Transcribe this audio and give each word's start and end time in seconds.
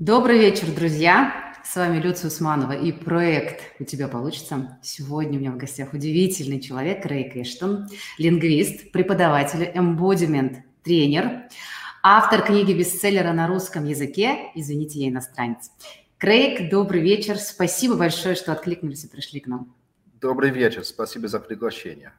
Добрый 0.00 0.40
вечер, 0.40 0.66
друзья! 0.74 1.54
С 1.62 1.76
вами 1.76 2.00
Люция 2.00 2.26
Усманова 2.26 2.72
и 2.72 2.90
проект 2.90 3.62
«У 3.78 3.84
тебя 3.84 4.08
получится». 4.08 4.76
Сегодня 4.82 5.38
у 5.38 5.40
меня 5.40 5.52
в 5.52 5.56
гостях 5.56 5.92
удивительный 5.92 6.58
человек 6.58 7.06
Рейк 7.06 7.36
Эштон, 7.36 7.86
лингвист, 8.18 8.90
преподаватель, 8.90 9.70
эмбодимент, 9.72 10.64
тренер, 10.82 11.44
автор 12.02 12.42
книги 12.42 12.72
бестселлера 12.72 13.32
на 13.32 13.46
русском 13.46 13.84
языке 13.84 14.50
«Извините, 14.56 14.98
я 14.98 15.10
иностранец». 15.10 15.70
Крейг, 16.18 16.70
добрый 16.70 17.00
вечер. 17.00 17.38
Спасибо 17.38 17.94
большое, 17.94 18.34
что 18.34 18.50
откликнулись 18.50 19.04
и 19.04 19.08
пришли 19.08 19.38
к 19.38 19.46
нам. 19.46 19.72
Добрый 20.20 20.50
вечер. 20.50 20.84
Спасибо 20.84 21.28
за 21.28 21.38
приглашение. 21.38 22.12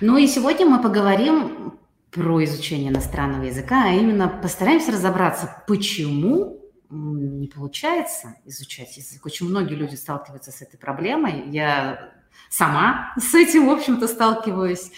Ну 0.00 0.16
и 0.16 0.28
сегодня 0.28 0.64
мы 0.64 0.80
поговорим 0.80 1.76
про 2.12 2.44
изучение 2.44 2.90
иностранного 2.90 3.42
языка, 3.46 3.82
а 3.86 3.92
именно 3.92 4.28
постараемся 4.28 4.92
разобраться, 4.92 5.64
почему 5.66 6.57
не 6.90 7.48
получается 7.48 8.36
изучать 8.44 8.96
язык. 8.96 9.24
Очень 9.26 9.48
многие 9.48 9.74
люди 9.74 9.94
сталкиваются 9.94 10.52
с 10.52 10.62
этой 10.62 10.78
проблемой. 10.78 11.50
Я 11.50 12.12
сама 12.48 13.14
с 13.18 13.34
этим, 13.34 13.66
в 13.66 13.70
общем-то, 13.70 14.08
сталкиваюсь. 14.08 14.90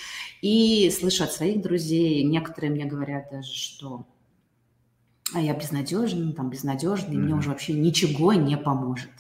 И 0.43 0.91
слышу 0.91 1.25
от 1.25 1.33
своих 1.33 1.61
друзей, 1.61 2.23
некоторые 2.25 2.71
мне 2.71 2.87
говорят 2.87 3.31
даже, 3.31 3.53
что 3.53 4.07
а 5.33 5.41
я 5.41 5.55
безнадежный, 5.55 6.33
там 6.33 6.51
безнадежный, 6.51 7.17
mm-hmm. 7.17 7.21
мне 7.21 7.34
уже 7.34 7.51
вообще 7.51 7.73
ничего 7.73 8.33
не 8.33 8.57
поможет. 8.57 9.11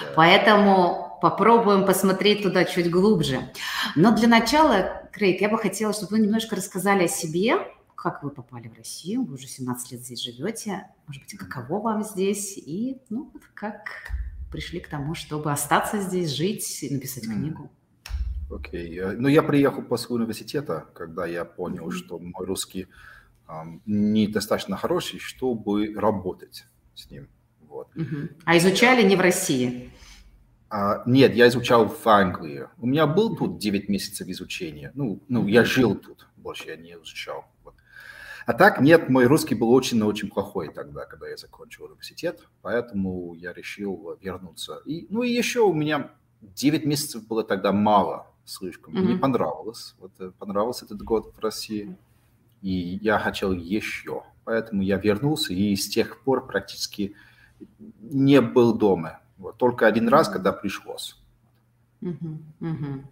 Да. 0.00 0.06
Поэтому 0.16 1.18
попробуем 1.22 1.86
посмотреть 1.86 2.42
туда 2.42 2.64
чуть 2.64 2.90
глубже. 2.90 3.52
Но 3.94 4.16
для 4.16 4.26
начала, 4.26 5.08
Крейг, 5.12 5.40
я 5.40 5.48
бы 5.48 5.58
хотела, 5.58 5.92
чтобы 5.92 6.16
вы 6.16 6.20
немножко 6.20 6.56
рассказали 6.56 7.04
о 7.04 7.08
себе, 7.08 7.58
как 8.04 8.22
вы 8.22 8.28
попали 8.28 8.68
в 8.68 8.76
Россию, 8.76 9.24
вы 9.24 9.36
уже 9.36 9.46
17 9.46 9.92
лет 9.92 10.02
здесь 10.02 10.20
живете, 10.22 10.88
может 11.06 11.22
быть, 11.22 11.38
каково 11.38 11.80
вам 11.80 12.04
здесь, 12.04 12.58
и 12.58 12.98
ну, 13.08 13.32
как 13.54 14.12
пришли 14.52 14.78
к 14.78 14.88
тому, 14.88 15.14
чтобы 15.14 15.50
остаться 15.50 15.98
здесь, 16.02 16.28
жить 16.28 16.82
и 16.82 16.92
написать 16.94 17.24
книгу. 17.24 17.72
Окей. 18.50 19.00
Okay. 19.00 19.16
Ну, 19.16 19.28
я 19.28 19.42
приехал 19.42 19.80
после 19.80 20.16
университета, 20.16 20.86
когда 20.92 21.24
я 21.24 21.46
понял, 21.46 21.88
mm-hmm. 21.88 21.92
что 21.92 22.18
мой 22.18 22.44
русский 22.44 22.88
um, 23.48 23.80
недостаточно 23.86 24.76
хороший, 24.76 25.18
чтобы 25.18 25.94
работать 25.94 26.66
с 26.94 27.10
ним. 27.10 27.26
Вот. 27.66 27.88
Mm-hmm. 27.96 28.42
А 28.44 28.58
изучали 28.58 29.02
не 29.02 29.16
в 29.16 29.20
России? 29.22 29.90
Uh, 30.68 31.00
нет, 31.06 31.34
я 31.34 31.48
изучал 31.48 31.88
в 31.88 32.06
Англии. 32.06 32.66
У 32.76 32.86
меня 32.86 33.06
был 33.06 33.34
тут 33.34 33.58
9 33.58 33.88
месяцев 33.88 34.28
изучения. 34.28 34.92
Ну, 34.94 35.22
ну 35.26 35.46
я 35.46 35.64
жил 35.64 35.94
тут, 35.94 36.28
больше 36.36 36.68
я 36.68 36.76
не 36.76 36.92
изучал. 36.92 37.46
А 38.46 38.52
так, 38.52 38.80
нет, 38.80 39.08
мой 39.08 39.26
русский 39.26 39.54
был 39.54 39.70
очень-очень 39.70 40.28
плохой 40.30 40.68
тогда, 40.72 41.06
когда 41.06 41.28
я 41.28 41.36
закончил 41.36 41.84
университет, 41.84 42.46
поэтому 42.62 43.34
я 43.34 43.52
решил 43.52 44.18
вернуться. 44.20 44.82
И, 44.84 45.06
ну 45.08 45.22
и 45.22 45.30
еще 45.30 45.60
у 45.60 45.72
меня 45.72 46.10
9 46.42 46.84
месяцев 46.84 47.26
было 47.26 47.42
тогда 47.42 47.72
мало 47.72 48.26
слишком. 48.44 48.94
Mm-hmm. 48.94 49.00
Мне 49.00 49.16
понравилось. 49.16 49.94
Вот 49.98 50.12
э, 50.18 50.30
понравился 50.38 50.84
этот 50.84 51.02
год 51.02 51.34
в 51.34 51.40
России. 51.40 51.96
И 52.60 52.98
я 53.02 53.18
хотел 53.18 53.52
еще. 53.52 54.22
Поэтому 54.44 54.82
я 54.82 54.98
вернулся 54.98 55.54
и 55.54 55.74
с 55.74 55.88
тех 55.88 56.20
пор 56.20 56.46
практически 56.46 57.14
не 58.00 58.40
был 58.40 58.74
дома. 58.74 59.20
Вот, 59.38 59.56
только 59.56 59.86
один 59.86 60.08
раз, 60.08 60.28
когда 60.28 60.52
пришлось. 60.52 61.18
Mm-hmm. 62.02 62.38
Mm-hmm. 62.60 63.04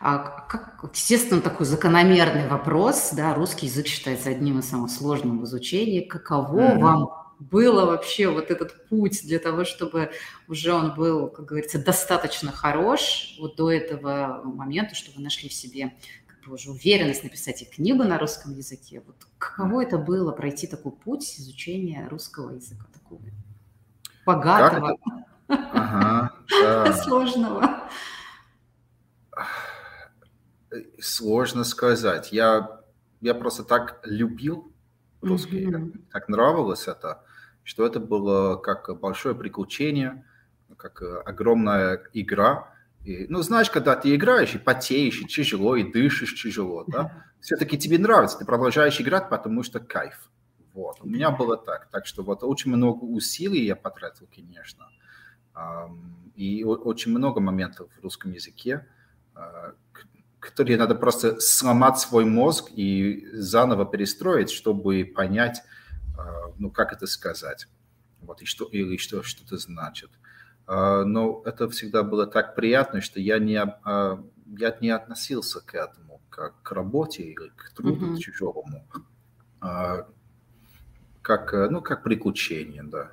А 0.00 0.46
как, 0.48 0.78
естественно, 0.94 1.42
такой 1.42 1.66
закономерный 1.66 2.48
вопрос, 2.48 3.10
да, 3.12 3.34
русский 3.34 3.66
язык 3.66 3.86
считается 3.86 4.30
одним 4.30 4.58
из 4.58 4.68
самых 4.68 4.90
сложных 4.90 5.40
в 5.40 5.44
изучении. 5.44 6.00
Каково 6.00 6.58
mm-hmm. 6.58 6.78
вам 6.78 7.10
было 7.38 7.84
вообще 7.84 8.28
вот 8.28 8.50
этот 8.50 8.88
путь 8.88 9.22
для 9.24 9.38
того, 9.38 9.64
чтобы 9.64 10.10
уже 10.48 10.72
он 10.72 10.94
был, 10.94 11.28
как 11.28 11.44
говорится, 11.46 11.82
достаточно 11.82 12.50
хорош 12.50 13.36
вот 13.38 13.56
до 13.56 13.70
этого 13.70 14.42
момента, 14.44 14.94
чтобы 14.94 15.18
вы 15.18 15.24
нашли 15.24 15.50
в 15.50 15.52
себе 15.52 15.92
как 16.26 16.48
бы 16.48 16.54
уже 16.54 16.70
уверенность 16.70 17.22
написать 17.22 17.60
и 17.60 17.66
книгу 17.66 18.02
на 18.04 18.18
русском 18.18 18.54
языке. 18.54 19.02
Вот 19.06 19.16
каково 19.38 19.82
это 19.82 19.98
было 19.98 20.32
пройти 20.32 20.66
такой 20.66 20.92
путь 20.92 21.38
изучения 21.38 22.06
русского 22.08 22.52
языка, 22.52 22.86
такого 22.92 23.20
богатого, 24.24 24.96
ага, 25.48 26.32
да. 26.48 26.92
сложного? 27.04 27.90
Сложно 31.00 31.64
сказать. 31.64 32.32
Я, 32.32 32.80
я 33.20 33.34
просто 33.34 33.64
так 33.64 34.00
любил 34.04 34.72
русский, 35.20 35.66
mm-hmm. 35.66 36.04
так 36.12 36.28
нравилось 36.28 36.88
это, 36.88 37.22
что 37.62 37.84
это 37.86 38.00
было 38.00 38.56
как 38.56 38.98
большое 39.00 39.34
приключение, 39.34 40.24
как 40.76 41.02
огромная 41.26 42.02
игра. 42.12 42.74
И, 43.04 43.26
ну, 43.28 43.42
знаешь, 43.42 43.70
когда 43.70 43.96
ты 43.96 44.14
играешь 44.14 44.54
и 44.54 44.58
потеешь, 44.58 45.20
и 45.20 45.26
тяжело, 45.26 45.76
и 45.76 45.90
дышишь 45.90 46.42
тяжело, 46.42 46.84
да, 46.86 47.24
все-таки 47.40 47.78
тебе 47.78 47.98
нравится, 47.98 48.38
ты 48.38 48.44
продолжаешь 48.44 49.00
играть, 49.00 49.28
потому 49.28 49.62
что 49.62 49.80
кайф. 49.80 50.30
Вот, 50.74 50.98
у 51.00 51.08
меня 51.08 51.30
было 51.30 51.56
так. 51.56 51.88
Так 51.90 52.06
что 52.06 52.22
вот 52.22 52.44
очень 52.44 52.70
много 52.70 53.04
усилий 53.04 53.64
я 53.64 53.74
потратил, 53.74 54.28
конечно. 54.34 54.88
И 56.36 56.62
очень 56.64 57.10
много 57.10 57.40
моментов 57.40 57.90
в 57.98 58.02
русском 58.02 58.30
языке, 58.32 58.86
а, 59.34 59.74
которые 60.40 60.78
надо 60.78 60.94
просто 60.94 61.38
сломать 61.38 61.98
свой 61.98 62.24
мозг 62.24 62.70
и 62.74 63.28
заново 63.32 63.84
перестроить, 63.84 64.50
чтобы 64.50 65.04
понять, 65.04 65.62
а, 66.18 66.52
ну, 66.58 66.70
как 66.70 66.92
это 66.92 67.06
сказать, 67.06 67.68
вот, 68.22 68.42
и 68.42 68.46
что, 68.46 68.64
или 68.64 68.96
что, 68.96 69.22
что 69.22 69.44
это 69.44 69.58
значит. 69.58 70.10
А, 70.66 71.04
но 71.04 71.42
это 71.44 71.68
всегда 71.68 72.02
было 72.02 72.26
так 72.26 72.54
приятно, 72.54 73.02
что 73.02 73.20
я 73.20 73.38
не, 73.38 73.60
а, 73.60 74.24
я 74.46 74.76
не 74.80 74.90
относился 74.90 75.60
к 75.60 75.74
этому, 75.74 76.22
как 76.30 76.62
к 76.62 76.72
работе 76.72 77.22
или 77.22 77.52
к 77.54 77.72
труду 77.74 78.14
mm-hmm. 78.14 78.18
чужому, 78.18 78.86
как, 81.20 81.52
ну, 81.70 81.82
как 81.82 82.02
приключение, 82.02 82.82
да. 82.82 83.12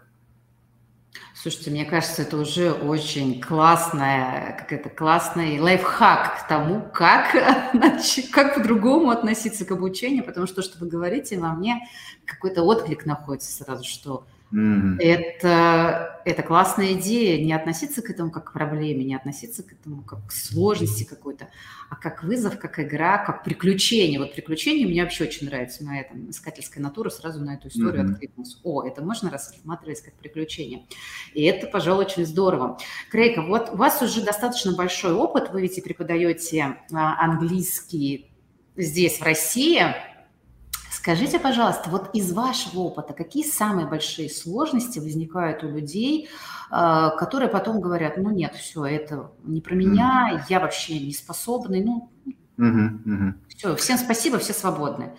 Слушайте, 1.39 1.69
мне 1.69 1.85
кажется, 1.85 2.23
это 2.23 2.35
уже 2.35 2.71
очень 2.71 3.39
классная, 3.39 4.57
как 4.57 4.73
это, 4.73 4.89
классный 4.89 5.59
лайфхак 5.59 6.39
к 6.39 6.47
тому, 6.47 6.81
как, 6.91 7.31
как 8.31 8.55
по-другому 8.55 9.11
относиться 9.11 9.63
к 9.63 9.71
обучению, 9.71 10.25
потому 10.25 10.47
что 10.47 10.57
то, 10.57 10.61
что 10.63 10.79
вы 10.79 10.87
говорите, 10.87 11.37
во 11.37 11.51
мне 11.51 11.87
какой-то 12.25 12.63
отклик 12.63 13.05
находится 13.05 13.51
сразу, 13.51 13.83
что 13.83 14.25
Mm-hmm. 14.53 14.99
Это, 14.99 16.21
это 16.23 16.41
классная 16.41 16.93
идея, 16.93 17.43
не 17.43 17.51
относиться 17.51 18.01
к 18.01 18.09
этому 18.09 18.31
как 18.31 18.45
к 18.45 18.53
проблеме, 18.53 19.03
не 19.03 19.15
относиться 19.15 19.61
к 19.61 19.73
этому 19.73 20.03
как 20.03 20.27
к 20.27 20.31
сложности 20.31 21.03
какой-то, 21.03 21.49
а 21.89 21.95
как 21.97 22.23
вызов, 22.23 22.57
как 22.57 22.79
игра, 22.79 23.17
как 23.17 23.43
приключение. 23.43 24.19
Вот 24.19 24.33
приключение 24.33 24.87
мне 24.87 25.03
вообще 25.03 25.25
очень 25.25 25.47
нравится, 25.47 25.83
моя 25.83 26.05
там 26.05 26.29
искательская 26.29 26.81
натура 26.81 27.09
сразу 27.09 27.43
на 27.43 27.55
эту 27.55 27.67
историю 27.67 28.05
mm-hmm. 28.05 28.11
откликнулась. 28.13 28.57
О, 28.63 28.83
это 28.83 29.03
можно 29.03 29.29
рассматривать 29.29 30.01
как 30.01 30.13
приключение. 30.13 30.85
И 31.33 31.43
это, 31.43 31.67
пожалуй, 31.67 32.05
очень 32.05 32.25
здорово. 32.25 32.77
Крейка, 33.11 33.41
вот 33.41 33.71
у 33.73 33.75
вас 33.75 34.01
уже 34.01 34.21
достаточно 34.21 34.73
большой 34.73 35.13
опыт, 35.13 35.51
вы 35.51 35.61
ведь 35.61 35.77
и 35.77 35.81
преподаете 35.81 36.77
а, 36.93 37.23
английский 37.23 38.31
здесь, 38.77 39.19
в 39.19 39.23
России– 39.23 39.81
Скажите, 41.07 41.39
пожалуйста, 41.39 41.89
вот 41.89 42.09
из 42.11 42.33
вашего 42.33 42.81
опыта, 42.81 43.13
какие 43.13 43.45
самые 43.45 43.87
большие 43.87 44.29
сложности 44.29 44.99
возникают 44.99 45.63
у 45.63 45.69
людей, 45.69 46.27
а, 46.69 47.11
которые 47.11 47.47
потом 47.47 47.79
говорят, 47.79 48.17
ну 48.17 48.29
нет, 48.29 48.55
все, 48.55 48.83
это 48.83 49.31
не 49.45 49.61
про 49.61 49.73
меня, 49.73 50.31
mm-hmm. 50.33 50.41
я 50.49 50.59
вообще 50.59 50.99
не 50.99 51.13
способный, 51.13 51.81
ну 51.81 52.11
mm-hmm. 52.57 53.05
Mm-hmm. 53.05 53.33
все, 53.47 53.75
всем 53.77 53.97
спасибо, 53.97 54.37
все 54.37 54.51
свободны. 54.51 55.13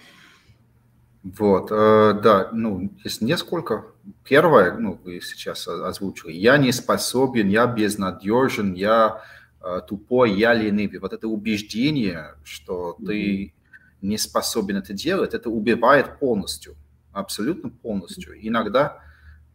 Вот, 1.23 1.71
э, 1.71 2.21
да, 2.23 2.51
ну, 2.53 2.93
есть 3.03 3.23
несколько. 3.23 3.87
Первое, 4.25 4.77
ну, 4.77 5.01
вы 5.03 5.23
сейчас 5.23 5.67
озвучили, 5.69 6.33
я 6.33 6.59
не 6.59 6.71
способен, 6.71 7.49
я 7.49 7.67
безнадежен, 7.67 8.75
я 8.75 9.23
э, 9.63 9.81
тупой, 9.89 10.35
я 10.35 10.53
ленивый. 10.53 10.99
Вот 10.99 11.15
это 11.15 11.29
убеждение, 11.29 12.35
что 12.45 12.95
mm-hmm. 13.01 13.07
ты 13.07 13.55
не 14.01 14.19
способен 14.19 14.77
это 14.77 14.93
делать, 14.93 15.35
это 15.35 15.51
убивает 15.51 16.19
полностью, 16.19 16.77
абсолютно 17.13 17.71
полностью. 17.71 18.35
Иногда 18.41 19.03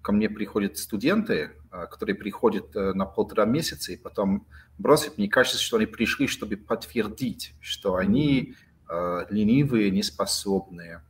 ко 0.01 0.11
мне 0.11 0.29
приходят 0.29 0.77
студенты, 0.77 1.51
а, 1.71 1.85
которые 1.85 2.15
приходят 2.15 2.75
э, 2.75 2.93
на 2.93 3.05
полтора 3.05 3.45
месяца 3.45 3.93
и 3.93 3.97
потом 3.97 4.45
бросят. 4.77 5.17
Мне 5.17 5.29
кажется, 5.29 5.61
что 5.61 5.77
они 5.77 5.85
пришли, 5.85 6.27
чтобы 6.27 6.57
подтвердить, 6.57 7.53
что 7.61 7.95
они 7.95 8.55
э, 8.89 9.25
ленивые, 9.29 9.91
неспособные. 9.91 11.01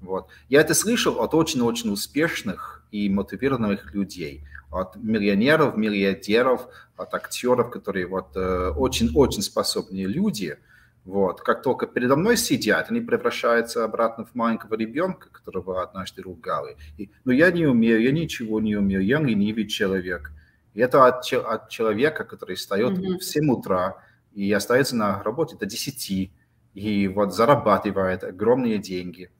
Вот. 0.00 0.28
Я 0.50 0.60
это 0.60 0.74
слышал 0.74 1.20
от 1.20 1.34
очень-очень 1.34 1.90
успешных 1.90 2.84
и 2.90 3.08
мотивированных 3.08 3.94
людей, 3.94 4.44
от 4.70 4.96
миллионеров, 4.96 5.76
миллиардеров, 5.78 6.68
от 6.96 7.14
актеров, 7.14 7.70
которые 7.70 8.06
вот 8.06 8.36
э, 8.36 8.72
очень-очень 8.76 9.42
способные 9.42 10.06
люди– 10.06 10.58
Вот. 11.04 11.42
Как 11.42 11.62
только 11.62 11.86
передо 11.86 12.16
мной 12.16 12.36
сидят, 12.36 12.90
они 12.90 13.00
превращаются 13.00 13.84
обратно 13.84 14.24
в 14.24 14.34
маленького 14.34 14.74
ребенка, 14.74 15.28
которого 15.30 15.82
однажды 15.82 16.22
ругали. 16.22 16.76
И, 16.96 17.10
Но 17.24 17.32
я 17.32 17.50
не 17.50 17.66
умею, 17.66 18.02
я 18.02 18.10
ничего 18.10 18.60
не 18.60 18.76
умею, 18.76 19.04
я 19.04 19.20
ленивый 19.20 19.66
человек. 19.66 20.32
И 20.72 20.80
это 20.80 21.06
от, 21.06 21.30
от 21.32 21.68
человека, 21.68 22.24
который 22.24 22.56
встает 22.56 22.98
mm-hmm. 22.98 23.18
в 23.18 23.24
7 23.24 23.50
утра 23.50 24.02
и 24.32 24.50
остается 24.52 24.96
на 24.96 25.22
работе 25.22 25.56
до 25.56 25.66
10, 25.66 26.32
и 26.74 27.08
вот 27.08 27.34
зарабатывает 27.34 28.24
огромные 28.24 28.78
деньги. 28.78 29.30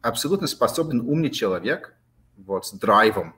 Абсолютно 0.00 0.46
способен 0.46 1.00
умный 1.00 1.30
человек, 1.30 1.94
вот, 2.38 2.66
с 2.66 2.72
драйвом, 2.72 3.34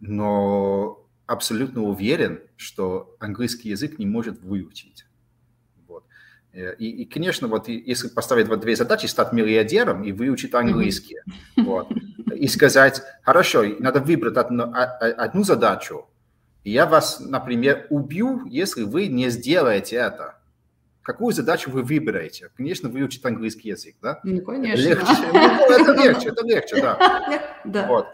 но 0.00 1.04
абсолютно 1.26 1.82
уверен, 1.82 2.40
что 2.56 3.14
английский 3.18 3.68
язык 3.68 3.98
не 3.98 4.06
может 4.06 4.40
выучить. 4.40 5.04
Э, 6.52 6.74
и, 6.78 7.02
и, 7.02 7.04
конечно, 7.04 7.48
вот 7.48 7.68
если 7.68 8.08
поставить 8.08 8.48
вот 8.48 8.60
две 8.60 8.76
задачи, 8.76 9.06
стать 9.06 9.32
миллиардером 9.32 10.04
и 10.04 10.12
выучить 10.12 10.54
английский, 10.54 11.18
mm-hmm. 11.56 11.64
вот, 11.64 11.88
и 12.34 12.48
сказать, 12.48 13.02
хорошо, 13.22 13.64
надо 13.78 14.00
выбрать 14.00 14.36
одну, 14.36 14.72
одну 14.74 15.44
задачу, 15.44 16.06
я 16.64 16.86
вас, 16.86 17.20
например, 17.20 17.86
убью, 17.90 18.44
если 18.46 18.84
вы 18.84 19.08
не 19.08 19.30
сделаете 19.30 19.96
это. 19.96 20.36
Какую 21.02 21.32
задачу 21.32 21.70
вы 21.70 21.82
выбираете? 21.82 22.50
Конечно, 22.56 22.88
выучить 22.88 23.24
английский 23.24 23.70
язык, 23.70 23.96
да? 24.00 24.20
Ну, 24.22 24.40
конечно. 24.42 24.80
Легче. 24.80 25.06
Ну, 25.32 25.72
это 25.72 25.92
легче, 26.00 26.28
это 26.28 26.46
легче, 26.46 26.80
да. 26.80 27.60
да. 27.64 27.86
Вот. 27.88 28.06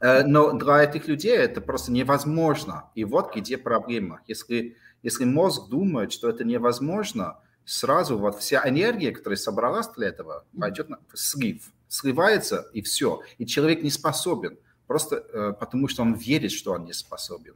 Э, 0.00 0.22
но 0.24 0.52
для 0.52 0.84
этих 0.84 1.08
людей 1.08 1.36
это 1.36 1.60
просто 1.60 1.92
невозможно. 1.92 2.90
И 2.94 3.04
вот 3.04 3.34
где 3.34 3.58
проблема. 3.58 4.20
Если, 4.26 4.76
если 5.02 5.26
мозг 5.26 5.68
думает, 5.68 6.10
что 6.10 6.30
это 6.30 6.42
невозможно, 6.44 7.36
сразу 7.66 8.16
вот 8.16 8.38
вся 8.38 8.66
энергия, 8.66 9.12
которая 9.12 9.36
собралась 9.36 9.88
для 9.88 10.08
этого, 10.08 10.44
пойдет 10.58 10.88
на 10.88 10.98
слив. 11.12 11.62
Сливается, 11.88 12.66
и 12.72 12.80
все. 12.80 13.20
И 13.38 13.46
человек 13.46 13.82
не 13.82 13.90
способен, 13.90 14.58
просто 14.86 15.16
э, 15.16 15.52
потому 15.58 15.88
что 15.88 16.02
он 16.02 16.14
верит, 16.14 16.52
что 16.52 16.72
он 16.72 16.84
не 16.84 16.92
способен. 16.92 17.54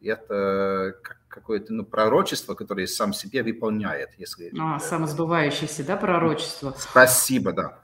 И 0.00 0.08
это 0.08 0.96
какое-то 1.28 1.72
ну, 1.72 1.84
пророчество, 1.84 2.54
которое 2.54 2.86
сам 2.86 3.12
себе 3.12 3.42
выполняет. 3.42 4.10
Если 4.18 4.52
а, 4.58 4.76
это... 4.76 4.84
самосбывающееся, 4.84 5.84
да, 5.84 5.96
пророчество? 5.96 6.74
Спасибо, 6.76 7.52
да. 7.52 7.78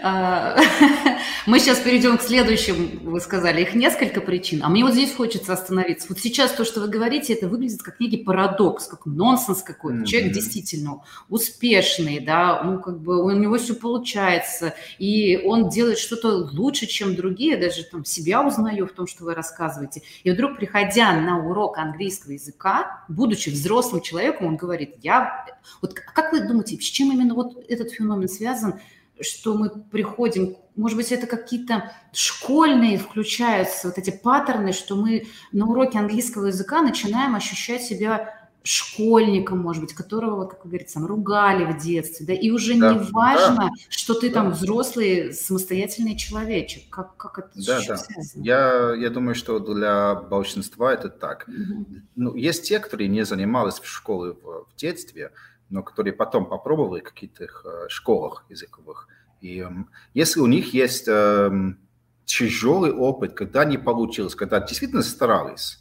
Мы 1.46 1.58
сейчас 1.58 1.78
перейдем 1.80 2.16
к 2.16 2.22
следующему, 2.22 3.10
вы 3.10 3.20
сказали, 3.20 3.60
их 3.60 3.74
несколько 3.74 4.22
причин, 4.22 4.62
а 4.62 4.70
мне 4.70 4.82
вот 4.82 4.94
здесь 4.94 5.14
хочется 5.14 5.52
остановиться. 5.52 6.06
Вот 6.08 6.18
сейчас 6.18 6.52
то, 6.52 6.64
что 6.64 6.80
вы 6.80 6.88
говорите, 6.88 7.34
это 7.34 7.48
выглядит 7.48 7.82
как 7.82 8.00
некий 8.00 8.16
парадокс, 8.16 8.86
как 8.86 9.04
нонсенс 9.04 9.62
какой-то. 9.62 10.00
Mm-hmm. 10.00 10.06
Человек 10.06 10.32
действительно 10.32 11.02
успешный, 11.28 12.20
да, 12.20 12.62
ну 12.62 12.80
как 12.80 13.00
бы 13.00 13.22
у 13.22 13.30
него 13.30 13.58
все 13.58 13.74
получается, 13.74 14.74
и 14.98 15.38
он 15.44 15.68
делает 15.68 15.98
что-то 15.98 16.48
лучше, 16.50 16.86
чем 16.86 17.14
другие, 17.14 17.58
даже 17.58 17.84
там 17.84 18.04
себя 18.06 18.42
узнаю 18.42 18.86
в 18.86 18.92
том, 18.92 19.06
что 19.06 19.24
вы 19.24 19.34
рассказываете. 19.34 20.02
И 20.24 20.30
вдруг, 20.30 20.56
приходя 20.56 21.12
на 21.12 21.46
урок 21.46 21.76
английского 21.76 22.32
языка, 22.32 23.04
будучи 23.08 23.50
взрослым 23.50 24.00
человеком, 24.00 24.46
он 24.46 24.56
говорит, 24.56 24.94
я... 25.02 25.44
Вот 25.82 25.92
как 25.94 26.32
вы 26.32 26.40
думаете, 26.40 26.76
с 26.76 26.84
чем 26.84 27.12
именно 27.12 27.34
вот 27.34 27.62
этот 27.68 27.90
феномен 27.90 28.28
связан? 28.28 28.80
Что 29.20 29.54
мы 29.54 29.70
приходим, 29.70 30.56
может 30.76 30.96
быть, 30.96 31.12
это 31.12 31.26
какие-то 31.26 31.92
школьные 32.12 32.98
включаются 32.98 33.88
вот 33.88 33.98
эти 33.98 34.10
паттерны, 34.10 34.72
что 34.72 34.96
мы 34.96 35.26
на 35.52 35.66
уроке 35.66 35.98
английского 35.98 36.46
языка 36.46 36.82
начинаем 36.82 37.34
ощущать 37.34 37.82
себя 37.82 38.40
школьником, 38.62 39.58
может 39.58 39.82
быть, 39.82 39.94
которого, 39.94 40.36
вот, 40.36 40.50
как 40.50 40.64
вы 40.64 40.70
говорите, 40.70 40.92
там, 40.92 41.06
ругали 41.06 41.64
в 41.72 41.78
детстве, 41.78 42.26
да, 42.26 42.34
и 42.34 42.50
уже 42.50 42.78
да, 42.78 42.92
не 42.92 42.98
важно, 43.10 43.56
да, 43.56 43.70
что 43.88 44.14
ты 44.14 44.28
да. 44.28 44.34
там 44.34 44.52
взрослый, 44.52 45.32
самостоятельный 45.32 46.16
человечек. 46.16 46.90
Как, 46.90 47.16
как 47.16 47.38
это 47.38 47.50
да, 47.54 47.80
да. 47.86 47.96
связано? 47.96 48.44
Я, 48.44 48.94
я 48.94 49.10
думаю, 49.10 49.34
что 49.34 49.58
для 49.58 50.14
большинства 50.14 50.92
это 50.92 51.08
так. 51.08 51.48
Угу. 51.48 51.86
Ну, 52.16 52.34
есть 52.34 52.68
те, 52.68 52.78
которые 52.78 53.08
не 53.08 53.24
занимались 53.24 53.78
в 53.78 53.86
школе 53.86 54.32
в, 54.32 54.66
в 54.70 54.76
детстве, 54.76 55.32
но 55.70 55.82
которые 55.82 56.12
потом 56.12 56.46
попробовали 56.46 57.00
в 57.00 57.04
каких-то 57.04 57.44
э, 57.44 57.88
школах 57.88 58.44
языковых. 58.48 59.08
И 59.40 59.60
эм, 59.60 59.88
если 60.12 60.40
у 60.40 60.46
них 60.46 60.74
есть 60.74 61.08
эм, 61.08 61.78
тяжелый 62.24 62.92
опыт, 62.92 63.34
когда 63.34 63.64
не 63.64 63.78
получилось, 63.78 64.34
когда 64.34 64.60
действительно 64.60 65.02
старались, 65.02 65.78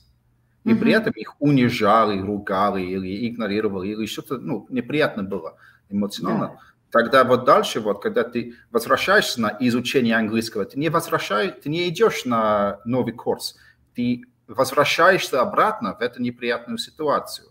и 0.64 0.70
mm-hmm. 0.70 0.80
при 0.80 0.92
этом 0.94 1.14
их 1.14 1.36
унижали, 1.40 2.20
ругали 2.20 2.82
или 2.82 3.28
игнорировали, 3.28 3.90
или 3.90 4.06
что-то 4.06 4.38
ну, 4.38 4.68
неприятно 4.70 5.24
было 5.24 5.58
эмоционально, 5.90 6.54
yeah. 6.54 6.58
тогда 6.92 7.24
вот 7.24 7.46
дальше, 7.46 7.80
вот, 7.80 8.02
когда 8.02 8.24
ты 8.24 8.56
возвращаешься 8.72 9.42
на 9.42 9.58
изучение 9.60 10.16
английского, 10.16 10.66
ты 10.66 10.78
не 10.78 10.90
возвращаешь, 10.90 11.56
ты 11.64 11.70
не 11.70 11.88
идешь 11.90 12.26
на 12.26 12.80
новый 12.86 13.14
курс, 13.14 13.56
ты 13.96 14.24
возвращаешься 14.48 15.42
обратно 15.42 15.96
в 15.96 16.02
эту 16.02 16.22
неприятную 16.22 16.78
ситуацию, 16.78 17.50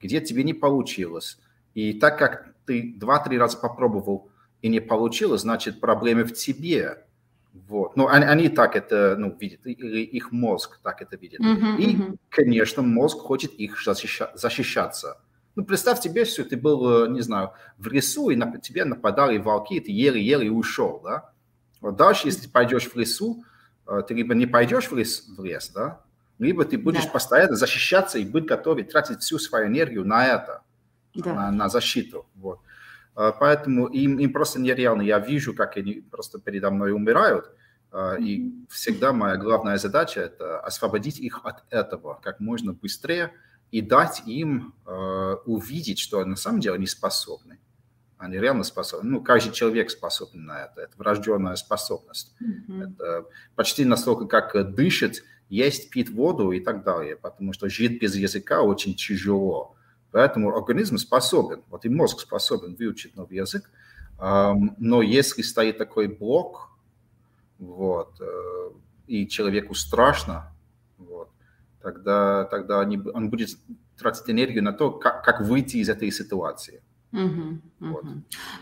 где 0.00 0.20
тебе 0.20 0.44
не 0.44 0.54
получилось, 0.54 1.38
и 1.74 1.92
так 1.92 2.18
как 2.18 2.54
ты 2.66 2.94
два-три 2.96 3.38
раза 3.38 3.58
попробовал 3.58 4.30
и 4.62 4.68
не 4.68 4.80
получилось, 4.80 5.42
значит, 5.42 5.80
проблемы 5.80 6.24
в 6.24 6.32
тебе. 6.32 7.04
Вот. 7.52 7.96
Ну, 7.96 8.08
они, 8.08 8.24
они 8.24 8.48
так 8.48 8.76
это 8.76 9.16
ну, 9.18 9.36
видят, 9.38 9.60
или 9.64 10.00
их 10.00 10.32
мозг 10.32 10.80
так 10.82 11.02
это 11.02 11.16
видит. 11.16 11.40
Uh-huh, 11.40 11.76
и, 11.76 11.96
uh-huh. 11.96 12.16
конечно, 12.30 12.82
мозг 12.82 13.18
хочет 13.18 13.52
их 13.52 13.76
защища- 13.86 14.30
защищаться. 14.34 15.20
Ну, 15.54 15.64
представь 15.64 16.00
тебе, 16.00 16.24
что 16.24 16.44
ты 16.44 16.56
был, 16.56 17.08
не 17.08 17.20
знаю, 17.20 17.52
в 17.78 17.86
лесу, 17.88 18.30
и 18.30 18.36
на 18.36 18.58
тебя 18.58 18.84
нападали 18.84 19.38
волки, 19.38 19.78
ты 19.78 19.92
еле-еле 19.92 20.50
ушел, 20.50 21.00
да? 21.04 21.30
Вот 21.80 21.96
дальше, 21.96 22.26
если 22.26 22.42
ты 22.42 22.48
пойдешь 22.48 22.88
в 22.88 22.96
лесу, 22.96 23.44
э, 23.86 24.02
ты 24.08 24.14
либо 24.14 24.34
не 24.34 24.46
пойдешь 24.46 24.90
в 24.90 24.96
лес, 24.96 25.26
в 25.28 25.44
лес 25.44 25.70
да? 25.72 26.00
Либо 26.40 26.64
ты 26.64 26.76
будешь 26.76 27.04
да. 27.04 27.10
постоянно 27.10 27.54
защищаться 27.54 28.18
и 28.18 28.24
быть 28.24 28.46
готов 28.46 28.80
тратить 28.88 29.20
всю 29.20 29.38
свою 29.38 29.68
энергию 29.68 30.04
на 30.04 30.26
это 30.26 30.63
да. 31.14 31.34
на, 31.34 31.50
на 31.50 31.68
защиту. 31.68 32.26
Вот. 32.34 32.60
А, 33.14 33.32
поэтому 33.32 33.86
им, 33.86 34.18
им 34.18 34.32
просто 34.32 34.60
нереально. 34.60 35.02
Я 35.02 35.18
вижу, 35.18 35.54
как 35.54 35.76
они 35.76 36.04
просто 36.10 36.38
передо 36.38 36.70
мной 36.70 36.92
умирают. 36.92 37.50
Mm-hmm. 37.92 38.22
И 38.22 38.66
всегда 38.70 39.12
моя 39.12 39.36
главная 39.36 39.78
задача– 39.78 40.20
это 40.22 40.58
освободить 40.58 41.20
их 41.20 41.40
от 41.44 41.62
этого 41.70 42.18
как 42.22 42.40
можно 42.40 42.72
быстрее 42.72 43.32
и 43.70 43.80
дать 43.80 44.22
им 44.26 44.74
э, 44.84 45.36
увидеть, 45.46 46.00
что 46.00 46.24
на 46.24 46.36
самом 46.36 46.60
деле 46.60 46.74
они 46.74 46.86
способны. 46.86 47.60
Они 48.18 48.36
реально 48.38 48.64
способны. 48.64 49.10
Ну, 49.10 49.20
каждый 49.22 49.52
человек 49.52 49.90
способен 49.90 50.44
на 50.44 50.64
это. 50.64 50.80
Это 50.80 50.92
врожденная 50.96 51.54
способность. 51.56 52.34
Mm-hmm. 52.42 52.82
Это 52.82 53.26
почти 53.54 53.84
настолько, 53.84 54.26
как 54.26 54.74
дышать, 54.74 55.22
есть, 55.48 55.90
пить 55.90 56.10
воду 56.10 56.50
и 56.50 56.58
так 56.58 56.84
далее. 56.84 57.16
Потому 57.16 57.52
что 57.52 57.68
жить 57.68 58.00
без 58.00 58.16
языка 58.16 58.62
очень 58.62 58.94
тяжело. 58.94 59.73
Поэтому 60.14 60.56
организм 60.56 60.96
способен, 60.96 61.64
вот 61.70 61.84
и 61.84 61.88
мозг 61.88 62.20
способен 62.20 62.76
выучить 62.76 63.16
новый 63.16 63.36
язык, 63.38 63.68
но 64.16 65.02
если 65.02 65.42
стоит 65.42 65.76
такой 65.76 66.06
блок, 66.06 66.70
вот, 67.58 68.20
э, 68.20 68.70
и 69.08 69.26
человеку 69.26 69.74
страшно, 69.74 70.52
вот, 70.98 71.30
тогда, 71.82 72.44
тогда 72.44 72.88
он 73.12 73.28
будет 73.28 73.58
тратить 73.98 74.30
энергию 74.30 74.62
на 74.62 74.72
то, 74.72 74.92
как, 74.92 75.24
как 75.24 75.40
выйти 75.40 75.78
из 75.78 75.88
этой 75.88 76.12
ситуации. 76.12 76.83
Угу, 77.14 77.60
вот. 77.78 78.04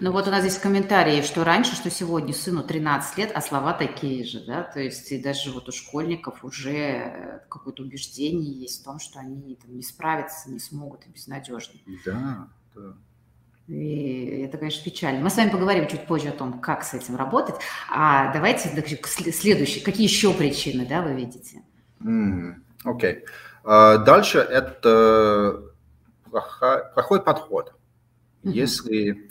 Ну 0.00 0.12
вот 0.12 0.28
у 0.28 0.30
нас 0.30 0.42
здесь 0.42 0.59
комментарии, 0.59 1.23
что 1.23 1.42
раньше, 1.42 1.75
что 1.75 1.88
сегодня 1.88 2.35
сыну 2.35 2.62
13 2.62 3.16
лет, 3.16 3.32
а 3.35 3.40
слова 3.40 3.73
такие 3.73 4.25
же, 4.25 4.44
да, 4.44 4.62
то 4.62 4.78
есть 4.78 5.11
и 5.11 5.18
даже 5.18 5.50
вот 5.52 5.71
у 5.71 5.73
школьников 5.73 6.44
уже 6.44 7.40
какое-то 7.49 7.82
убеждение 7.82 8.52
есть 8.52 8.82
в 8.82 8.85
том, 8.85 8.99
что 8.99 9.21
они 9.21 9.56
там, 9.56 9.75
не 9.75 9.82
справятся, 9.82 10.50
не 10.50 10.59
смогут 10.59 11.06
и 11.06 11.11
безнадежны. 11.11 11.80
Да, 12.04 12.49
да. 12.75 12.94
И 13.68 14.44
это, 14.47 14.59
конечно, 14.59 14.85
печально. 14.85 15.23
Мы 15.23 15.30
с 15.30 15.37
вами 15.37 15.49
поговорим 15.49 15.88
чуть 15.88 16.06
позже 16.06 16.28
о 16.28 16.32
том, 16.32 16.61
как 16.61 16.85
с 16.85 16.92
этим 16.92 17.16
работать. 17.16 17.54
А 17.90 18.30
давайте 18.35 18.68
следующий. 18.68 19.80
Какие 19.80 20.06
еще 20.06 20.35
причины, 20.35 20.85
да, 20.85 21.00
вы 21.00 21.14
видите? 21.14 21.62
Окей. 22.00 22.11
Mm, 22.11 22.54
okay. 22.85 23.23
uh, 23.64 24.04
дальше 24.04 24.38
это 24.40 25.62
плохой 26.28 27.23
подход. 27.23 27.73
Если, 28.44 29.28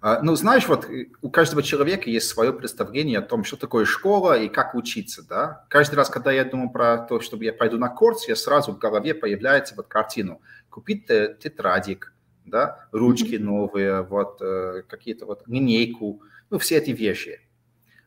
а, 0.00 0.20
ну, 0.22 0.36
знаешь, 0.36 0.68
вот 0.68 0.88
э, 0.88 1.06
у 1.22 1.30
каждого 1.30 1.62
человека 1.62 2.10
есть 2.10 2.28
свое 2.28 2.52
представление 2.52 3.18
о 3.18 3.22
том, 3.22 3.44
что 3.44 3.56
такое 3.56 3.84
школа 3.84 4.38
и 4.38 4.48
как 4.48 4.74
учиться, 4.74 5.26
да. 5.26 5.64
Каждый 5.68 5.96
раз, 5.96 6.10
когда 6.10 6.32
я 6.32 6.44
думаю 6.44 6.70
про 6.70 6.98
то, 6.98 7.20
чтобы 7.20 7.44
я 7.44 7.52
пойду 7.52 7.78
на 7.78 7.88
курс, 7.88 8.28
я 8.28 8.36
сразу 8.36 8.72
в 8.72 8.78
голове 8.78 9.14
появляется 9.14 9.74
вот 9.74 9.88
картину. 9.88 10.40
Купить 10.70 11.06
тетрадик, 11.06 12.12
да, 12.44 12.86
ручки 12.92 13.36
новые, 13.36 14.02
вот 14.02 14.42
э, 14.42 14.82
какие-то 14.88 15.26
вот 15.26 15.42
линейку, 15.46 16.22
ну, 16.50 16.58
все 16.58 16.76
эти 16.76 16.90
вещи. 16.90 17.40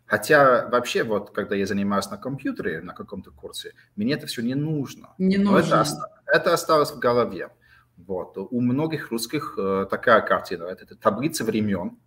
Хотя 0.06 0.70
вообще 0.70 1.04
вот, 1.04 1.32
когда 1.32 1.56
я 1.56 1.66
занимаюсь 1.66 2.10
на 2.10 2.18
компьютере, 2.18 2.82
на 2.82 2.94
каком-то 2.94 3.32
курсе, 3.32 3.74
мне 3.96 4.14
это 4.14 4.26
все 4.26 4.42
не 4.42 4.56
нужно. 4.56 5.10
Не 5.18 5.38
нужно. 5.38 5.84
это, 5.84 5.86
это 6.28 6.54
осталось 6.54 6.92
в 6.92 7.00
голове. 7.00 7.50
Вот. 7.98 8.38
У 8.38 8.62
многих 8.62 9.12
русских 9.12 9.56
э, 9.58 9.88
такая 9.90 10.22
картина. 10.22 10.64
Это, 10.66 10.84
это 10.84 10.96
таблица 10.96 11.44
времен, 11.44 11.98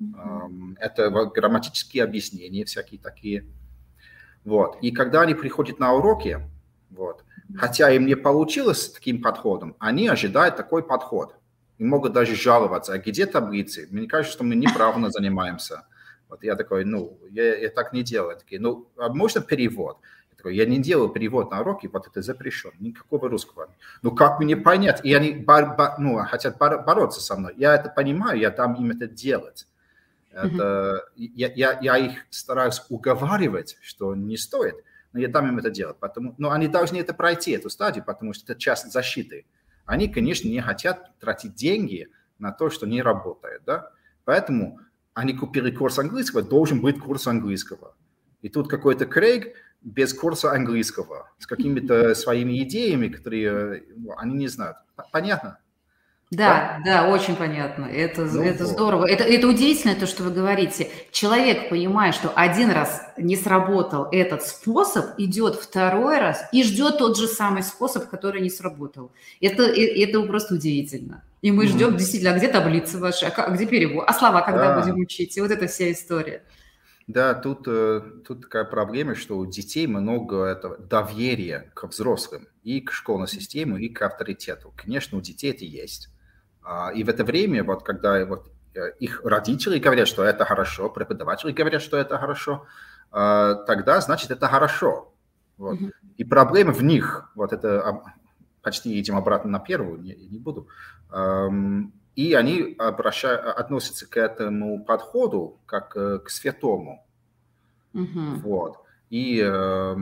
mm-hmm. 0.00 0.76
это 0.78 1.10
грамматические 1.10 2.04
объяснения 2.04 2.64
всякие 2.64 3.00
такие. 3.00 3.44
Вот. 4.44 4.78
И 4.82 4.92
когда 4.92 5.22
они 5.22 5.34
приходят 5.34 5.78
на 5.78 5.92
уроки, 5.92 6.40
вот, 6.90 7.24
хотя 7.56 7.90
им 7.90 8.06
не 8.06 8.14
получилось 8.14 8.82
с 8.82 8.92
таким 8.92 9.22
подходом, 9.22 9.76
они 9.78 10.08
ожидают 10.08 10.56
такой 10.56 10.82
подход. 10.82 11.34
И 11.78 11.84
могут 11.84 12.12
даже 12.12 12.36
жаловаться, 12.36 12.92
а 12.92 12.98
где 12.98 13.26
таблицы? 13.26 13.88
Мне 13.90 14.06
кажется, 14.06 14.34
что 14.34 14.44
мы 14.44 14.54
неправильно 14.54 15.10
занимаемся. 15.10 15.86
Вот 16.28 16.44
я 16.44 16.54
такой, 16.54 16.84
ну, 16.84 17.18
я, 17.30 17.56
я 17.56 17.68
так 17.68 17.92
не 17.92 18.02
делаю. 18.02 18.36
Такие, 18.36 18.60
ну, 18.60 18.88
а 18.96 19.12
можно 19.12 19.40
перевод? 19.40 19.98
Я 20.42 20.44
такой, 20.44 20.56
я 20.56 20.66
не 20.66 20.78
делаю 20.78 21.08
перевод 21.08 21.50
на 21.50 21.60
уроки, 21.60 21.88
вот 21.92 22.06
это 22.06 22.22
запрещено. 22.22 22.72
Никакого 22.80 23.28
русского. 23.28 23.68
Ну, 24.02 24.12
как 24.12 24.40
мне 24.40 24.56
понять? 24.56 25.04
И 25.04 25.14
они 25.14 25.32
бар, 25.32 25.76
бар, 25.76 25.98
ну, 25.98 26.18
хотят 26.24 26.58
бар, 26.58 26.84
бороться 26.84 27.20
со 27.20 27.36
мной. 27.36 27.54
Я 27.56 27.74
это 27.74 27.90
понимаю, 27.90 28.38
я 28.38 28.50
дам 28.50 28.74
им 28.74 28.90
это 28.90 29.06
делать. 29.06 29.66
Это, 30.32 31.04
mm-hmm. 31.16 31.30
я, 31.34 31.52
я, 31.52 31.78
я 31.80 31.98
их 31.98 32.26
стараюсь 32.30 32.82
уговаривать, 32.88 33.76
что 33.82 34.14
не 34.14 34.36
стоит, 34.36 34.76
но 35.12 35.20
я 35.20 35.28
дам 35.28 35.48
им 35.48 35.58
это 35.58 35.70
делать. 35.70 35.98
Потому, 35.98 36.34
но 36.38 36.50
они 36.50 36.68
должны 36.68 36.96
это 36.96 37.14
пройти, 37.14 37.52
эту 37.52 37.70
стадию, 37.70 38.04
потому 38.04 38.32
что 38.32 38.50
это 38.50 38.60
часть 38.60 38.90
защиты. 38.90 39.44
Они, 39.84 40.08
конечно, 40.08 40.48
не 40.48 40.60
хотят 40.60 41.18
тратить 41.18 41.54
деньги 41.54 42.08
на 42.38 42.52
то, 42.52 42.70
что 42.70 42.86
не 42.86 43.02
работает. 43.02 43.62
Да? 43.66 43.90
Поэтому 44.24 44.80
они 45.14 45.34
купили 45.34 45.70
курс 45.70 45.98
английского, 45.98 46.42
должен 46.42 46.80
быть 46.80 46.98
курс 46.98 47.26
английского. 47.26 47.94
И 48.40 48.48
тут 48.48 48.68
какой-то 48.68 49.06
Крейг 49.06 49.54
без 49.82 50.14
курса 50.14 50.52
английского, 50.52 51.30
с 51.38 51.46
какими-то 51.46 52.14
своими 52.14 52.62
идеями, 52.62 53.08
которые 53.08 53.84
ну, 53.96 54.14
они 54.16 54.34
не 54.34 54.48
знают. 54.48 54.76
Понятно? 55.10 55.58
Да, 56.32 56.80
да, 56.82 57.02
да, 57.02 57.08
очень 57.10 57.36
понятно. 57.36 57.84
Это, 57.84 58.22
ну, 58.24 58.42
это 58.42 58.64
здорово. 58.64 59.04
Это, 59.04 59.22
это 59.22 59.46
удивительно, 59.46 59.94
то, 59.94 60.06
что 60.06 60.22
вы 60.22 60.30
говорите. 60.30 60.88
Человек, 61.10 61.68
понимая, 61.68 62.12
что 62.12 62.32
один 62.34 62.70
раз 62.70 63.02
не 63.18 63.36
сработал 63.36 64.08
этот 64.10 64.42
способ, 64.42 65.18
идет 65.18 65.56
второй 65.56 66.18
раз 66.18 66.42
и 66.50 66.64
ждет 66.64 66.96
тот 66.96 67.18
же 67.18 67.28
самый 67.28 67.62
способ, 67.62 68.08
который 68.08 68.40
не 68.40 68.48
сработал. 68.48 69.12
Это, 69.42 69.64
это 69.64 70.22
просто 70.22 70.54
удивительно. 70.54 71.22
И 71.42 71.52
мы 71.52 71.66
ждем 71.66 71.90
mm-hmm. 71.90 71.98
действительно, 71.98 72.32
а 72.32 72.38
где 72.38 72.48
таблицы 72.48 72.98
ваши, 72.98 73.26
а 73.26 73.50
где 73.50 73.66
перевод, 73.66 74.04
а 74.06 74.14
слова 74.14 74.40
когда 74.40 74.76
да. 74.76 74.80
будем 74.80 75.00
учить, 75.00 75.36
и 75.36 75.40
вот 75.42 75.50
эта 75.50 75.66
вся 75.66 75.92
история. 75.92 76.44
Да, 77.12 77.34
тут, 77.34 77.64
э, 77.66 78.00
тут 78.26 78.42
такая 78.42 78.64
проблема, 78.64 79.14
что 79.14 79.36
у 79.36 79.44
детей 79.44 79.86
много 79.86 80.44
этого 80.44 80.78
доверия 80.78 81.70
к 81.74 81.86
взрослым, 81.86 82.48
и 82.62 82.80
к 82.80 82.90
школьной 82.92 83.28
системе, 83.28 83.78
и 83.82 83.90
к 83.90 84.00
авторитету. 84.00 84.72
Конечно, 84.76 85.18
у 85.18 85.20
детей 85.20 85.52
это 85.52 85.64
есть. 85.66 86.08
А, 86.62 86.90
и 86.90 87.04
в 87.04 87.10
это 87.10 87.22
время, 87.24 87.64
вот 87.64 87.82
когда 87.82 88.24
вот 88.24 88.50
э, 88.74 88.92
их 88.98 89.20
родители 89.24 89.78
говорят, 89.78 90.08
что 90.08 90.24
это 90.24 90.46
хорошо, 90.46 90.88
преподаватели 90.88 91.52
говорят, 91.52 91.82
что 91.82 91.98
это 91.98 92.16
хорошо, 92.16 92.64
а, 93.10 93.56
тогда 93.66 94.00
значит 94.00 94.30
это 94.30 94.48
хорошо. 94.48 95.12
Вот. 95.58 95.78
Mm-hmm. 95.78 95.92
И 96.16 96.24
проблема 96.24 96.72
в 96.72 96.82
них, 96.82 97.30
вот 97.34 97.52
это 97.52 98.00
почти 98.62 98.98
идем 98.98 99.16
обратно 99.16 99.50
на 99.50 99.58
первую, 99.58 100.00
не, 100.00 100.14
не 100.14 100.38
буду. 100.38 100.66
И 102.14 102.34
они 102.34 102.74
обращают, 102.78 103.44
относятся 103.44 104.08
к 104.08 104.16
этому 104.18 104.84
подходу 104.84 105.58
как 105.66 105.96
э, 105.96 106.18
к 106.18 106.28
святому. 106.28 107.06
Mm-hmm. 107.94 108.36
Вот. 108.40 108.78
И 109.08 109.40
э, 109.40 109.94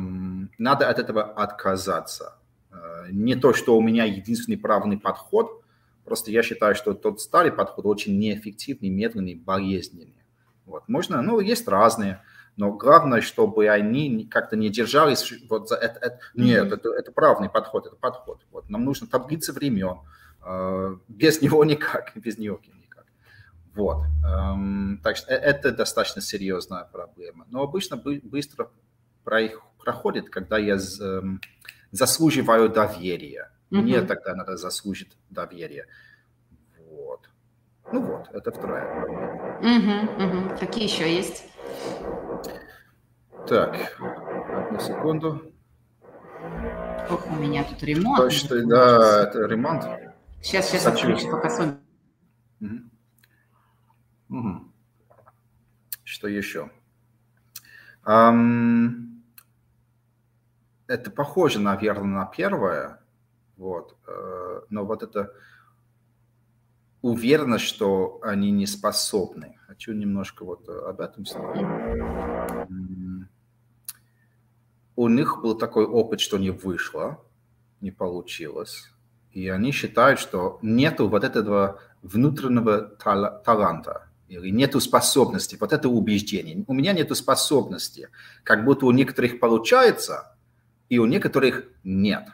надо 0.58 0.88
от 0.88 0.98
этого 0.98 1.22
отказаться. 1.22 2.38
Э, 2.72 3.06
не 3.10 3.36
то, 3.36 3.52
что 3.52 3.76
у 3.76 3.80
меня 3.80 4.04
единственный 4.04 4.56
правильный 4.56 4.98
подход, 4.98 5.62
просто 6.04 6.30
я 6.30 6.42
считаю, 6.42 6.74
что 6.74 6.94
тот 6.94 7.20
старый 7.20 7.52
подход 7.52 7.86
очень 7.86 8.18
неэффективный, 8.18 8.88
медленный, 8.88 9.34
болезненный. 9.34 10.24
Вот. 10.66 10.88
Можно, 10.88 11.22
ну, 11.22 11.40
есть 11.40 11.66
разные, 11.68 12.22
но 12.56 12.72
главное, 12.72 13.20
чтобы 13.20 13.68
они 13.68 14.26
как-то 14.26 14.56
не 14.56 14.68
держались 14.68 15.32
вот 15.48 15.68
за 15.68 15.76
это. 15.76 15.98
это 16.00 16.20
нет, 16.34 16.66
mm-hmm. 16.66 16.74
это, 16.74 16.90
это 16.90 17.12
правильный 17.12 17.48
подход, 17.48 17.86
это 17.86 17.96
подход. 17.96 18.42
Вот. 18.50 18.68
Нам 18.68 18.84
нужно 18.84 19.06
таблица 19.06 19.52
времен, 19.52 19.98
без 21.08 21.42
него 21.42 21.64
никак, 21.64 22.12
без 22.14 22.38
него 22.38 22.60
никак. 22.62 23.06
Вот. 23.74 24.04
Эм, 24.24 25.00
так 25.02 25.16
что 25.16 25.32
э, 25.32 25.36
это 25.36 25.72
достаточно 25.72 26.20
серьезная 26.20 26.84
проблема. 26.84 27.46
Но 27.50 27.62
обычно 27.62 27.96
быстро 27.96 28.70
проходит, 29.24 30.30
когда 30.30 30.58
я 30.58 30.76
эм, 30.76 31.40
заслуживаю 31.92 32.68
доверия. 32.68 33.50
Мне 33.70 33.96
mm-hmm. 33.96 34.06
тогда 34.06 34.34
надо 34.34 34.56
заслужить 34.56 35.16
доверие. 35.30 35.86
Вот. 36.90 37.30
Ну 37.92 38.02
вот, 38.02 38.28
это 38.32 38.50
вторая. 38.50 39.06
Mm-hmm, 39.62 40.18
mm-hmm. 40.18 40.58
Какие 40.58 40.84
еще 40.84 41.14
есть? 41.14 41.44
Так, 43.46 43.96
одну 44.00 44.80
секунду. 44.80 45.52
Ох, 47.10 47.26
у 47.26 47.34
меня 47.34 47.64
тут 47.64 47.82
ремонт. 47.82 48.16
Точно, 48.16 48.66
да, 48.66 49.22
это 49.24 49.46
ремонт. 49.46 49.84
Сейчас, 50.42 50.70
сейчас 50.70 50.86
отключу, 50.86 51.30
пока 51.30 51.50
сон. 51.50 51.80
Угу. 52.60 52.78
Угу. 54.30 54.72
Что 56.02 56.28
еще? 56.28 56.70
Um, 58.04 59.20
это 60.86 61.10
похоже, 61.10 61.60
наверное, 61.60 62.20
на 62.20 62.24
первое, 62.24 63.00
вот, 63.58 63.98
uh, 64.06 64.64
но 64.70 64.86
вот 64.86 65.02
это 65.02 65.34
уверенность, 67.02 67.66
что 67.66 68.18
они 68.22 68.50
не 68.50 68.66
способны. 68.66 69.58
Хочу 69.66 69.92
немножко 69.92 70.44
вот 70.44 70.66
об 70.68 71.00
этом 71.02 71.26
сказать. 71.26 71.66
У 74.96 75.08
них 75.08 75.40
был 75.42 75.56
такой 75.56 75.84
опыт, 75.84 76.20
что 76.20 76.38
не 76.38 76.50
вышло, 76.50 77.22
не 77.80 77.90
получилось 77.90 78.90
и 79.32 79.48
они 79.48 79.72
считают, 79.72 80.18
что 80.18 80.58
нету 80.62 81.08
вот 81.08 81.24
этого 81.24 81.80
внутреннего 82.02 82.80
таланта 82.80 84.08
или 84.28 84.50
нету 84.50 84.80
способности, 84.80 85.56
вот 85.60 85.72
это 85.72 85.88
убеждение. 85.88 86.64
У 86.66 86.72
меня 86.72 86.92
нету 86.92 87.14
способности, 87.14 88.08
как 88.44 88.64
будто 88.64 88.86
у 88.86 88.90
некоторых 88.92 89.40
получается, 89.40 90.36
и 90.88 90.98
у 90.98 91.06
некоторых 91.06 91.64
нет. 91.84 92.28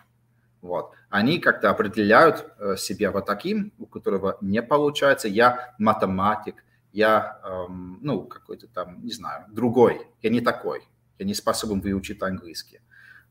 Вот. 0.61 0.93
Они 1.09 1.39
как-то 1.39 1.71
определяют 1.71 2.47
э, 2.59 2.77
себя 2.77 3.11
вот 3.11 3.27
таким, 3.27 3.73
у 3.79 3.87
которого 3.87 4.37
не 4.41 4.63
получается. 4.63 5.29
Я 5.29 5.75
математик, 5.79 6.65
я, 6.93 7.41
эм, 7.45 7.99
ну, 8.03 8.25
какой-то 8.25 8.67
там, 8.67 9.05
не 9.05 9.13
знаю, 9.13 9.45
другой. 9.49 10.07
Я 10.23 10.31
не 10.31 10.41
такой. 10.41 10.83
Я 11.19 11.27
не 11.27 11.35
способен 11.35 11.81
выучить 11.81 12.23
английский. 12.23 12.81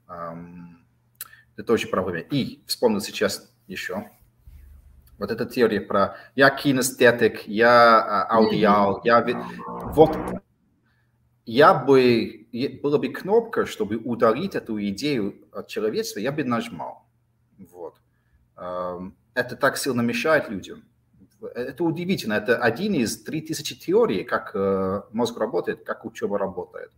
Эм, 0.07 0.85
это 1.57 1.73
очень 1.73 1.89
проблема. 1.89 2.27
И 2.29 2.61
вспомнил 2.65 3.01
сейчас 3.01 3.51
еще. 3.67 4.09
Вот 5.17 5.31
эта 5.31 5.45
теория 5.45 5.81
про 5.81 6.17
я 6.35 6.49
кинестетик, 6.49 7.47
я 7.47 7.99
а, 8.01 8.37
аудиал, 8.37 9.01
я... 9.03 9.25
Вот 9.93 10.17
я 11.45 11.75
бы, 11.75 12.47
была 12.81 12.97
бы 12.97 13.09
кнопка, 13.09 13.65
чтобы 13.65 13.97
удалить 13.97 14.55
эту 14.55 14.83
идею 14.89 15.35
от 15.51 15.67
человечества, 15.67 16.19
я 16.19 16.31
бы 16.31 16.43
нажимал. 16.43 17.07
Вот. 17.59 18.01
Это 18.55 19.55
так 19.55 19.77
сильно 19.77 20.01
мешает 20.01 20.49
людям. 20.49 20.83
Это 21.53 21.83
удивительно. 21.83 22.33
Это 22.33 22.57
один 22.57 22.95
из 22.95 23.21
3000 23.21 23.75
теорий, 23.79 24.23
как 24.23 24.51
э, 24.55 25.01
мозг 25.11 25.37
работает, 25.37 25.83
как 25.83 26.05
учеба 26.05 26.39
работает. 26.39 26.91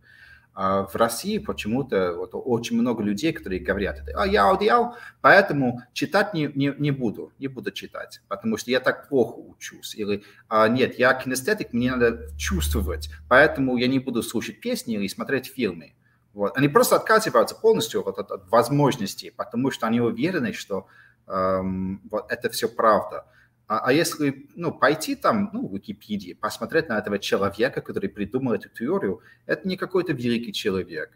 А 0.60 0.86
в 0.86 0.96
России 0.96 1.38
почему-то 1.38 2.14
вот, 2.14 2.30
очень 2.32 2.76
много 2.76 3.00
людей, 3.00 3.32
которые 3.32 3.60
говорят, 3.60 4.00
а 4.16 4.26
я 4.26 4.46
аудиал, 4.46 4.96
поэтому 5.20 5.82
читать 5.92 6.34
не, 6.34 6.50
не, 6.52 6.74
не 6.76 6.90
буду, 6.90 7.32
не 7.38 7.46
буду 7.46 7.70
читать, 7.70 8.22
потому 8.26 8.56
что 8.56 8.72
я 8.72 8.80
так 8.80 9.08
плохо 9.08 9.38
учусь. 9.38 9.94
Или 9.94 10.24
а, 10.48 10.66
нет, 10.66 10.98
я 10.98 11.14
кинестетик, 11.14 11.72
мне 11.72 11.92
надо 11.92 12.36
чувствовать, 12.36 13.08
поэтому 13.28 13.76
я 13.76 13.86
не 13.86 14.00
буду 14.00 14.20
слушать 14.20 14.60
песни 14.60 14.96
или 14.96 15.06
смотреть 15.06 15.46
фильмы. 15.46 15.92
Вот. 16.34 16.56
Они 16.56 16.66
просто 16.66 16.96
отказываются 16.96 17.54
полностью 17.54 18.02
вот 18.02 18.18
от, 18.18 18.32
от 18.32 18.50
возможностей, 18.50 19.30
потому 19.30 19.70
что 19.70 19.86
они 19.86 20.00
уверены, 20.00 20.52
что 20.52 20.88
эм, 21.28 22.00
вот 22.10 22.32
это 22.32 22.50
все 22.50 22.68
правда. 22.68 23.26
А, 23.68 23.80
а 23.80 23.92
если 23.92 24.48
ну, 24.56 24.72
пойти 24.72 25.14
там, 25.14 25.50
ну, 25.52 25.68
в 25.68 25.74
Википедии, 25.74 26.32
посмотреть 26.32 26.88
на 26.88 26.98
этого 26.98 27.18
человека, 27.18 27.82
который 27.82 28.08
придумал 28.08 28.54
эту 28.54 28.70
теорию, 28.70 29.20
это 29.44 29.68
не 29.68 29.76
какой-то 29.76 30.14
великий 30.14 30.54
человек. 30.54 31.10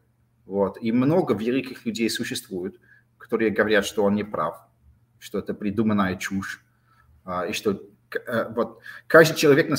Вот. 0.44 0.76
И 0.82 0.92
много 0.92 1.34
великих 1.34 1.86
людей 1.86 2.10
существует, 2.10 2.78
которые 3.16 3.50
говорят, 3.50 3.86
что 3.86 4.04
он 4.04 4.14
не 4.14 4.24
прав, 4.24 4.60
что 5.18 5.38
это 5.38 5.54
придуманная 5.54 6.16
чушь, 6.16 6.62
а, 7.24 7.46
и 7.46 7.54
что 7.54 7.80
а, 8.26 8.50
вот 8.50 8.80
каждый 9.06 9.34
человек, 9.34 9.74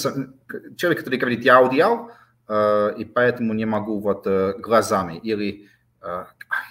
человек, 0.76 1.00
который 1.00 1.20
говорит 1.20 1.46
«я 1.46 1.60
аудиал», 1.60 2.12
и 2.50 3.06
поэтому 3.06 3.54
не 3.54 3.64
могу 3.64 4.00
вот 4.02 4.28
глазами 4.60 5.18
или 5.18 5.70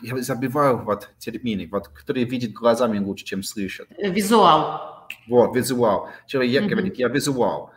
я 0.02 0.22
забиваю 0.22 0.76
вот 0.84 1.08
термины, 1.18 1.66
вот, 1.72 1.88
которые 1.88 2.26
видят 2.26 2.52
глазами 2.52 2.98
лучше, 2.98 3.24
чем 3.24 3.42
слышат. 3.42 3.88
Визуал. 3.96 4.91
Вот, 5.28 5.54
визуал. 5.54 6.08
Человек 6.26 6.64
mm-hmm. 6.64 6.68
говорит, 6.68 6.98
я 6.98 7.08
визуал. 7.08 7.72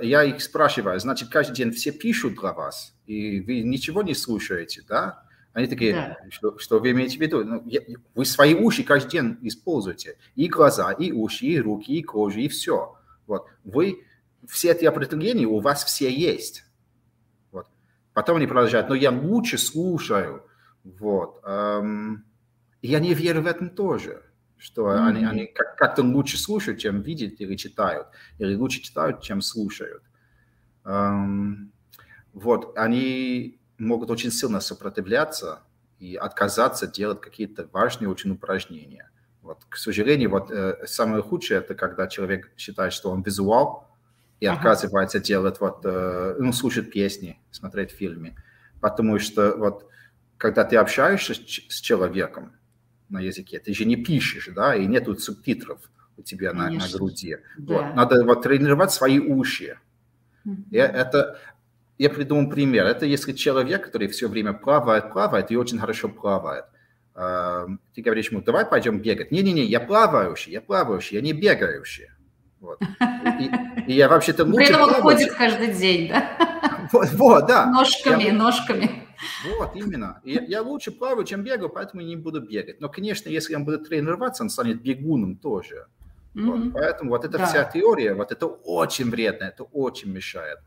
Я 0.00 0.22
их 0.22 0.40
спрашиваю, 0.40 1.00
значит, 1.00 1.30
каждый 1.30 1.56
день 1.56 1.72
все 1.72 1.90
пишут 1.90 2.34
для 2.38 2.52
вас, 2.52 2.94
и 3.06 3.40
вы 3.40 3.62
ничего 3.62 4.02
не 4.04 4.14
слушаете, 4.14 4.82
да? 4.88 5.24
Они 5.54 5.68
такие, 5.68 5.94
да. 5.94 6.16
что, 6.30 6.58
что 6.58 6.80
вы 6.80 6.90
имеете 6.90 7.16
в 7.16 7.20
виду? 7.20 7.44
Ну, 7.44 7.62
я, 7.64 7.80
вы 8.16 8.24
свои 8.24 8.54
уши 8.54 8.82
каждый 8.82 9.10
день 9.12 9.38
используете. 9.42 10.18
И 10.34 10.48
глаза, 10.48 10.90
и 10.90 11.12
уши, 11.12 11.46
и 11.46 11.60
руки, 11.60 11.96
и 11.96 12.02
кожу, 12.02 12.40
и 12.40 12.48
все. 12.48 12.96
Вот. 13.28 13.46
Вы, 13.62 14.04
все 14.48 14.72
эти 14.72 14.84
определения 14.84 15.46
у 15.46 15.60
вас 15.60 15.84
все 15.84 16.12
есть. 16.12 16.64
Вот. 17.52 17.68
Потом 18.14 18.38
они 18.38 18.48
продолжают, 18.48 18.88
но 18.88 18.96
я 18.96 19.12
лучше 19.12 19.56
слушаю. 19.56 20.44
Вот. 20.82 21.40
Эм, 21.44 22.24
я 22.82 22.98
не 22.98 23.14
верю 23.14 23.42
в 23.42 23.46
этом 23.46 23.70
тоже, 23.70 24.24
что 24.64 24.86
mm-hmm. 24.86 25.06
они, 25.06 25.24
они 25.24 25.46
как- 25.46 25.76
как-то 25.76 26.02
лучше 26.02 26.38
слушают, 26.38 26.80
чем 26.80 27.02
видят 27.02 27.38
или 27.38 27.54
читают, 27.54 28.06
или 28.38 28.54
лучше 28.54 28.80
читают, 28.80 29.20
чем 29.20 29.42
слушают. 29.42 30.02
Эм, 30.86 31.70
вот, 32.32 32.72
они 32.78 33.60
могут 33.76 34.10
очень 34.10 34.30
сильно 34.30 34.60
сопротивляться 34.60 35.60
и 35.98 36.16
отказаться 36.16 36.86
делать 36.86 37.20
какие-то 37.20 37.68
важные 37.72 38.08
очень 38.08 38.30
упражнения. 38.30 39.10
Вот, 39.42 39.66
к 39.68 39.76
сожалению, 39.76 40.30
вот 40.30 40.50
э, 40.50 40.86
самое 40.86 41.22
худшее 41.22 41.58
это 41.58 41.74
когда 41.74 42.06
человек 42.06 42.50
считает, 42.56 42.94
что 42.94 43.10
он 43.10 43.20
визуал 43.20 43.86
и 44.40 44.46
ага. 44.46 44.56
отказывается 44.56 45.20
делать 45.20 45.60
вот, 45.60 45.80
э, 45.84 46.36
ну, 46.38 46.54
слушать 46.54 46.90
песни, 46.90 47.38
смотреть 47.50 47.90
фильмы, 47.90 48.34
потому 48.80 49.18
что 49.18 49.54
вот 49.58 49.86
когда 50.38 50.64
ты 50.64 50.76
общаешься 50.76 51.34
с 51.34 51.80
человеком 51.82 52.54
на 53.08 53.20
языке, 53.20 53.58
ты 53.58 53.74
же 53.74 53.84
не 53.84 53.96
пишешь, 53.96 54.48
да, 54.54 54.74
и 54.74 54.86
нету 54.86 55.16
субтитров 55.16 55.78
у 56.16 56.22
тебя 56.22 56.52
на, 56.52 56.70
на 56.70 56.88
груди. 56.92 57.38
Да. 57.58 57.74
Вот, 57.74 57.94
надо 57.94 58.24
вот 58.24 58.42
тренировать 58.42 58.92
свои 58.92 59.18
уши. 59.18 59.78
Mm-hmm. 60.46 60.64
И 60.70 60.76
это 60.76 61.38
я 61.98 62.10
придумал 62.10 62.50
пример. 62.50 62.86
Это 62.86 63.06
если 63.06 63.32
человек, 63.32 63.84
который 63.84 64.08
все 64.08 64.28
время 64.28 64.52
плавает, 64.52 65.12
плавает 65.12 65.50
и 65.50 65.56
очень 65.56 65.78
хорошо 65.78 66.08
плавает. 66.08 66.64
Ты 67.14 68.02
говоришь 68.02 68.30
ему, 68.30 68.42
давай 68.42 68.66
пойдем 68.66 69.00
бегать. 69.00 69.30
Не-не-не, 69.30 69.64
я 69.64 69.78
плавающий, 69.78 70.52
я 70.52 70.60
плавающий, 70.60 71.16
я 71.16 71.22
не 71.22 71.32
бегающий. 71.32 72.10
Вот. 72.60 72.80
И, 73.38 73.92
и 73.92 73.94
я 73.94 74.08
вообще-то 74.08 74.44
лучше 74.44 74.56
При 74.56 74.66
этом 74.66 74.82
он 74.82 74.94
ходит 74.94 75.32
каждый 75.32 75.72
день, 75.74 76.08
да? 76.08 76.88
Вот, 76.92 77.10
вот 77.12 77.46
да. 77.46 77.66
Ножками, 77.66 78.24
я, 78.24 78.32
ножками. 78.32 79.03
Вот, 79.58 79.76
именно. 79.76 80.20
Я, 80.24 80.42
я 80.42 80.62
лучше 80.62 80.90
плаваю, 80.92 81.24
чем 81.24 81.42
бегаю, 81.42 81.68
поэтому 81.68 82.02
не 82.02 82.16
буду 82.16 82.40
бегать. 82.40 82.80
Но, 82.80 82.88
конечно, 82.88 83.28
если 83.28 83.54
он 83.54 83.64
будет 83.64 83.88
тренироваться, 83.88 84.42
он 84.42 84.50
станет 84.50 84.82
бегуном 84.82 85.36
тоже. 85.36 85.86
Mm-hmm. 86.34 86.44
Вот, 86.44 86.72
поэтому 86.72 87.10
вот 87.10 87.24
эта 87.24 87.38
да. 87.38 87.46
вся 87.46 87.64
теория, 87.64 88.14
вот 88.14 88.32
это 88.32 88.46
очень 88.46 89.10
вредно, 89.10 89.44
это 89.44 89.64
очень 89.64 90.10
мешает. 90.10 90.58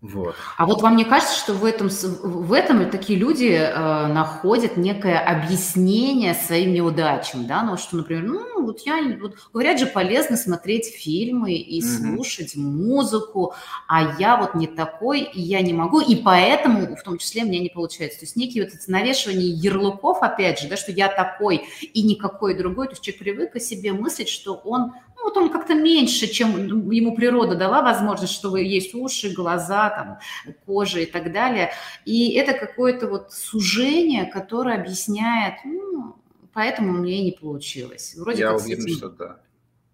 Вот. 0.00 0.36
А 0.56 0.64
вот 0.64 0.80
вам 0.80 0.94
не 0.94 1.04
кажется, 1.04 1.36
что 1.36 1.54
в 1.54 1.64
этом, 1.64 1.88
в 1.88 2.52
этом 2.52 2.88
такие 2.88 3.18
люди 3.18 3.46
э, 3.46 4.06
находят 4.06 4.76
некое 4.76 5.18
объяснение 5.18 6.34
своим 6.34 6.72
неудачам, 6.72 7.48
да, 7.48 7.64
ну 7.64 7.76
что, 7.76 7.96
например, 7.96 8.22
ну 8.22 8.62
вот 8.62 8.82
я, 8.86 9.02
вот, 9.20 9.34
говорят 9.52 9.80
же, 9.80 9.86
полезно 9.86 10.36
смотреть 10.36 10.86
фильмы 10.86 11.54
и 11.54 11.80
mm-hmm. 11.80 12.14
слушать 12.14 12.54
музыку, 12.54 13.54
а 13.88 14.14
я 14.20 14.36
вот 14.36 14.54
не 14.54 14.68
такой, 14.68 15.22
и 15.22 15.40
я 15.40 15.62
не 15.62 15.72
могу, 15.72 16.00
и 16.00 16.14
поэтому, 16.14 16.94
в 16.94 17.02
том 17.02 17.18
числе, 17.18 17.42
мне 17.42 17.58
не 17.58 17.68
получается. 17.68 18.20
То 18.20 18.26
есть 18.26 18.36
некие 18.36 18.62
вот 18.62 18.72
эти 18.72 18.88
навешивания 18.88 19.52
ярлыков, 19.52 20.22
опять 20.22 20.60
же, 20.60 20.68
да, 20.68 20.76
что 20.76 20.92
я 20.92 21.08
такой 21.08 21.66
и 21.92 22.02
никакой 22.02 22.54
другой, 22.54 22.86
то 22.86 22.92
есть 22.92 23.02
человек 23.02 23.18
привык 23.18 23.56
о 23.56 23.60
себе 23.60 23.92
мыслить, 23.92 24.28
что 24.28 24.54
он 24.54 24.92
ну, 25.18 25.24
вот 25.24 25.36
он 25.36 25.50
как-то 25.50 25.74
меньше, 25.74 26.28
чем 26.28 26.90
ему 26.90 27.14
природа 27.14 27.56
дала 27.56 27.82
возможность, 27.82 28.32
что 28.32 28.56
есть 28.56 28.94
уши, 28.94 29.32
глаза, 29.34 29.90
там, 29.90 30.54
кожа 30.64 31.00
и 31.00 31.06
так 31.06 31.32
далее. 31.32 31.72
И 32.04 32.32
это 32.34 32.52
какое-то 32.52 33.08
вот 33.08 33.32
сужение, 33.32 34.26
которое 34.26 34.80
объясняет, 34.80 35.54
ну, 35.64 36.16
поэтому 36.52 36.92
мне 36.92 37.24
не 37.24 37.32
получилось. 37.32 38.14
Вроде 38.16 38.40
Я 38.40 38.54
уверен, 38.54 38.84
этим... 38.84 38.94
что 38.94 39.08
да. 39.08 39.40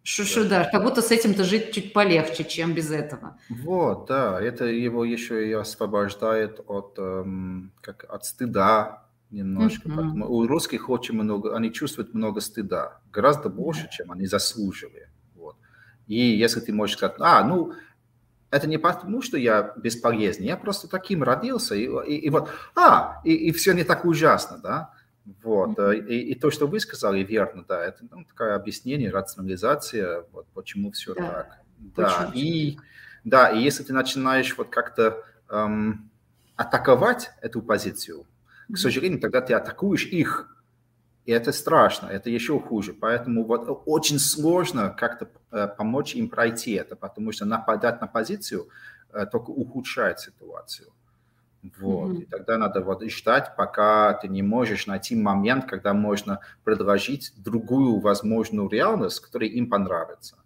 Шушу, 0.03 0.43
да. 0.43 0.65
да, 0.65 0.71
как 0.71 0.83
будто 0.85 1.01
с 1.01 1.11
этим-то 1.11 1.45
жить 1.45 1.73
чуть 1.73 1.95
полегче, 1.95 2.45
чем 2.45 2.75
без 2.75 2.91
этого. 2.91 3.39
Вот, 3.49 4.05
да, 4.07 4.39
это 4.39 4.67
его 4.67 5.03
еще 5.03 5.49
и 5.49 5.53
освобождает 5.53 6.61
от, 6.67 6.99
эм, 6.99 7.73
как, 7.81 8.05
от 8.11 8.27
стыда, 8.27 9.05
немножко. 9.31 9.89
Mm-hmm. 9.89 10.27
у 10.27 10.47
русских 10.47 10.91
очень 10.91 11.15
много, 11.15 11.57
они 11.57 11.73
чувствуют 11.73 12.13
много 12.13 12.43
стыда, 12.43 13.01
гораздо 13.11 13.49
больше, 13.49 13.89
чем 13.91 14.13
они 14.13 14.27
заслуживают. 14.27 15.09
И 16.07 16.17
если 16.17 16.61
ты 16.61 16.73
можешь 16.73 16.97
сказать, 16.97 17.17
а, 17.19 17.43
ну, 17.45 17.73
это 18.51 18.69
не 18.69 18.79
потому, 18.79 19.23
что 19.23 19.37
я 19.37 19.73
бесполезный, 19.77 20.47
я 20.47 20.57
просто 20.57 20.89
таким 20.89 21.23
родился, 21.23 21.75
и, 21.75 21.89
и, 22.07 22.17
и 22.17 22.31
вот, 22.31 22.51
а, 22.77 23.21
и, 23.25 23.33
и 23.33 23.53
все 23.53 23.73
не 23.73 23.85
так 23.85 24.05
ужасно, 24.05 24.59
да, 24.59 24.91
вот, 25.43 25.79
mm-hmm. 25.79 26.07
и, 26.07 26.19
и 26.33 26.35
то, 26.35 26.51
что 26.51 26.67
вы 26.67 26.79
сказали, 26.81 27.25
верно, 27.25 27.65
да, 27.67 27.83
это 27.83 28.05
ну, 28.11 28.25
такое 28.25 28.55
объяснение, 28.55 29.11
рационализация, 29.11 30.25
вот, 30.33 30.47
почему 30.55 30.93
все 30.93 31.15
да. 31.15 31.29
так. 31.29 31.59
Да, 31.97 32.31
и, 32.35 32.79
да, 33.25 33.49
и 33.51 33.61
если 33.63 33.83
ты 33.83 33.93
начинаешь 33.93 34.57
вот 34.57 34.69
как-то 34.69 35.25
эм, 35.51 36.11
атаковать 36.57 37.33
эту 37.41 37.61
позицию, 37.61 38.27
к 38.73 38.77
сожалению, 38.77 39.21
тогда 39.21 39.41
ты 39.41 39.55
атакуешь 39.55 40.07
их, 40.07 40.54
и 41.27 41.33
это 41.33 41.53
страшно, 41.53 42.09
это 42.09 42.29
еще 42.29 42.61
хуже. 42.61 42.93
Поэтому 42.93 43.45
вот 43.45 43.83
очень 43.87 44.19
сложно 44.19 44.91
как-то 44.91 45.29
э, 45.51 45.69
помочь 45.69 46.15
им 46.15 46.29
пройти 46.29 46.73
это, 46.73 46.97
потому 46.97 47.33
что 47.33 47.47
нападать 47.47 48.01
на 48.01 48.07
позицию 48.07 48.69
э, 49.13 49.27
только 49.27 49.51
ухудшает 49.51 50.21
ситуацию. 50.21 50.93
Вот. 51.79 52.11
Mm-hmm. 52.11 52.23
И 52.23 52.25
тогда 52.27 52.59
надо 52.59 52.83
вот 52.83 53.03
ждать, 53.05 53.57
пока 53.57 54.13
ты 54.13 54.29
не 54.29 54.43
можешь 54.43 54.87
найти 54.87 55.17
момент, 55.17 55.65
когда 55.65 55.95
можно 55.95 56.41
предложить 56.63 57.33
другую 57.37 58.01
возможную 58.01 58.69
реальность, 58.69 59.21
которая 59.21 59.49
им 59.49 59.71
понравится. 59.71 60.37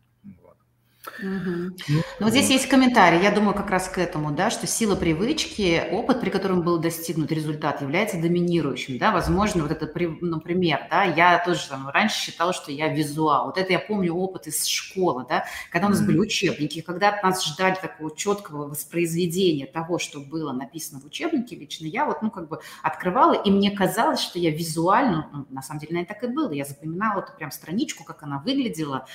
Угу. 1.21 1.77
Ну, 1.89 2.03
вот 2.21 2.31
здесь 2.31 2.51
есть 2.51 2.69
комментарий, 2.69 3.23
я 3.23 3.31
думаю 3.31 3.55
как 3.55 3.71
раз 3.71 3.89
к 3.89 3.99
этому, 3.99 4.33
да, 4.33 4.51
что 4.51 4.67
сила 4.67 4.97
привычки, 4.97 5.85
опыт, 5.93 6.21
при 6.21 6.29
котором 6.31 6.63
был 6.63 6.79
достигнут 6.79 7.31
результат, 7.31 7.81
является 7.83 8.21
доминирующим, 8.21 8.99
да, 8.99 9.13
возможно, 9.13 9.63
вот 9.63 9.71
это, 9.71 9.87
например, 10.21 10.87
да, 10.91 11.05
я 11.05 11.43
тоже 11.45 11.69
там, 11.69 11.89
раньше 11.89 12.21
считала, 12.21 12.53
что 12.53 12.73
я 12.73 12.89
визуал, 12.89 13.47
вот 13.47 13.59
это 13.59 13.73
я 13.73 13.79
помню 13.79 14.13
опыт 14.13 14.49
из 14.49 14.67
школы, 14.67 15.25
да, 15.29 15.45
когда 15.71 15.87
у 15.87 15.91
нас 15.91 16.01
были 16.01 16.19
учебники, 16.19 16.81
когда 16.81 17.11
от 17.11 17.23
нас 17.23 17.45
ждали 17.45 17.77
такого 17.81 18.15
четкого 18.15 18.67
воспроизведения 18.67 19.67
того, 19.67 19.99
что 19.99 20.19
было 20.19 20.53
написано 20.53 21.01
в 21.01 21.05
учебнике, 21.05 21.55
лично 21.55 21.87
я 21.87 22.07
вот, 22.07 22.23
ну, 22.23 22.31
как 22.31 22.49
бы 22.49 22.59
открывала, 22.83 23.35
и 23.35 23.51
мне 23.53 23.71
казалось, 23.71 24.21
что 24.21 24.41
я 24.41 24.51
визуально, 24.51 25.31
ну, 25.33 25.47
на 25.51 25.63
самом 25.63 25.79
деле, 25.81 25.93
наверное, 25.93 26.15
так 26.15 26.25
и 26.25 26.33
было, 26.33 26.51
я 26.53 26.65
запоминала 26.65 27.21
эту 27.21 27.33
прям 27.37 27.53
страничку, 27.53 28.03
как 28.03 28.25
она 28.25 28.41
выглядела, 28.41 29.07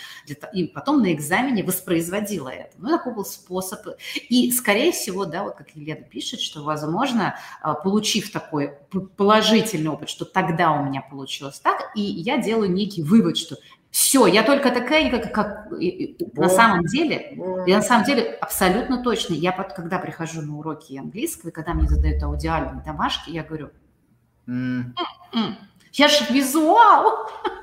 и 0.53 0.65
потом 0.65 1.01
на 1.01 1.13
экзамене 1.13 1.63
воспроизводила 1.73 2.49
это. 2.49 2.71
Ну, 2.77 2.89
такой 2.89 3.13
был 3.13 3.25
способ. 3.25 3.87
И, 4.29 4.51
скорее 4.51 4.91
всего, 4.91 5.25
да, 5.25 5.43
вот 5.43 5.55
как 5.55 5.75
Елена 5.75 6.03
пишет, 6.03 6.39
что, 6.39 6.63
возможно, 6.63 7.35
а, 7.61 7.73
получив 7.73 8.31
такой 8.31 8.73
положительный 9.17 9.89
опыт, 9.89 10.09
что 10.09 10.25
тогда 10.25 10.71
у 10.71 10.83
меня 10.83 11.01
получилось 11.01 11.59
так, 11.59 11.91
и 11.95 12.01
я 12.01 12.37
делаю 12.37 12.71
некий 12.71 13.03
вывод, 13.03 13.37
что 13.37 13.57
все, 13.89 14.25
я 14.25 14.41
только 14.43 14.71
такая, 14.71 15.11
как, 15.11 15.33
как 15.33 15.67
на 16.33 16.49
самом 16.49 16.85
деле, 16.85 17.37
и 17.67 17.73
на 17.73 17.81
самом 17.81 18.05
деле 18.05 18.37
абсолютно 18.41 19.03
точно. 19.03 19.33
Я 19.33 19.51
под, 19.51 19.73
когда 19.73 19.99
прихожу 19.99 20.41
на 20.41 20.57
уроки 20.57 20.97
английского, 20.97 21.49
и 21.49 21.53
когда 21.53 21.73
мне 21.73 21.87
задают 21.87 22.23
аудиальные 22.23 22.83
домашки, 22.83 23.29
я 23.29 23.43
говорю, 23.43 23.69
mm. 24.47 24.93
я 25.93 26.07
же 26.07 26.33
визуал. 26.33 27.29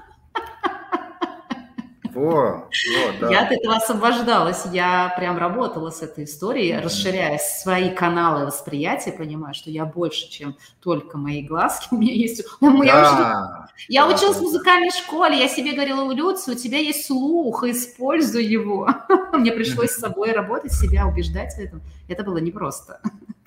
Во, 2.15 2.23
во, 2.23 3.21
да. 3.21 3.31
Я 3.31 3.47
от 3.47 3.53
этого 3.53 3.77
освобождалась. 3.77 4.65
Я 4.73 5.15
прям 5.17 5.39
работала 5.39 5.91
с 5.91 6.03
этой 6.03 6.25
историей, 6.25 6.73
mm-hmm. 6.73 6.83
расширяя 6.83 7.39
свои 7.39 7.91
каналы 7.91 8.47
восприятия, 8.47 9.13
понимаю, 9.13 9.55
что 9.55 9.71
я 9.71 9.85
больше, 9.85 10.29
чем 10.31 10.57
только 10.83 11.19
мои 11.19 11.43
глазки. 11.43 11.89
У 11.91 11.97
меня 11.97 12.13
есть... 12.13 12.43
Я, 12.61 12.93
да, 12.93 13.69
я 13.89 14.07
да, 14.07 14.15
училась 14.15 14.37
да. 14.37 14.41
в 14.41 14.45
музыкальной 14.45 14.91
школе, 14.91 15.39
я 15.39 15.49
себе 15.49 15.73
говорила, 15.73 16.13
Люция, 16.13 16.55
у 16.55 16.59
тебя 16.59 16.79
есть 16.79 17.07
слух, 17.07 17.65
используй 17.65 18.45
его. 18.45 18.89
Мне 19.33 19.53
пришлось 19.53 19.91
с 19.91 20.01
собой 20.01 20.33
работать, 20.33 20.73
себя 20.73 21.07
убеждать 21.07 21.55
в 21.55 21.59
этом. 21.59 21.83
Это 22.09 22.25
было 22.25 22.39
непросто. 22.39 23.01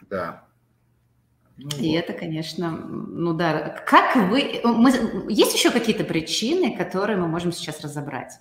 Да. 0.10 0.44
Ну, 1.58 1.70
и 1.80 1.92
это, 1.92 2.14
конечно, 2.14 2.72
ну 2.72 3.34
да. 3.34 3.84
Как 3.86 4.16
вы... 4.16 4.62
Мы, 4.64 5.26
есть 5.30 5.54
еще 5.54 5.70
какие-то 5.70 6.04
причины, 6.04 6.76
которые 6.76 7.18
мы 7.18 7.28
можем 7.28 7.52
сейчас 7.52 7.82
разобрать? 7.82 8.34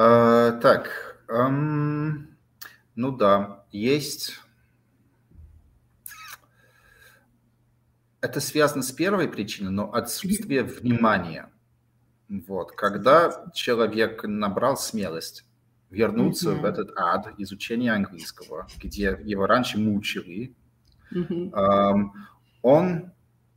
А, 0.00 0.52
так, 0.60 1.24
эм, 1.26 2.28
ну 2.94 3.10
да, 3.10 3.64
есть. 3.72 4.38
Это 8.20 8.38
связано 8.38 8.84
с 8.84 8.92
первой 8.92 9.26
причиной, 9.26 9.72
но 9.72 9.92
отсутствие 9.92 10.62
внимания. 10.62 11.50
Вот, 12.28 12.70
когда 12.76 13.50
человек 13.52 14.22
набрал 14.22 14.76
смелость 14.76 15.44
вернуться 15.90 16.50
mm-hmm. 16.50 16.60
в 16.60 16.64
этот 16.64 16.96
ад 16.96 17.34
изучения 17.38 17.92
английского, 17.92 18.68
где 18.80 19.18
его 19.24 19.46
раньше 19.46 19.78
мучили, 19.78 20.54
mm-hmm. 21.12 21.52
эм, 21.52 22.12
он 22.62 23.10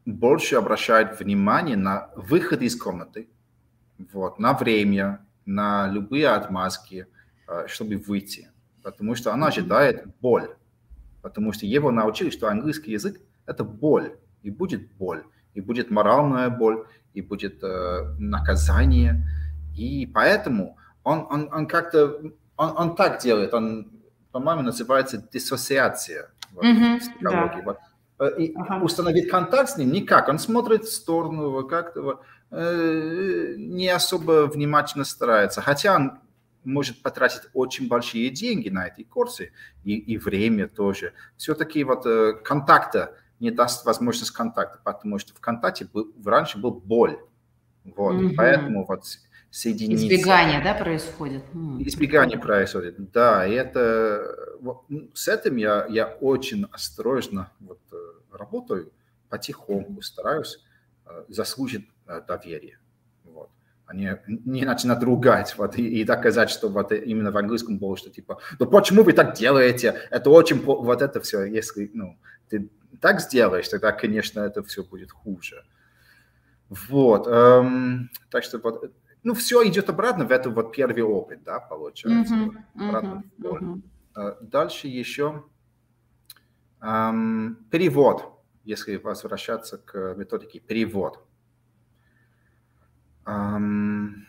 больше 0.07 0.55
обращает 0.55 1.19
внимание 1.19 1.77
на 1.77 2.09
выход 2.15 2.63
из 2.63 2.75
комнаты, 2.75 3.29
вот, 4.11 4.39
на 4.39 4.53
время, 4.53 5.23
на 5.45 5.87
любые 5.87 6.29
отмазки, 6.29 7.07
э, 7.47 7.67
чтобы 7.67 7.97
выйти. 7.97 8.49
Потому 8.83 9.15
что 9.15 9.31
он 9.31 9.43
ожидает 9.43 10.05
боль. 10.21 10.49
Потому 11.21 11.53
что 11.53 11.65
его 11.65 11.91
научили, 11.91 12.29
что 12.29 12.47
английский 12.47 12.91
язык– 12.91 13.19
это 13.45 13.63
боль. 13.63 14.15
И 14.43 14.49
будет 14.49 14.91
боль. 14.93 15.23
И 15.53 15.61
будет 15.61 15.91
моральная 15.91 16.49
боль, 16.49 16.85
и 17.13 17.21
будет 17.21 17.63
э, 17.63 18.15
наказание. 18.17 19.27
И 19.77 20.09
поэтому 20.13 20.77
он, 21.03 21.27
он, 21.29 21.49
он 21.53 21.67
как-то, 21.67 22.21
он, 22.57 22.77
он 22.77 22.95
так 22.95 23.21
делает, 23.21 23.53
он, 23.53 23.91
по-моему, 24.31 24.61
называется 24.61 25.17
диссоциация 25.31 26.31
вот, 26.51 26.65
mm-hmm, 26.65 26.97
в 26.97 26.99
психологии. 26.99 27.57
Да. 27.57 27.61
Вот 27.65 27.77
Э, 28.21 28.29
и 28.37 28.53
ага. 28.55 28.83
установить 28.83 29.29
контакт 29.29 29.71
с 29.71 29.77
ним 29.77 29.91
никак. 29.91 30.29
Он 30.29 30.37
смотрит 30.37 30.83
в 30.83 30.93
сторону, 30.93 31.67
как-то 31.67 32.11
э, 32.11 32.15
не 32.51 33.87
особо 33.87 34.45
внимательно 34.47 35.05
старается. 35.05 35.61
Хотя 35.61 35.95
он 35.95 36.19
может 36.63 37.01
потратить 37.01 37.43
очень 37.53 37.87
большие 37.87 38.29
деньги 38.29 38.69
на 38.69 38.87
эти 38.87 39.03
курсы 39.03 39.51
и, 39.83 39.97
и 39.97 40.17
время 40.17 40.67
тоже. 40.67 41.13
Все-таки 41.37 41.83
вот 41.83 42.05
э, 42.05 42.33
контакта 42.43 43.15
не 43.39 43.51
даст 43.51 43.85
возможность 43.85 44.31
контакта, 44.31 44.79
потому 44.83 45.17
что 45.17 45.33
в 45.33 45.39
контакте 45.39 45.87
был, 45.91 46.11
раньше 46.23 46.59
был 46.59 46.71
боль. 46.71 47.17
Вот, 47.83 48.15
угу. 48.15 48.35
поэтому 48.35 48.85
вот 48.85 49.05
соединиться. 49.49 50.05
Избегание, 50.05 50.63
да, 50.63 50.75
происходит? 50.75 51.43
Избегание 51.79 52.37
происходит, 52.37 53.11
да. 53.11 53.45
И 53.47 53.53
это 53.53 54.35
вот, 54.59 54.85
с 55.13 55.27
этим 55.27 55.55
я, 55.55 55.85
я 55.89 56.05
очень 56.05 56.67
осторожно 56.71 57.51
вот, 57.59 57.79
э, 57.91 57.97
работаю, 58.37 58.91
потихоньку 59.29 60.01
стараюсь 60.03 60.63
э, 61.07 61.23
заслужить 61.27 61.89
э, 62.00 62.00
доверие. 62.19 62.79
Вот. 63.23 63.49
А 63.85 63.95
не, 63.95 64.19
не 64.27 64.65
начинать 64.65 65.03
ругать 65.03 65.55
вот, 65.57 65.77
и, 65.77 66.01
и 66.01 66.03
доказать, 66.03 66.49
что 66.49 66.69
вот 66.69 66.91
именно 66.91 67.31
в 67.31 67.37
английском 67.37 67.77
было, 67.77 67.95
что 67.95 68.09
типа, 68.09 68.39
ну 68.59 68.65
почему 68.65 69.03
вы 69.03 69.13
так 69.13 69.35
делаете? 69.35 69.95
Это 70.09 70.29
очень, 70.29 70.61
вот 70.61 71.01
это 71.01 71.21
все, 71.21 71.45
если 71.45 71.89
ну, 71.93 72.17
ты 72.49 72.69
так 72.99 73.21
сделаешь, 73.21 73.67
тогда, 73.69 73.91
конечно, 73.91 74.41
это 74.41 74.63
все 74.63 74.83
будет 74.83 75.11
хуже. 75.11 75.63
Вот, 76.89 77.27
эм, 77.27 78.09
так 78.29 78.43
что 78.43 78.59
вот 78.59 78.93
ну, 79.23 79.33
все 79.33 79.67
идет 79.67 79.89
обратно 79.89 80.25
в 80.25 80.31
этот 80.31 80.53
вот 80.53 80.71
первый 80.71 81.03
опыт, 81.03 81.43
да, 81.43 81.59
получается. 81.59 82.33
Mm-hmm. 82.33 82.87
Обратно 82.87 83.23
mm-hmm. 83.39 83.81
Mm-hmm. 84.15 84.37
Дальше 84.41 84.87
еще 84.87 85.43
эм, 86.81 87.57
перевод, 87.69 88.41
если 88.63 88.97
возвращаться 88.97 89.77
к 89.77 90.15
методике 90.15 90.59
перевод. 90.59 91.19
Эм, 93.25 94.27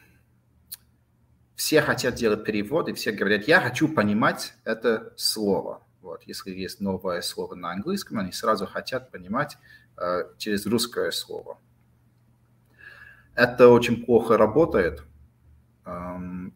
все 1.55 1.81
хотят 1.81 2.15
делать 2.15 2.45
перевод, 2.45 2.89
и 2.89 2.93
все 2.93 3.13
говорят, 3.13 3.47
я 3.49 3.61
хочу 3.61 3.89
понимать 3.89 4.55
это 4.65 5.13
слово. 5.17 5.83
Вот, 6.01 6.25
если 6.25 6.51
есть 6.51 6.81
новое 6.81 7.21
слово 7.21 7.55
на 7.55 7.71
английском, 7.71 8.19
они 8.19 8.33
сразу 8.33 8.67
хотят 8.67 9.11
понимать 9.11 9.57
э, 9.97 10.25
через 10.39 10.67
русское 10.67 11.11
слово. 11.13 11.59
Это 13.35 13.69
очень 13.69 14.05
плохо 14.05 14.37
работает. 14.37 15.05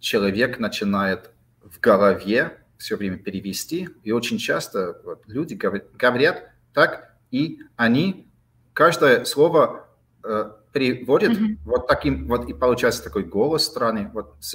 Человек 0.00 0.58
начинает 0.58 1.30
в 1.62 1.80
голове 1.80 2.58
все 2.76 2.96
время 2.96 3.18
перевести, 3.18 3.88
и 4.04 4.12
очень 4.12 4.38
часто 4.38 5.00
вот, 5.04 5.22
люди 5.26 5.54
говорят 5.54 6.50
так, 6.72 7.16
и 7.30 7.60
они 7.76 8.30
каждое 8.72 9.24
слово 9.24 9.88
э, 10.22 10.52
переводят 10.76 11.32
mm-hmm. 11.32 11.58
вот 11.64 11.86
таким, 11.86 12.28
вот 12.28 12.50
и 12.50 12.52
получается 12.52 13.02
такой 13.02 13.24
голос 13.24 13.64
странный, 13.64 14.08
вот 14.12 14.36
с, 14.40 14.54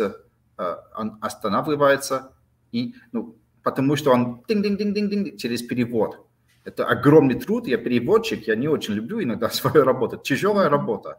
э, 0.58 0.76
он 0.96 1.18
останавливается, 1.20 2.34
и, 2.72 2.94
ну, 3.12 3.36
потому 3.64 3.96
что 3.96 4.12
он 4.12 4.44
динг-динг-динг-динг 4.48 5.38
через 5.38 5.64
перевод. 5.64 6.28
Это 6.64 6.86
огромный 6.86 7.40
труд, 7.40 7.66
я 7.66 7.80
переводчик, 7.80 8.48
я 8.48 8.56
не 8.56 8.68
очень 8.68 8.94
люблю 8.94 9.24
иногда 9.24 9.50
свою 9.60 9.84
работу, 9.84 10.18
тяжелая 10.18 10.70
работа. 10.70 11.18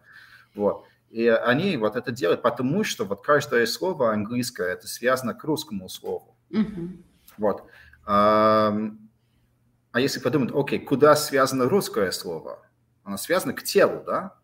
Вот. 0.54 0.84
И 1.10 1.26
они 1.26 1.76
вот 1.76 1.96
это 1.96 2.12
делают, 2.12 2.42
потому 2.42 2.84
что 2.84 3.04
вот 3.04 3.22
каждое 3.22 3.66
слово 3.66 4.12
английское, 4.12 4.68
это 4.68 4.86
связано 4.86 5.34
к 5.34 5.42
русскому 5.42 5.88
слову. 5.88 6.36
Mm-hmm. 6.50 7.02
Вот. 7.38 7.64
А, 8.06 8.72
а 9.90 10.00
если 10.00 10.20
подумать, 10.20 10.52
окей, 10.54 10.78
куда 10.78 11.16
связано 11.16 11.68
русское 11.68 12.12
слово? 12.12 12.64
Оно 13.02 13.16
связано 13.16 13.52
к 13.52 13.64
телу, 13.64 14.04
да? 14.06 14.36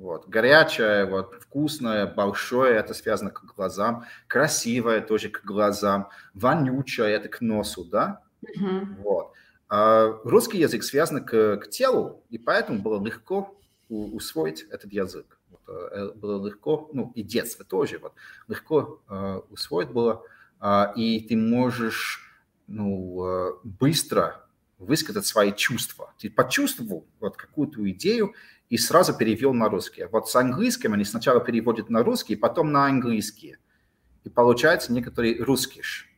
Вот. 0.00 0.26
Горячее, 0.28 1.04
вот, 1.04 1.34
вкусное, 1.42 2.06
большое, 2.06 2.76
это 2.76 2.94
связано 2.94 3.30
к 3.30 3.44
глазам. 3.54 4.06
Красивое 4.28 5.02
тоже 5.02 5.28
к 5.28 5.44
глазам. 5.44 6.08
Вонючее, 6.32 7.10
это 7.10 7.28
к 7.28 7.42
носу, 7.42 7.84
да? 7.84 8.22
Mm-hmm. 8.42 9.02
Вот. 9.02 9.32
А 9.68 10.18
русский 10.24 10.56
язык 10.56 10.84
связан 10.84 11.22
к, 11.22 11.58
к 11.58 11.68
телу, 11.68 12.24
и 12.30 12.38
поэтому 12.38 12.80
было 12.80 13.04
легко 13.04 13.54
усвоить 13.90 14.62
этот 14.70 14.90
язык. 14.90 15.38
Э, 15.68 16.12
было 16.14 16.46
легко, 16.46 16.88
ну 16.94 17.12
и 17.14 17.22
детство 17.22 17.62
тоже, 17.62 17.98
вот, 17.98 18.14
легко 18.48 19.02
э, 19.06 19.40
усвоить 19.50 19.90
было, 19.90 20.22
э, 20.62 20.84
и 20.96 21.20
ты 21.28 21.36
можешь 21.36 22.26
ну, 22.66 23.26
э, 23.26 23.52
быстро 23.64 24.46
высказать 24.78 25.26
свои 25.26 25.52
чувства. 25.52 26.14
Ты 26.18 26.30
почувствовал 26.30 27.06
вот 27.20 27.36
какую-то 27.36 27.88
идею 27.90 28.32
и 28.70 28.78
сразу 28.78 29.12
перевел 29.12 29.52
на 29.52 29.68
русский. 29.68 30.04
Вот 30.04 30.30
с 30.30 30.36
английским 30.36 30.94
они 30.94 31.04
сначала 31.04 31.40
переводят 31.40 31.90
на 31.90 32.02
русский, 32.04 32.36
потом 32.36 32.70
на 32.70 32.86
английский. 32.86 33.56
И 34.22 34.30
получается 34.30 34.92
некоторый 34.92 35.42
русскиш. 35.42 36.08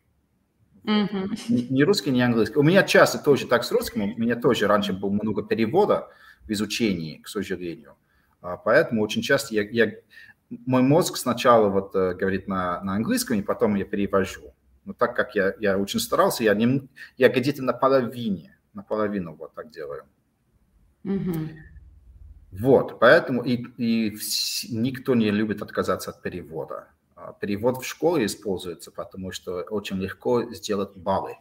Mm-hmm. 0.84 1.68
Не 1.70 1.84
русский, 1.84 2.10
не 2.10 2.20
английский. 2.20 2.58
У 2.58 2.62
меня 2.62 2.82
часто 2.82 3.18
тоже 3.18 3.46
так 3.46 3.64
с 3.64 3.72
русским. 3.72 4.02
У 4.02 4.20
меня 4.20 4.36
тоже 4.36 4.66
раньше 4.66 4.92
было 4.92 5.10
много 5.10 5.42
перевода 5.42 6.08
в 6.46 6.52
изучении, 6.52 7.18
к 7.18 7.28
сожалению. 7.28 7.96
А 8.42 8.56
поэтому 8.58 9.02
очень 9.02 9.22
часто 9.22 9.54
я, 9.54 9.62
я, 9.62 9.92
мой 10.50 10.82
мозг 10.82 11.16
сначала 11.16 11.68
вот 11.68 11.94
э, 11.94 12.14
говорит 12.14 12.48
на, 12.48 12.82
на 12.82 12.96
английском, 12.96 13.38
и 13.38 13.42
потом 13.42 13.76
я 13.76 13.84
перевожу. 13.84 14.52
Но 14.84 14.92
так 14.92 15.16
как 15.16 15.34
я, 15.36 15.54
я 15.58 15.78
очень 15.78 16.00
старался, 16.00 16.44
я, 16.44 16.52
не, 16.54 16.88
я 17.16 17.28
где-то 17.28 17.62
на 17.62 17.72
половине, 17.72 18.58
наполовину 18.74 19.36
вот 19.36 19.54
так 19.54 19.70
делаю. 19.70 20.04
Mm-hmm. 21.04 21.71
Вот, 22.52 23.00
поэтому 23.00 23.42
и, 23.42 23.64
и 23.78 24.16
никто 24.68 25.14
не 25.14 25.30
любит 25.30 25.62
отказаться 25.62 26.10
от 26.10 26.20
перевода. 26.20 26.88
А 27.16 27.32
перевод 27.32 27.82
в 27.82 27.86
школе 27.86 28.26
используется, 28.26 28.90
потому 28.90 29.32
что 29.32 29.62
очень 29.62 29.96
легко 29.96 30.44
сделать 30.52 30.94
баллы. 30.94 31.38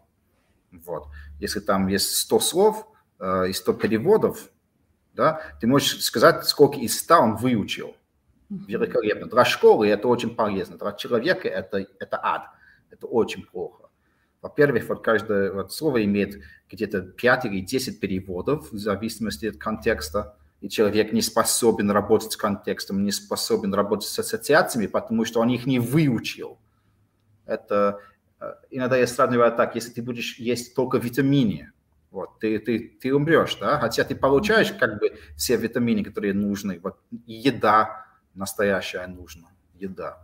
Вот. 0.71 1.07
Если 1.39 1.59
там 1.59 1.87
есть 1.87 2.15
100 2.15 2.39
слов 2.39 2.87
э, 3.19 3.49
и 3.49 3.53
100 3.53 3.73
переводов, 3.73 4.49
да, 5.13 5.41
ты 5.59 5.67
можешь 5.67 6.01
сказать, 6.01 6.45
сколько 6.45 6.79
из 6.79 6.97
ста 6.97 7.19
он 7.19 7.35
выучил. 7.35 7.95
Великолепно. 8.49 9.27
Для 9.27 9.45
школы 9.45 9.87
это 9.87 10.07
очень 10.07 10.35
полезно, 10.35 10.77
для 10.77 10.91
человека 10.93 11.47
это, 11.47 11.85
это 11.99 12.19
ад, 12.21 12.47
это 12.89 13.07
очень 13.07 13.45
плохо. 13.45 13.89
Во-первых, 14.41 14.89
вот 14.89 15.03
каждое 15.03 15.51
вот 15.51 15.71
слово 15.71 16.03
имеет 16.03 16.41
где-то 16.69 17.01
5 17.01 17.45
или 17.45 17.61
10 17.61 17.99
переводов 17.99 18.71
в 18.71 18.77
зависимости 18.77 19.45
от 19.45 19.57
контекста, 19.57 20.37
и 20.61 20.69
человек 20.69 21.11
не 21.11 21.21
способен 21.21 21.89
работать 21.91 22.31
с 22.31 22.37
контекстом, 22.37 23.03
не 23.03 23.11
способен 23.11 23.73
работать 23.73 24.07
с 24.07 24.19
ассоциациями, 24.19 24.87
потому 24.87 25.25
что 25.25 25.41
он 25.41 25.49
их 25.49 25.65
не 25.65 25.79
выучил. 25.79 26.59
Это 27.45 27.99
э, 28.39 28.53
иногда 28.69 28.95
я 28.95 29.07
сравниваю 29.07 29.51
так, 29.51 29.75
если 29.75 29.91
ты 29.91 30.03
будешь 30.03 30.37
есть 30.37 30.75
только 30.75 30.99
витамины, 30.99 31.71
вот, 32.11 32.39
ты, 32.39 32.59
ты, 32.59 32.97
ты 33.01 33.13
умрешь, 33.13 33.55
да, 33.55 33.79
хотя 33.79 34.03
ты 34.03 34.15
получаешь 34.15 34.71
как 34.73 34.99
бы 34.99 35.17
все 35.35 35.57
витамины, 35.57 36.03
которые 36.03 36.33
нужны, 36.33 36.79
вот, 36.83 36.97
еда 37.25 38.05
настоящая 38.35 39.07
нужна, 39.07 39.47
еда. 39.79 40.23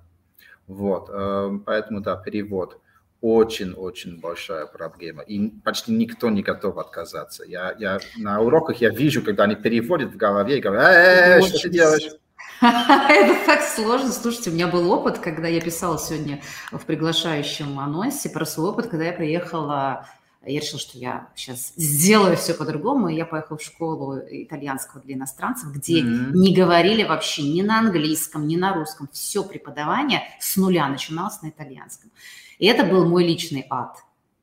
Вот, 0.68 1.10
э, 1.12 1.60
поэтому, 1.66 2.02
да, 2.02 2.16
перевод 2.16 2.80
очень-очень 3.22 4.20
большая 4.20 4.66
проблема, 4.66 5.24
и 5.24 5.50
почти 5.64 5.92
никто 5.92 6.30
не 6.30 6.44
готов 6.44 6.78
отказаться. 6.78 7.44
Я, 7.46 7.76
я 7.80 8.00
на 8.18 8.42
уроках 8.42 8.78
я 8.82 8.90
вижу, 8.90 9.22
когда 9.22 9.44
они 9.44 9.56
переводят 9.56 10.14
в 10.14 10.18
голове 10.18 10.58
и 10.58 10.62
говорят, 10.62 10.96
э, 10.96 11.42
что 11.42 11.60
ты 11.60 11.70
делаешь? 11.70 12.10
Это 12.62 13.46
так 13.46 13.62
сложно. 13.62 14.12
Слушайте, 14.12 14.50
у 14.50 14.54
меня 14.54 14.68
был 14.68 14.92
опыт, 14.92 15.20
когда 15.20 15.48
я 15.48 15.62
писала 15.62 16.00
сегодня 16.00 16.42
в 16.72 16.84
приглашающем 16.86 17.80
анонсе 17.80 18.30
про 18.30 18.46
свой 18.46 18.70
опыт, 18.70 18.88
когда 18.88 19.06
я 19.06 19.14
приехала 19.14 20.08
Я 20.48 20.62
решила, 20.62 20.80
что 20.80 20.98
я 20.98 21.30
сейчас 21.36 21.74
сделаю 21.76 22.38
все 22.38 22.54
по-другому, 22.54 23.10
и 23.10 23.16
я 23.16 23.26
поехала 23.26 23.58
в 23.58 23.62
школу 23.62 24.18
итальянского 24.18 25.02
для 25.02 25.16
иностранцев, 25.16 25.72
где 25.74 26.02
mm-hmm. 26.02 26.32
не 26.34 26.56
говорили 26.56 27.04
вообще 27.04 27.44
ни 27.44 27.62
на 27.62 27.80
английском, 27.80 28.48
ни 28.48 28.56
на 28.56 28.74
русском. 28.74 29.10
Все 29.12 29.44
преподавание 29.44 30.24
с 30.40 30.56
нуля 30.56 30.88
начиналось 30.88 31.42
на 31.42 31.50
итальянском. 31.50 32.12
И 32.60 32.66
это 32.66 32.86
был 32.86 33.08
мой 33.08 33.26
личный 33.26 33.66
ад. 33.70 33.98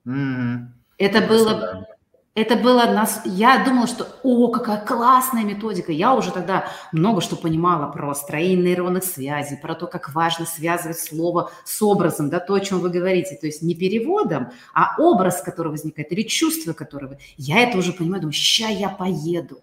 Mm-hmm. 0.06 0.66
Это 0.98 1.20
было 1.22 1.86
это 2.34 2.56
было 2.56 2.84
нас. 2.86 3.22
Я 3.24 3.64
думала, 3.64 3.86
что 3.86 4.08
о, 4.24 4.48
какая 4.48 4.84
классная 4.84 5.44
методика. 5.44 5.92
Я 5.92 6.14
уже 6.14 6.32
тогда 6.32 6.68
много 6.90 7.20
что 7.20 7.36
понимала 7.36 7.90
про 7.92 8.12
строение 8.14 8.74
нейронных 8.74 9.04
связей, 9.04 9.56
про 9.56 9.74
то, 9.74 9.86
как 9.86 10.12
важно 10.14 10.44
связывать 10.44 10.98
слово 10.98 11.50
с 11.64 11.80
образом, 11.80 12.30
да, 12.30 12.40
то, 12.40 12.54
о 12.54 12.60
чем 12.60 12.80
вы 12.80 12.90
говорите. 12.90 13.36
То 13.36 13.46
есть 13.46 13.62
не 13.62 13.74
переводом, 13.74 14.50
а 14.72 14.96
образ, 14.98 15.42
который 15.42 15.70
возникает, 15.70 16.10
или 16.12 16.22
чувство, 16.22 16.72
которое... 16.72 17.18
Я 17.36 17.60
это 17.60 17.78
уже 17.78 17.92
понимаю, 17.92 18.22
думаю, 18.22 18.32
ща 18.32 18.68
я 18.68 18.88
поеду. 18.88 19.60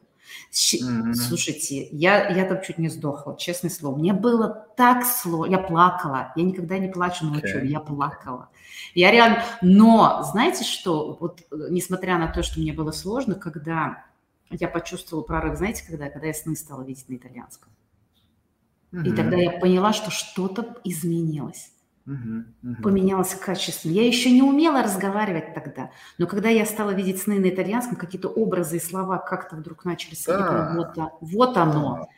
Mm-hmm. 0.52 1.14
Слушайте, 1.14 1.88
я, 1.92 2.28
я 2.30 2.46
там 2.46 2.62
чуть 2.62 2.78
не 2.78 2.90
сдохла, 2.90 3.38
честное 3.38 3.72
слово. 3.72 3.98
Мне 3.98 4.12
было 4.12 4.68
так 4.76 5.06
сложно. 5.06 5.52
Я 5.52 5.60
плакала. 5.60 6.34
Я 6.36 6.44
никогда 6.44 6.78
не 6.78 6.90
плачу 6.90 7.26
на 7.26 7.38
учебе, 7.38 7.68
okay. 7.68 7.72
я 7.72 7.80
плакала. 7.80 8.50
Я 8.94 9.12
реально... 9.12 9.44
Но 9.62 10.24
знаете 10.30 10.66
что? 10.66 11.18
Вот 11.22 11.42
э, 11.52 11.68
несмотря 11.70 12.18
на 12.18 12.28
то, 12.28 12.44
что 12.44 12.60
мне 12.60 12.74
было 12.74 12.92
сложно, 12.92 13.36
когда 13.36 14.04
я 14.50 14.68
почувствовала 14.68 15.24
прорыв, 15.24 15.58
знаете, 15.58 15.86
когда? 15.88 16.10
Когда 16.10 16.28
я 16.28 16.34
сны 16.34 16.58
стала 16.58 16.84
видеть 16.84 17.08
на 17.08 17.16
итальянском. 17.16 17.72
Mm-hmm. 18.92 19.08
И 19.08 19.16
тогда 19.16 19.38
я 19.38 19.52
поняла, 19.52 19.94
что 19.94 20.12
что-то 20.12 20.82
изменилось. 20.84 21.72
Uh-huh. 22.08 22.82
Поменялось 22.82 23.36
качественно. 23.36 23.92
Я 23.92 24.08
еще 24.08 24.32
не 24.32 24.42
умела 24.42 24.82
разговаривать 24.82 25.54
тогда, 25.54 25.92
но 26.18 26.26
когда 26.26 26.50
я 26.50 26.66
стала 26.66 26.92
видеть 26.92 27.22
сны 27.22 27.40
на 27.40 27.50
итальянском, 27.50 27.96
какие-то 27.96 28.28
образы 28.28 28.78
и 28.78 28.80
слова 28.80 29.20
как-то 29.20 29.56
вдруг 29.56 29.86
начали 29.86 30.16
да. 30.26 30.74
вот, 30.76 31.12
вот 31.22 31.58
оно. 31.58 32.10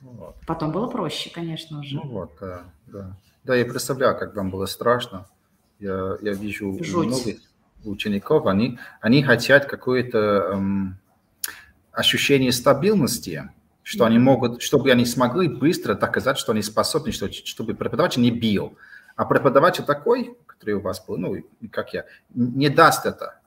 Вот. 0.00 0.36
Потом 0.46 0.72
было 0.72 0.86
проще, 0.86 1.30
конечно 1.30 1.80
уже. 1.80 1.96
Ну 1.96 2.08
вот, 2.08 2.32
да, 2.40 2.62
да. 2.86 3.16
Да, 3.44 3.56
я 3.56 3.64
представляю, 3.64 4.16
как 4.16 4.36
вам 4.36 4.50
было 4.50 4.66
страшно. 4.66 5.26
Я, 5.80 6.16
я 6.20 6.32
вижу 6.32 6.78
Жуть. 6.80 7.08
многих 7.08 7.40
учеников, 7.84 8.46
они, 8.46 8.78
они 9.00 9.22
хотят 9.24 9.66
какое-то 9.66 10.18
эм, 10.52 10.98
ощущение 11.90 12.52
стабильности, 12.52 13.50
что 13.82 14.04
они 14.04 14.18
могут, 14.18 14.62
чтобы 14.62 14.92
они 14.92 15.04
смогли 15.04 15.48
быстро 15.48 15.94
доказать, 15.94 16.38
что 16.38 16.52
они 16.52 16.62
способны, 16.62 17.10
что, 17.10 17.32
чтобы 17.32 17.74
преподаватель 17.74 18.22
не 18.22 18.30
бил. 18.30 18.76
А 19.16 19.24
преподаватель 19.24 19.84
такой, 19.84 20.36
который 20.46 20.74
у 20.74 20.80
вас 20.80 21.04
был, 21.04 21.16
ну, 21.18 21.36
как 21.70 21.92
я, 21.92 22.06
не 22.34 22.68
даст 22.68 23.06
это. 23.06 23.40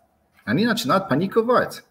Они 0.43 0.65
начинают 0.65 1.09
паниковать. 1.09 1.83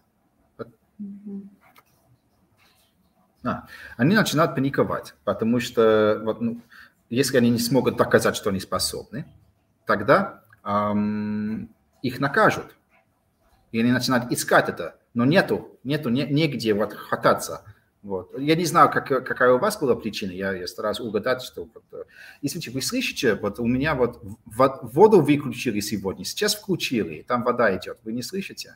А, 3.43 3.67
они 3.97 4.15
начинают 4.15 4.55
паниковать, 4.55 5.13
потому 5.23 5.59
что 5.59 6.19
вот, 6.23 6.41
ну, 6.41 6.61
если 7.09 7.37
они 7.37 7.51
не 7.51 7.59
смогут 7.59 7.97
доказать, 7.97 8.35
что 8.35 8.49
они 8.49 8.59
способны, 8.59 9.25
тогда 9.85 10.41
эм, 10.63 11.69
их 12.01 12.19
накажут. 12.19 12.75
И 13.71 13.79
они 13.79 13.91
начинают 13.91 14.31
искать 14.31 14.69
это, 14.69 14.95
но 15.13 15.25
нету, 15.25 15.77
нету 15.83 16.09
не, 16.09 16.23
негде 16.23 16.73
вот 16.73 16.93
хвататься. 16.93 17.63
Вот. 18.05 18.37
Я 18.37 18.55
не 18.55 18.65
знаю, 18.65 18.91
как, 18.91 19.07
какая 19.07 19.51
у 19.53 19.57
вас 19.57 19.79
была 19.79 19.95
причина, 19.95 20.29
я, 20.29 20.53
я 20.53 20.67
стараюсь 20.67 20.99
угадать, 20.99 21.41
что... 21.41 21.67
Вот, 21.73 21.83
э, 21.91 22.03
извините, 22.43 22.69
вы 22.69 22.83
слышите, 22.83 23.33
вот 23.33 23.59
у 23.59 23.65
меня 23.65 23.95
вот 23.95 24.21
воду 24.45 25.21
выключили 25.21 25.79
сегодня, 25.79 26.23
сейчас 26.23 26.53
включили, 26.53 27.23
там 27.23 27.43
вода 27.43 27.75
идет, 27.75 27.97
вы 28.03 28.13
не 28.13 28.21
слышите? 28.21 28.75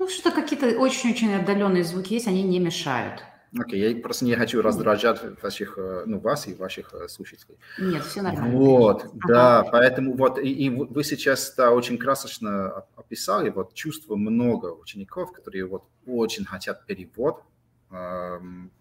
Ну, 0.00 0.08
что-то 0.08 0.32
какие-то 0.32 0.76
очень-очень 0.76 1.32
отдаленные 1.34 1.84
звуки 1.84 2.14
есть, 2.14 2.26
они 2.26 2.42
не 2.42 2.58
мешают. 2.58 3.22
Окей, 3.56 3.80
okay, 3.80 3.94
я 3.94 4.02
просто 4.02 4.24
не 4.24 4.34
хочу 4.34 4.60
раздражать 4.60 5.20
ваших, 5.40 5.78
э, 5.78 6.02
ну, 6.06 6.18
вас 6.18 6.48
и 6.48 6.54
ваших 6.54 6.92
э, 6.94 7.06
слушателей. 7.06 7.56
Нет, 7.78 8.02
все 8.02 8.22
нормально. 8.22 8.58
Вот, 8.58 9.04
ага. 9.04 9.28
да, 9.28 9.62
поэтому 9.70 10.16
вот, 10.16 10.40
и, 10.40 10.50
и 10.52 10.68
вы 10.68 11.04
сейчас 11.04 11.54
да, 11.56 11.70
очень 11.70 11.96
красочно 11.96 12.84
описали 12.96 13.50
вот 13.50 13.72
чувство 13.74 14.16
много 14.16 14.66
учеников, 14.66 15.30
которые 15.30 15.66
вот 15.66 15.84
очень 16.04 16.44
хотят 16.44 16.86
перевод, 16.86 17.44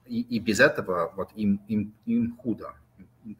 и, 0.07 0.21
и 0.21 0.39
без 0.39 0.59
этого 0.59 1.13
вот 1.15 1.29
им, 1.35 1.61
им, 1.67 1.93
им 2.05 2.37
худо. 2.37 2.73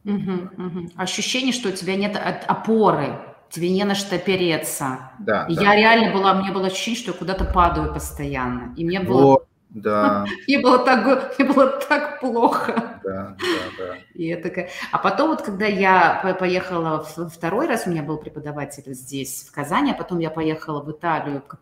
Угу, 0.06 0.32
угу. 0.58 0.89
Ощущение, 0.95 1.52
что 1.52 1.69
у 1.69 1.71
тебя 1.71 1.95
нет 1.95 2.15
опоры, 2.15 3.19
тебе 3.49 3.69
не 3.69 3.84
на 3.84 3.95
что 3.95 4.15
опереться. 4.15 5.12
Да, 5.19 5.45
и 5.47 5.56
да. 5.56 5.62
Я 5.62 5.76
реально 5.76 6.13
была, 6.13 6.34
мне 6.34 6.52
было 6.52 6.67
ощущение, 6.67 6.99
что 6.99 7.12
я 7.12 7.17
куда-то 7.17 7.45
падаю 7.45 7.93
постоянно. 7.93 8.73
И 8.76 8.86
мне 8.86 8.99
было... 8.99 9.21
Вот, 9.21 9.47
да. 9.69 10.26
Мне 10.47 10.60
было 10.60 10.80
так, 10.80 11.39
мне 11.39 11.47
было 11.47 11.67
так 11.67 12.19
плохо. 12.19 12.92
И 14.13 14.28
я 14.28 14.38
такая... 14.38 14.70
А 14.92 14.98
потом 14.98 15.30
вот, 15.30 15.42
когда 15.42 15.66
я 15.66 16.36
поехала 16.39 17.04
второй 17.04 17.68
раз, 17.68 17.88
у 17.88 17.89
меня 17.89 18.04
был 18.04 18.18
преподаватель 18.18 18.94
здесь, 18.94 19.46
в 19.48 19.52
Казани, 19.52 19.92
а 19.92 19.96
потом 19.96 20.20
я 20.20 20.30
поехала 20.30 20.82
в 20.82 20.92
Италию 20.92 21.42
к 21.42 21.60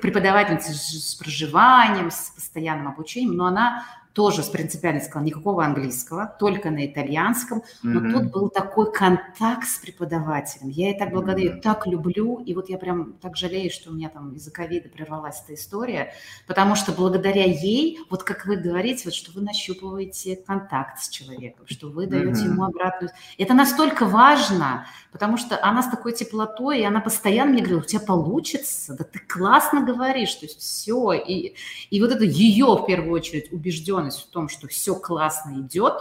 преподавательнице 0.00 0.72
с 0.72 1.14
проживанием, 1.14 2.10
с 2.10 2.30
постоянным 2.30 2.88
обучением, 2.88 3.36
но 3.36 3.46
она 3.46 3.84
тоже 4.14 4.44
с 4.44 4.48
принципиальной 4.48 5.02
сказала, 5.02 5.26
никакого 5.26 5.64
английского, 5.64 6.34
только 6.38 6.70
на 6.70 6.86
итальянском, 6.86 7.62
но 7.82 8.00
mm-hmm. 8.00 8.12
тут 8.12 8.32
был 8.32 8.48
такой 8.48 8.92
контакт 8.92 9.66
с 9.66 9.78
преподавателем. 9.78 10.68
Я 10.68 10.90
ей 10.90 10.98
так 10.98 11.10
благодарю, 11.10 11.54
mm-hmm. 11.54 11.60
так 11.60 11.86
люблю, 11.86 12.38
и 12.38 12.54
вот 12.54 12.68
я 12.68 12.78
прям 12.78 13.14
так 13.14 13.36
жалею, 13.36 13.70
что 13.72 13.90
у 13.90 13.92
меня 13.92 14.08
там 14.08 14.32
из-за 14.34 14.52
ковида 14.52 14.88
прервалась 14.88 15.42
эта 15.44 15.54
история, 15.54 16.14
потому 16.46 16.76
что 16.76 16.92
благодаря 16.92 17.44
ей, 17.44 17.98
вот 18.08 18.22
как 18.22 18.46
вы 18.46 18.56
говорите, 18.56 19.02
вот 19.06 19.14
что 19.14 19.32
вы 19.32 19.42
нащупываете 19.42 20.36
контакт 20.36 21.02
с 21.02 21.08
человеком, 21.08 21.66
что 21.68 21.88
вы 21.88 22.06
даете 22.06 22.44
mm-hmm. 22.44 22.52
ему 22.52 22.64
обратную... 22.64 23.10
Это 23.36 23.52
настолько 23.52 24.06
важно, 24.06 24.86
потому 25.10 25.36
что 25.36 25.58
она 25.60 25.82
с 25.82 25.88
такой 25.88 26.12
теплотой, 26.12 26.80
и 26.80 26.84
она 26.84 27.00
постоянно 27.00 27.50
мне 27.50 27.62
говорила, 27.62 27.80
у 27.80 27.84
тебя 27.84 28.00
получится, 28.00 28.94
да 28.94 29.02
ты 29.02 29.18
классно 29.18 29.82
говоришь, 29.82 30.34
то 30.34 30.46
есть 30.46 30.60
все, 30.60 31.12
и, 31.14 31.54
и 31.90 32.00
вот 32.00 32.12
это 32.12 32.22
ее 32.22 32.66
в 32.66 32.86
первую 32.86 33.12
очередь 33.12 33.52
убежденность 33.52 34.03
убежденность 34.04 34.28
в 34.28 34.30
том, 34.30 34.48
что 34.48 34.68
все 34.68 34.94
классно 34.94 35.60
идет, 35.60 35.94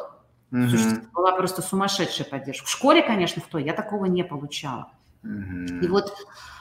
mm-hmm. 0.52 0.70
слушайте, 0.70 1.08
была 1.14 1.32
просто 1.34 1.62
сумасшедшая 1.62 2.28
поддержка. 2.28 2.66
В 2.66 2.70
школе, 2.70 3.02
конечно, 3.02 3.42
в 3.42 3.48
той 3.48 3.64
я 3.64 3.74
такого 3.74 4.06
не 4.06 4.24
получала. 4.24 4.92
Mm-hmm. 5.24 5.86
И 5.86 5.88
вот 5.88 6.14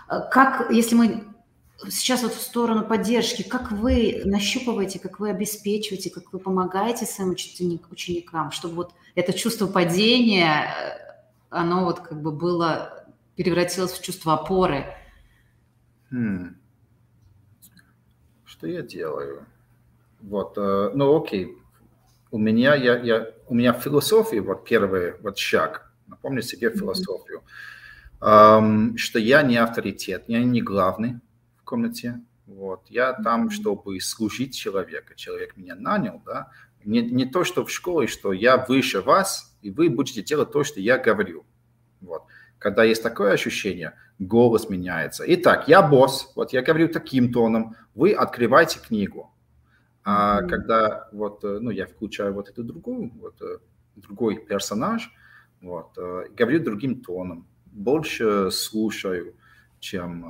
э, 0.08 0.20
как, 0.30 0.70
если 0.70 0.94
мы 0.94 1.24
сейчас 1.88 2.22
вот 2.22 2.32
в 2.32 2.40
сторону 2.40 2.84
поддержки, 2.84 3.42
как 3.42 3.72
вы 3.72 4.22
нащупываете, 4.24 4.98
как 4.98 5.18
вы 5.20 5.30
обеспечиваете, 5.30 6.10
как 6.10 6.32
вы 6.32 6.38
помогаете 6.38 7.06
своим 7.06 7.30
ученикам, 7.30 8.52
чтобы 8.52 8.74
вот 8.74 8.94
это 9.14 9.32
чувство 9.32 9.66
падения, 9.66 10.66
э, 10.66 11.12
оно 11.50 11.84
вот 11.84 12.00
как 12.00 12.20
бы 12.20 12.30
было, 12.30 13.04
превратилось 13.36 13.92
в 13.92 14.02
чувство 14.02 14.34
опоры? 14.34 14.86
Hmm. 16.10 16.54
Что 18.44 18.66
я 18.68 18.82
делаю? 18.82 19.46
Вот, 20.22 20.54
э, 20.56 20.90
ну 20.94 21.20
окей, 21.20 21.56
у 22.30 22.38
меня, 22.38 22.74
я, 22.74 22.96
я, 22.98 23.28
у 23.48 23.54
меня 23.54 23.72
философия, 23.72 24.40
вот 24.40 24.64
первый 24.64 25.14
вот 25.20 25.36
шаг, 25.36 25.92
напомню 26.06 26.42
себе 26.42 26.70
философию, 26.70 27.42
эм, 28.20 28.96
что 28.96 29.18
я 29.18 29.42
не 29.42 29.56
авторитет, 29.56 30.24
я 30.28 30.42
не 30.44 30.62
главный 30.62 31.20
в 31.58 31.64
комнате, 31.64 32.20
вот, 32.46 32.82
я 32.88 33.12
там, 33.14 33.50
чтобы 33.50 34.00
служить 34.00 34.56
человека, 34.56 35.14
человек 35.16 35.56
меня 35.56 35.74
нанял, 35.74 36.22
да, 36.24 36.50
не, 36.84 37.02
не 37.02 37.26
то, 37.26 37.42
что 37.42 37.64
в 37.64 37.70
школе, 37.70 38.06
что 38.06 38.32
я 38.32 38.56
выше 38.56 39.00
вас, 39.00 39.56
и 39.60 39.70
вы 39.70 39.90
будете 39.90 40.22
делать 40.22 40.52
то, 40.52 40.62
что 40.62 40.80
я 40.80 40.98
говорю, 40.98 41.44
вот. 42.00 42.22
Когда 42.58 42.84
есть 42.84 43.02
такое 43.02 43.32
ощущение, 43.32 43.94
голос 44.20 44.68
меняется. 44.68 45.24
Итак, 45.26 45.66
я 45.66 45.82
босс, 45.82 46.30
вот 46.36 46.52
я 46.52 46.62
говорю 46.62 46.88
таким 46.88 47.32
тоном, 47.32 47.74
вы 47.96 48.12
открывайте 48.12 48.78
книгу, 48.78 49.31
а 50.04 50.40
mm-hmm. 50.40 50.48
когда 50.48 51.08
вот, 51.12 51.44
э, 51.44 51.58
ну, 51.60 51.70
я 51.70 51.86
включаю 51.86 52.34
вот 52.34 52.48
эту 52.48 52.64
другую, 52.64 53.12
вот, 53.20 53.40
э, 53.40 53.58
другой 53.96 54.44
персонаж, 54.44 55.12
вот, 55.60 55.96
э, 55.96 56.24
говорю 56.36 56.62
другим 56.62 57.02
тоном, 57.02 57.46
больше 57.66 58.50
слушаю, 58.50 59.34
чем, 59.78 60.24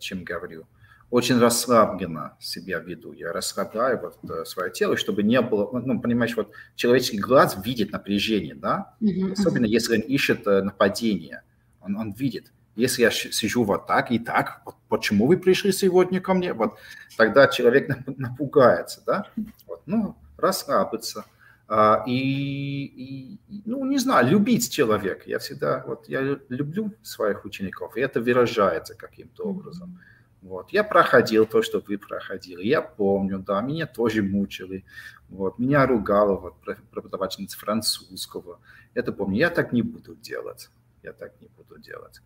чем 0.00 0.24
говорю. 0.24 0.66
Очень 1.10 1.38
расслабленно 1.38 2.36
себя 2.40 2.78
веду. 2.80 3.12
Я 3.12 3.32
расслабляю 3.32 4.00
вот 4.00 4.48
свое 4.48 4.72
тело, 4.72 4.96
чтобы 4.96 5.22
не 5.22 5.40
было, 5.40 5.70
ну, 5.78 6.00
понимаешь, 6.00 6.36
вот 6.36 6.50
человеческий 6.74 7.18
глаз 7.18 7.56
видит 7.64 7.92
напряжение, 7.92 8.54
да? 8.54 8.96
Mm-hmm. 9.00 9.32
Особенно 9.32 9.66
если 9.66 9.96
он 9.96 10.00
ищет 10.00 10.46
нападение, 10.46 11.42
он, 11.80 11.96
он 11.96 12.12
видит. 12.12 12.52
Если 12.80 13.02
я 13.02 13.10
сижу 13.10 13.64
вот 13.64 13.86
так 13.86 14.10
и 14.10 14.18
так, 14.18 14.62
вот 14.64 14.76
почему 14.88 15.26
вы 15.26 15.36
пришли 15.36 15.72
сегодня 15.72 16.20
ко 16.20 16.34
мне? 16.34 16.52
Вот 16.52 16.78
тогда 17.16 17.46
человек 17.46 17.88
напугается, 18.06 19.02
да? 19.06 19.26
Вот, 19.66 19.82
ну, 19.86 20.16
расслабиться. 20.36 21.24
А, 21.68 22.02
и, 22.04 22.12
и, 22.12 23.38
ну, 23.64 23.84
не 23.84 23.98
знаю, 23.98 24.28
любить 24.28 24.70
человека. 24.72 25.22
Я 25.26 25.38
всегда, 25.38 25.84
вот, 25.86 26.08
я 26.08 26.20
люблю 26.48 26.92
своих 27.02 27.44
учеников, 27.44 27.96
и 27.96 28.00
это 28.00 28.20
выражается 28.20 28.94
каким-то 28.94 29.44
образом. 29.44 30.00
Вот. 30.42 30.70
Я 30.70 30.84
проходил 30.84 31.46
то, 31.46 31.62
что 31.62 31.82
вы 31.86 31.98
проходили. 31.98 32.66
Я 32.66 32.82
помню, 32.82 33.38
да, 33.38 33.60
меня 33.60 33.86
тоже 33.86 34.22
мучили. 34.22 34.84
Вот. 35.28 35.58
Меня 35.58 35.86
ругала 35.86 36.36
вот, 36.36 36.54
преподавательница 36.90 37.58
французского. 37.58 38.58
Это 38.94 39.12
помню. 39.12 39.38
Я 39.38 39.50
так 39.50 39.72
не 39.72 39.82
буду 39.82 40.16
делать. 40.16 40.70
Я 41.02 41.12
так 41.12 41.32
не 41.40 41.48
буду 41.48 41.78
делать. 41.78 42.22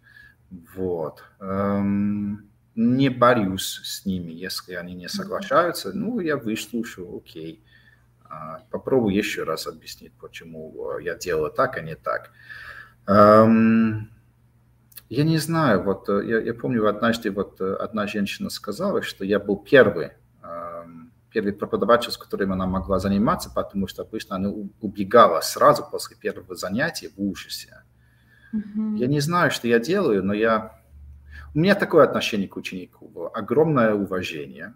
Вот. 0.50 1.22
Эм, 1.40 2.48
не 2.74 3.08
борюсь 3.08 3.80
с 3.84 4.06
ними, 4.06 4.32
если 4.32 4.74
они 4.74 4.94
не 4.94 5.08
соглашаются. 5.08 5.92
Ну, 5.92 6.20
я 6.20 6.36
выслушаю, 6.36 7.16
окей. 7.16 7.62
А, 8.24 8.62
попробую 8.70 9.14
еще 9.14 9.44
раз 9.44 9.66
объяснить, 9.66 10.12
почему 10.20 10.98
я 10.98 11.14
делаю 11.14 11.50
так, 11.50 11.76
а 11.76 11.80
не 11.80 11.94
так. 11.94 12.30
Эм, 13.06 14.10
я 15.08 15.24
не 15.24 15.38
знаю, 15.38 15.82
вот 15.82 16.08
э, 16.08 16.22
я, 16.26 16.40
я 16.40 16.54
помню 16.54 16.86
однажды 16.88 17.30
вот 17.30 17.60
э, 17.60 17.74
одна 17.74 18.06
женщина 18.06 18.50
сказала, 18.50 19.02
что 19.02 19.24
я 19.24 19.38
был 19.38 19.56
первый, 19.56 20.12
первый 21.34 21.52
преподаватель, 21.52 22.12
с 22.12 22.16
которым 22.16 22.52
она 22.52 22.66
могла 22.66 23.00
заниматься, 23.00 23.50
потому 23.50 23.88
что 23.88 24.02
обычно 24.02 24.36
она 24.36 24.50
убегала 24.80 25.40
сразу 25.40 25.84
после 25.90 26.16
первого 26.16 26.54
занятия 26.54 27.10
в 27.16 27.20
ужасе. 27.20 27.82
Mm-hmm. 28.54 28.96
Я 28.96 29.06
не 29.06 29.20
знаю, 29.20 29.50
что 29.50 29.68
я 29.68 29.78
делаю, 29.78 30.22
но 30.22 30.32
я... 30.34 30.78
У 31.54 31.58
меня 31.58 31.74
такое 31.74 32.04
отношение 32.04 32.48
к 32.48 32.56
ученику, 32.56 33.30
огромное 33.34 33.94
уважение 33.94 34.74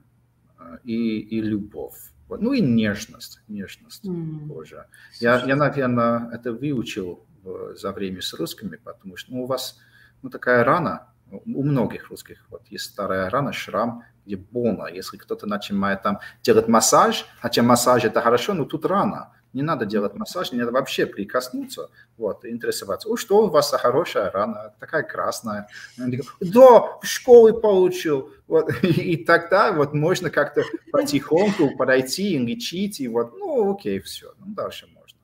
э, 0.58 0.78
и, 0.84 1.18
и 1.20 1.40
любовь. 1.40 1.96
Ну 2.28 2.52
и 2.52 2.60
нежность, 2.60 3.40
нежность 3.48 4.04
mm. 4.04 4.48
тоже. 4.48 4.84
Я, 5.18 5.42
я, 5.46 5.56
наверное, 5.56 6.30
это 6.30 6.52
выучил 6.52 7.26
за 7.74 7.92
время 7.92 8.20
с 8.20 8.34
русскими, 8.34 8.76
потому 8.76 9.16
что 9.16 9.32
ну, 9.32 9.44
у 9.44 9.46
вас 9.46 9.78
ну, 10.22 10.30
такая 10.30 10.64
рана, 10.64 11.08
у 11.30 11.62
многих 11.62 12.08
русских 12.08 12.44
вот 12.50 12.66
есть 12.68 12.84
старая 12.84 13.28
рана, 13.30 13.52
шрам, 13.52 14.02
где 14.24 14.36
больно. 14.36 14.86
Если 14.86 15.16
кто-то 15.16 15.46
начинает 15.46 16.02
там 16.02 16.20
делать 16.42 16.68
массаж, 16.68 17.26
хотя 17.40 17.62
массаж 17.62 18.04
это 18.04 18.20
хорошо, 18.20 18.54
но 18.54 18.64
тут 18.64 18.84
рана. 18.86 19.32
Не 19.52 19.62
надо 19.62 19.86
делать 19.86 20.14
массаж, 20.14 20.52
не 20.52 20.58
надо 20.58 20.72
вообще 20.72 21.06
прикоснуться, 21.06 21.90
вот, 22.18 22.44
интересоваться. 22.44 23.08
О, 23.08 23.16
что 23.16 23.44
у 23.44 23.48
вас 23.48 23.70
хорошая 23.70 24.30
рана, 24.30 24.74
такая 24.78 25.02
красная. 25.02 25.68
Да, 25.96 26.98
в 27.00 27.04
школе 27.04 27.54
получил. 27.54 28.30
Вот, 28.46 28.70
и 28.82 29.16
тогда 29.16 29.72
вот 29.72 29.94
можно 29.94 30.30
как-то 30.30 30.64
потихоньку 30.92 31.76
подойти 31.76 32.34
и 32.34 32.38
лечить, 32.38 33.00
и 33.00 33.08
вот, 33.08 33.32
ну, 33.38 33.72
окей, 33.72 34.00
все, 34.00 34.32
ну, 34.38 34.46
дальше 34.54 34.86
можно. 34.86 35.18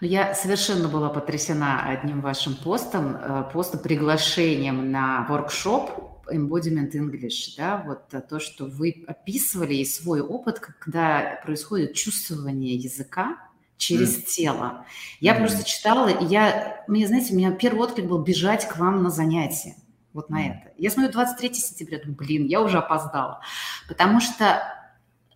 Ну, 0.00 0.08
я 0.08 0.34
совершенно 0.34 0.88
была 0.88 1.08
потрясена 1.08 1.88
одним 1.88 2.20
вашим 2.20 2.54
постом, 2.54 3.16
э, 3.16 3.44
постом 3.50 3.80
приглашением 3.80 4.90
на 4.90 5.24
воркшоп 5.26 6.15
Embodiment 6.32 6.92
English, 6.92 7.54
да, 7.56 7.82
вот 7.86 8.08
то, 8.28 8.40
что 8.40 8.66
вы 8.66 9.04
описывали 9.06 9.74
и 9.74 9.84
свой 9.84 10.20
опыт, 10.20 10.60
когда 10.60 11.40
происходит 11.44 11.94
чувствование 11.94 12.74
языка 12.74 13.38
через 13.76 14.18
mm. 14.18 14.22
тело. 14.22 14.86
Я 15.20 15.36
mm. 15.36 15.38
просто 15.38 15.64
читала, 15.64 16.08
и 16.08 16.24
я, 16.24 16.84
мне, 16.88 17.06
знаете, 17.06 17.34
у 17.34 17.36
меня 17.36 17.52
первый 17.52 17.80
отклик 17.80 18.06
был 18.06 18.22
бежать 18.22 18.66
к 18.68 18.76
вам 18.78 19.02
на 19.02 19.10
занятия 19.10 19.76
вот 20.16 20.30
на 20.30 20.46
это. 20.46 20.72
Я 20.78 20.90
смотрю 20.90 21.12
23 21.12 21.54
сентября, 21.54 21.98
думаю, 21.98 22.16
блин, 22.16 22.46
я 22.46 22.62
уже 22.62 22.78
опоздала. 22.78 23.42
Потому 23.86 24.20
что 24.20 24.75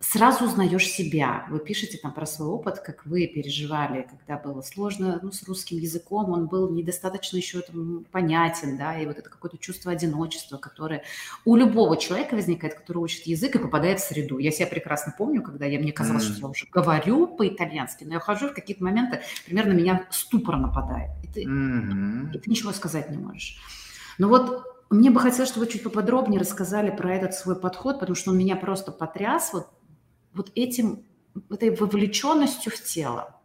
сразу 0.01 0.45
узнаешь 0.45 0.87
себя. 0.87 1.45
Вы 1.49 1.59
пишете 1.59 1.97
там 1.97 2.11
про 2.11 2.25
свой 2.25 2.49
опыт, 2.49 2.79
как 2.79 3.05
вы 3.05 3.27
переживали, 3.27 4.07
когда 4.09 4.41
было 4.41 4.61
сложно 4.61 5.19
ну, 5.21 5.31
с 5.31 5.43
русским 5.43 5.77
языком, 5.77 6.31
он 6.31 6.47
был 6.47 6.69
недостаточно 6.71 7.37
еще 7.37 7.61
там, 7.61 8.05
понятен, 8.11 8.77
да, 8.77 8.97
и 8.97 9.05
вот 9.05 9.19
это 9.19 9.29
какое-то 9.29 9.57
чувство 9.59 9.91
одиночества, 9.91 10.57
которое 10.57 11.03
у 11.45 11.55
любого 11.55 11.97
человека 11.97 12.33
возникает, 12.33 12.73
который 12.73 12.97
учит 12.97 13.27
язык 13.27 13.55
и 13.55 13.59
попадает 13.59 13.99
в 13.99 14.03
среду. 14.03 14.39
Я 14.39 14.51
себя 14.51 14.67
прекрасно 14.67 15.13
помню, 15.15 15.43
когда 15.43 15.65
я, 15.65 15.79
мне 15.79 15.93
казалось, 15.93 16.23
mm. 16.23 16.31
что 16.31 16.41
я 16.41 16.47
уже 16.47 16.65
говорю 16.71 17.27
по-итальянски, 17.27 18.03
но 18.03 18.13
я 18.13 18.19
хожу 18.19 18.49
в 18.49 18.53
какие-то 18.53 18.83
моменты, 18.83 19.21
примерно 19.45 19.73
меня 19.73 20.07
ступор 20.09 20.57
нападает, 20.57 21.11
и 21.23 21.27
ты, 21.27 21.43
mm-hmm. 21.43 22.33
и 22.33 22.39
ты 22.39 22.49
ничего 22.49 22.71
сказать 22.71 23.11
не 23.11 23.17
можешь. 23.17 23.59
Но 24.17 24.27
вот 24.29 24.65
мне 24.89 25.11
бы 25.11 25.19
хотелось, 25.19 25.49
чтобы 25.49 25.67
вы 25.67 25.71
чуть 25.71 25.83
поподробнее 25.83 26.39
рассказали 26.39 26.89
про 26.89 27.15
этот 27.15 27.33
свой 27.33 27.55
подход, 27.55 27.99
потому 27.99 28.15
что 28.15 28.31
он 28.31 28.37
меня 28.37 28.55
просто 28.55 28.91
потряс. 28.91 29.53
Вот 29.53 29.69
вот 30.33 30.51
этим, 30.55 31.03
этой 31.49 31.75
вовлеченностью 31.75 32.71
в 32.71 32.81
тело, 32.81 33.35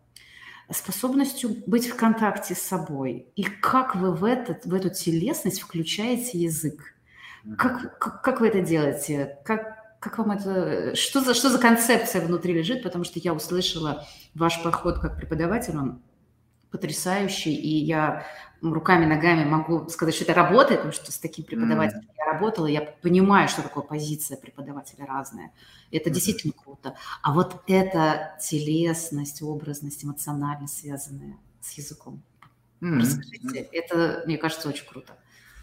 способностью 0.70 1.56
быть 1.66 1.88
в 1.88 1.96
контакте 1.96 2.54
с 2.54 2.62
собой. 2.62 3.26
И 3.36 3.44
как 3.44 3.94
вы 3.94 4.12
в, 4.12 4.24
этот, 4.24 4.66
в 4.66 4.74
эту 4.74 4.90
телесность 4.90 5.60
включаете 5.60 6.38
язык? 6.38 6.94
Как, 7.56 7.98
как, 7.98 8.22
как 8.22 8.40
вы 8.40 8.48
это 8.48 8.60
делаете? 8.60 9.38
Как, 9.44 10.00
как 10.00 10.18
вам 10.18 10.32
это... 10.32 10.96
Что 10.96 11.20
за, 11.20 11.34
что 11.34 11.50
за 11.50 11.58
концепция 11.58 12.24
внутри 12.24 12.54
лежит? 12.54 12.82
Потому 12.82 13.04
что 13.04 13.20
я 13.20 13.32
услышала 13.32 14.06
ваш 14.34 14.62
подход 14.62 14.98
как 14.98 15.16
преподаватель, 15.16 15.76
он 15.76 16.00
потрясающий, 16.76 17.54
и 17.54 17.84
я 17.84 18.26
руками, 18.60 19.06
ногами 19.06 19.44
могу 19.44 19.88
сказать, 19.88 20.14
что 20.14 20.24
это 20.24 20.34
работает, 20.34 20.80
потому 20.80 20.92
что 20.92 21.12
с 21.12 21.18
таким 21.18 21.44
преподавателем 21.44 22.02
mm. 22.02 22.14
я 22.18 22.32
работала, 22.32 22.66
я 22.66 22.82
понимаю, 23.02 23.48
что 23.48 23.62
такое 23.62 23.82
позиция 23.82 24.36
преподавателя 24.36 25.06
разная. 25.06 25.52
Это 25.90 26.10
mm. 26.10 26.12
действительно 26.12 26.52
круто. 26.52 26.94
А 27.22 27.32
вот 27.32 27.62
эта 27.66 28.36
телесность, 28.40 29.42
образность, 29.42 30.04
эмоциональность, 30.04 30.78
связанная 30.78 31.36
с 31.60 31.72
языком. 31.72 32.22
Mm. 32.80 33.00
Расскажите, 33.00 33.68
это, 33.72 34.22
мне 34.26 34.38
кажется, 34.38 34.68
очень 34.68 34.86
круто. 34.86 35.14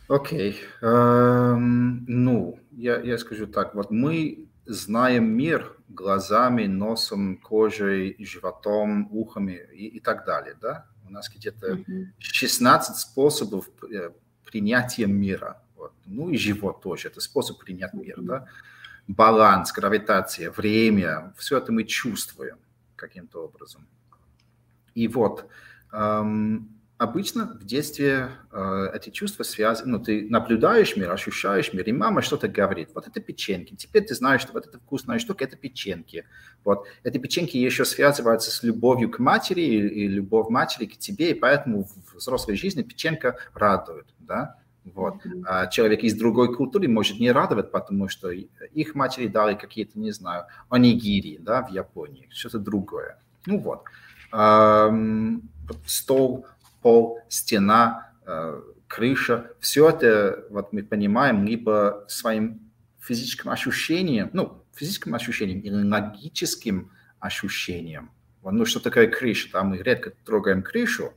Окей. 0.08 0.60
Okay. 0.82 1.56
Um, 1.56 2.04
ну, 2.08 2.60
я, 2.72 3.00
я 3.00 3.18
скажу 3.18 3.48
так. 3.48 3.74
Вот 3.74 3.92
мы 3.92 4.48
знаем 4.66 5.26
мир 5.36 5.78
глазами, 5.90 6.66
носом, 6.66 7.38
кожей, 7.38 8.16
животом, 8.20 9.08
ухами 9.12 9.60
и, 9.74 9.88
и 9.88 10.00
так 10.00 10.26
далее, 10.26 10.56
да? 10.62 10.88
Нас 11.10 11.30
где-то 11.30 11.80
16 12.20 12.98
способов 12.98 13.70
э, 13.92 14.12
принятия 14.46 15.06
мира. 15.06 15.62
Вот. 15.76 15.94
Ну 16.06 16.30
и 16.30 16.38
живот 16.38 16.82
тоже, 16.82 17.08
это 17.08 17.22
способ 17.22 17.60
принять 17.60 17.94
мир. 17.94 18.22
Да? 18.22 18.48
Баланс, 19.08 19.72
гравитация, 19.72 20.52
время, 20.52 21.34
все 21.38 21.58
это 21.58 21.72
мы 21.72 21.84
чувствуем 21.84 22.58
каким-то 22.96 23.46
образом. 23.46 23.88
И 24.96 25.08
вот, 25.08 25.50
эм, 25.92 26.70
обычно 27.04 27.46
в 27.46 27.66
детстве 27.66 28.30
э, 28.52 28.90
эти 28.94 29.10
чувства 29.10 29.44
связаны, 29.44 29.98
ну, 29.98 30.04
ты 30.04 30.28
наблюдаешь 30.30 30.96
мир, 30.96 31.12
ощущаешь 31.12 31.74
мир, 31.74 31.84
и 31.84 31.92
мама 31.92 32.22
что-то 32.22 32.48
говорит, 32.48 32.90
вот 32.96 33.08
это 33.08 33.20
печеньки, 33.20 33.76
теперь 33.76 34.06
ты 34.06 34.16
знаешь, 34.16 34.42
что 34.42 34.54
вот 34.54 34.66
эта 34.66 34.80
вкусная 34.80 35.20
штука– 35.20 35.44
это 35.46 35.58
печеньки. 35.58 36.26
Вот. 36.64 36.88
Эти 37.04 37.18
печеньки 37.18 37.58
еще 37.58 37.86
связываются 37.86 38.52
с 38.52 38.64
любовью 38.64 39.12
к 39.12 39.20
матери 39.20 39.62
и, 39.62 39.78
и 39.78 40.08
любовь 40.08 40.50
матери 40.50 40.86
к 40.86 40.98
тебе, 40.98 41.32
и 41.32 41.34
поэтому 41.34 41.84
в 41.84 42.16
взрослой 42.16 42.56
жизни 42.56 42.84
печенька 42.84 43.38
радует, 43.54 44.08
да. 44.20 44.58
Вот. 44.86 45.16
А 45.46 45.68
человек 45.68 46.04
из 46.04 46.14
другой 46.16 46.54
культуры 46.56 46.88
может 46.88 47.20
не 47.20 47.32
радовать, 47.32 47.72
потому 47.72 48.10
что 48.10 48.30
их 48.32 48.96
матери 48.96 49.28
дали 49.28 49.56
какие-то, 49.56 50.00
не 50.00 50.12
знаю, 50.12 50.46
онигири, 50.70 51.38
да, 51.38 51.64
в 51.64 51.72
Японии, 51.72 52.28
что-то 52.32 52.60
другое. 52.60 53.18
Ну 53.46 53.60
вот. 53.60 53.84
Эм, 54.34 55.50
стол 55.86 56.46
пол, 56.84 57.20
стена, 57.30 58.12
э, 58.26 58.62
крыша, 58.88 59.52
все 59.60 59.90
это 59.90 60.46
вот 60.52 60.72
мы 60.72 60.84
понимаем 60.84 61.46
либо 61.46 62.06
своим 62.08 62.72
физическим 63.00 63.50
ощущением, 63.50 64.30
ну, 64.34 64.64
физическим 64.76 65.16
ощущением 65.16 65.62
или 65.62 65.90
логическим 65.90 66.92
ощущением. 67.20 68.12
Ну, 68.44 68.66
что 68.66 68.80
такое 68.80 69.08
крыша? 69.08 69.52
Там 69.52 69.70
мы 69.70 69.78
редко 69.78 70.12
трогаем 70.26 70.62
крышу, 70.62 71.14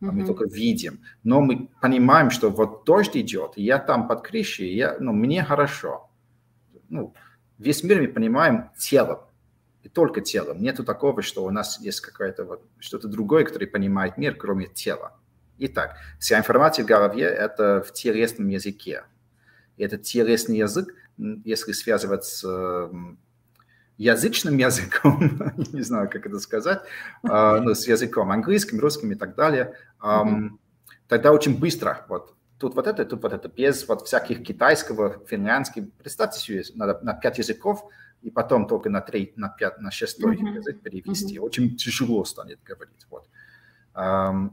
mm-hmm. 0.00 0.10
мы 0.12 0.26
только 0.26 0.44
видим. 0.46 1.00
Но 1.24 1.40
мы 1.40 1.68
понимаем, 1.82 2.30
что 2.30 2.50
вот 2.50 2.84
дождь 2.84 3.16
идет, 3.16 3.52
и 3.56 3.62
я 3.62 3.78
там 3.78 4.08
под 4.08 4.22
крышей, 4.22 4.72
я, 4.74 4.96
ну, 5.00 5.12
мне 5.12 5.44
хорошо. 5.44 6.08
Ну, 6.88 7.12
весь 7.58 7.82
мир 7.82 8.00
мы 8.00 8.08
понимаем 8.08 8.70
телом, 8.78 9.18
и 9.82 9.88
только 9.88 10.20
телом. 10.20 10.60
Нету 10.60 10.84
такого, 10.84 11.22
что 11.22 11.44
у 11.44 11.50
нас 11.50 11.80
есть 11.80 12.00
какое-то 12.00 12.44
вот 12.44 12.62
что-то 12.78 13.08
другое, 13.08 13.44
которое 13.44 13.66
понимает 13.66 14.18
мир, 14.18 14.34
кроме 14.34 14.66
тела. 14.66 15.12
Итак, 15.58 15.96
вся 16.18 16.38
информация 16.38 16.84
в 16.84 16.88
голове– 16.88 17.24
это 17.24 17.82
в 17.86 17.92
телесном 17.92 18.48
языке. 18.48 19.04
И 19.76 19.84
этот 19.84 20.02
телесный 20.02 20.58
язык, 20.58 20.94
если 21.16 21.72
связывать 21.72 22.24
с 22.24 22.90
язычным 23.96 24.56
языком, 24.56 25.40
не 25.72 25.82
знаю, 25.82 26.08
как 26.08 26.26
это 26.26 26.38
сказать, 26.38 26.80
а, 27.24 27.58
ну, 27.60 27.74
с 27.74 27.86
языком 27.88 28.30
английским, 28.30 28.78
русским 28.78 29.10
и 29.10 29.16
так 29.16 29.34
далее, 29.34 29.74
тогда 31.08 31.32
очень 31.32 31.58
быстро 31.58 32.04
вот 32.08 32.34
тут 32.58 32.74
вот 32.74 32.88
это, 32.88 33.04
тут 33.04 33.22
вот 33.22 33.32
это, 33.32 33.48
без 33.48 33.86
вот 33.86 34.06
всяких 34.06 34.42
китайского, 34.42 35.22
финляндского. 35.28 35.86
Представьте 35.98 36.40
себе, 36.40 36.64
надо 36.74 36.98
на 37.02 37.14
пять 37.14 37.38
языков– 37.38 37.84
и 38.22 38.30
потом 38.30 38.66
только 38.66 38.90
на, 38.90 39.00
третий, 39.00 39.32
на, 39.36 39.48
пят, 39.48 39.80
на 39.80 39.90
шестой 39.90 40.36
mm-hmm. 40.36 40.54
язык 40.56 40.80
перевести. 40.80 41.36
Mm-hmm. 41.36 41.42
Очень 41.42 41.76
тяжело 41.76 42.24
станет 42.24 42.58
говорить. 42.64 43.06
Вот. 43.10 43.28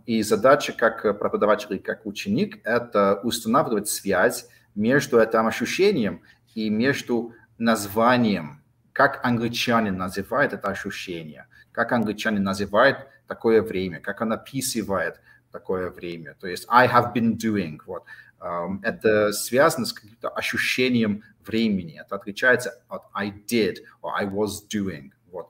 И 0.05 0.23
задача 0.23 0.73
как 0.73 1.01
преподаватель 1.19 1.75
и 1.75 1.79
как 1.79 2.05
ученик– 2.05 2.59
это 2.63 3.19
устанавливать 3.23 3.87
связь 3.87 4.47
между 4.73 5.19
этим 5.19 5.47
ощущением 5.47 6.21
и 6.55 6.69
между 6.69 7.33
названием, 7.57 8.61
как 8.91 9.23
англичанин 9.23 9.97
называет 9.97 10.53
это 10.53 10.67
ощущение, 10.69 11.47
как 11.71 11.91
англичанин 11.91 12.43
называет 12.43 12.97
такое 13.27 13.61
время, 13.61 13.99
как 13.99 14.21
он 14.21 14.33
описывает 14.33 15.19
такое 15.51 15.89
время. 15.89 16.35
То 16.39 16.47
есть 16.47 16.65
I 16.69 16.87
have 16.87 17.13
been 17.13 17.37
doing. 17.37 17.79
Вот. 17.85 18.03
Это 18.39 19.31
связано 19.31 19.85
с 19.85 19.93
каким-то 19.93 20.29
ощущением 20.29 21.23
времени. 21.45 21.99
Это 21.99 22.15
отличается 22.15 22.83
от 22.87 23.03
I 23.13 23.31
did 23.31 23.77
or 24.01 24.11
I 24.15 24.25
was 24.25 24.67
doing. 24.71 25.11
Вот. 25.31 25.49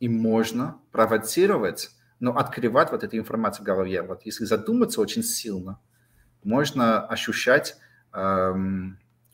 И 0.00 0.08
можно 0.08 0.80
провоцировать, 0.92 1.90
но 2.20 2.36
открывать 2.36 2.90
вот 2.90 3.04
эту 3.04 3.16
информацию 3.16 3.62
в 3.62 3.66
голове. 3.66 4.02
Вот 4.02 4.22
если 4.24 4.44
задуматься 4.44 5.00
очень 5.00 5.22
сильно, 5.22 5.78
можно 6.42 7.06
ощущать 7.06 7.76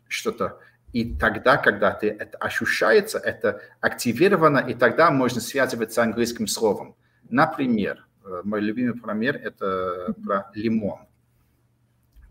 что-то. 0.08 0.58
И 0.92 1.16
тогда, 1.16 1.56
когда 1.56 1.90
ты 1.90 2.08
это 2.08 2.38
ощущается, 2.38 3.18
это 3.18 3.60
активировано, 3.80 4.58
и 4.58 4.74
тогда 4.74 5.10
можно 5.10 5.40
связывать 5.40 5.92
с 5.92 5.98
английским 5.98 6.46
словом. 6.46 6.94
Например, 7.28 8.06
э, 8.24 8.42
мой 8.44 8.60
любимый 8.60 8.94
пример– 8.94 9.34
это 9.42 10.14
про 10.24 10.52
лимон. 10.54 11.00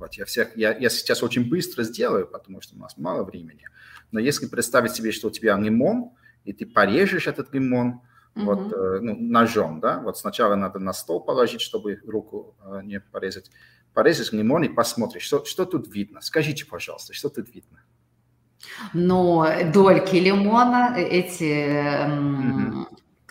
Вот 0.03 0.15
я, 0.15 0.25
всех, 0.25 0.57
я, 0.57 0.77
я 0.77 0.89
сейчас 0.89 1.23
очень 1.23 1.49
быстро 1.49 1.83
сделаю, 1.83 2.27
потому 2.27 2.59
что 2.59 2.75
у 2.75 2.77
нас 2.77 2.97
мало 2.97 3.23
времени. 3.23 3.69
Но 4.11 4.19
если 4.19 4.47
представить 4.47 4.91
себе, 4.91 5.13
что 5.13 5.29
у 5.29 5.31
тебя 5.31 5.57
лимон, 5.57 6.11
и 6.43 6.51
ты 6.51 6.65
порежешь 6.65 7.25
этот 7.25 7.53
лимон 7.53 8.01
mm-hmm. 8.35 8.43
вот, 8.43 8.73
э, 8.73 8.99
ну, 8.99 9.15
ножом, 9.15 9.79
да, 9.79 10.01
вот 10.01 10.17
сначала 10.17 10.55
надо 10.55 10.79
на 10.79 10.91
стол 10.91 11.21
положить, 11.21 11.61
чтобы 11.61 12.01
руку 12.05 12.53
э, 12.65 12.81
не 12.83 12.99
порезать. 12.99 13.49
Порезать 13.93 14.33
лимон 14.33 14.65
и 14.65 14.67
посмотришь, 14.67 15.23
что, 15.23 15.45
что 15.45 15.63
тут 15.63 15.87
видно. 15.95 16.19
Скажите, 16.19 16.65
пожалуйста, 16.65 17.13
что 17.13 17.29
тут 17.29 17.55
видно? 17.55 17.79
Но 18.93 19.47
дольки 19.73 20.17
лимона, 20.17 20.97
эти, 20.97 22.09
угу. 22.09 22.87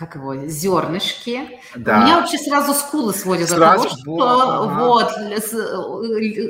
Как 0.06 0.16
его, 0.16 0.46
зернышки. 0.48 1.60
Да. 1.76 1.98
У 1.98 2.02
меня 2.02 2.16
вообще 2.18 2.38
сразу 2.38 2.74
скулы 2.74 3.14
сводят 3.14 3.48
сразу, 3.48 3.86
от 3.86 3.90
того, 3.90 3.96
что 3.96 4.10
вот, 4.10 5.12
ага. 5.16 5.40
с, 5.40 5.52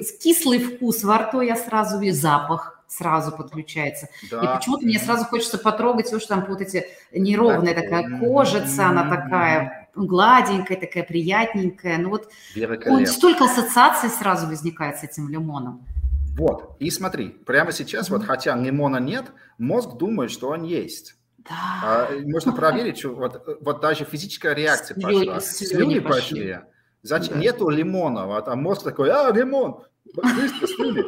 с, 0.08 0.18
кислый 0.18 0.58
вкус 0.58 1.04
во 1.04 1.18
рту 1.18 1.42
я 1.42 1.56
сразу 1.56 1.98
вижу, 1.98 2.16
запах 2.16 2.82
сразу 2.88 3.32
подключается. 3.32 4.08
Да. 4.30 4.40
И 4.40 4.56
почему-то 4.56 4.84
мне 4.84 4.98
сразу 4.98 5.24
хочется 5.24 5.58
потрогать 5.58 6.06
все, 6.06 6.18
что 6.18 6.28
там 6.30 6.46
вот 6.48 6.60
эти 6.60 6.86
неровная 7.12 7.74
да. 7.74 7.82
такая 7.82 8.18
кожица, 8.18 8.86
она 8.86 9.08
такая 9.08 9.88
гладенькая, 9.94 10.78
такая 10.78 11.02
приятненькая. 11.02 11.98
Ну 11.98 12.10
вот 12.10 12.28
столько 13.06 13.44
ассоциаций 13.44 14.08
сразу 14.08 14.46
возникает 14.46 14.98
с 14.98 15.04
этим 15.04 15.28
лимоном. 15.28 15.86
Вот, 16.36 16.76
и 16.78 16.88
смотри, 16.90 17.28
прямо 17.28 17.72
сейчас, 17.72 18.08
mm-hmm. 18.08 18.12
вот 18.16 18.24
хотя 18.24 18.56
лимона 18.56 18.96
нет, 18.96 19.26
мозг 19.58 19.98
думает, 19.98 20.30
что 20.30 20.48
он 20.48 20.62
есть. 20.62 21.16
Да. 21.48 21.54
А, 21.82 22.08
можно 22.24 22.52
проверить, 22.52 22.98
что 22.98 23.14
вот, 23.14 23.58
вот 23.60 23.80
даже 23.80 24.04
физическая 24.04 24.54
реакция 24.54 24.94
слюни, 24.94 25.26
пошла. 25.26 25.40
Слюни 25.40 25.98
пошли. 25.98 26.40
пошли. 26.40 26.60
Зачем? 27.02 27.34
Да. 27.34 27.40
Нету 27.40 27.68
лимона, 27.68 28.26
вот, 28.26 28.48
а 28.48 28.54
мозг 28.54 28.84
такой, 28.84 29.10
а, 29.10 29.30
лимон, 29.32 29.84
быстро 30.14 30.66
слюни. 30.66 31.02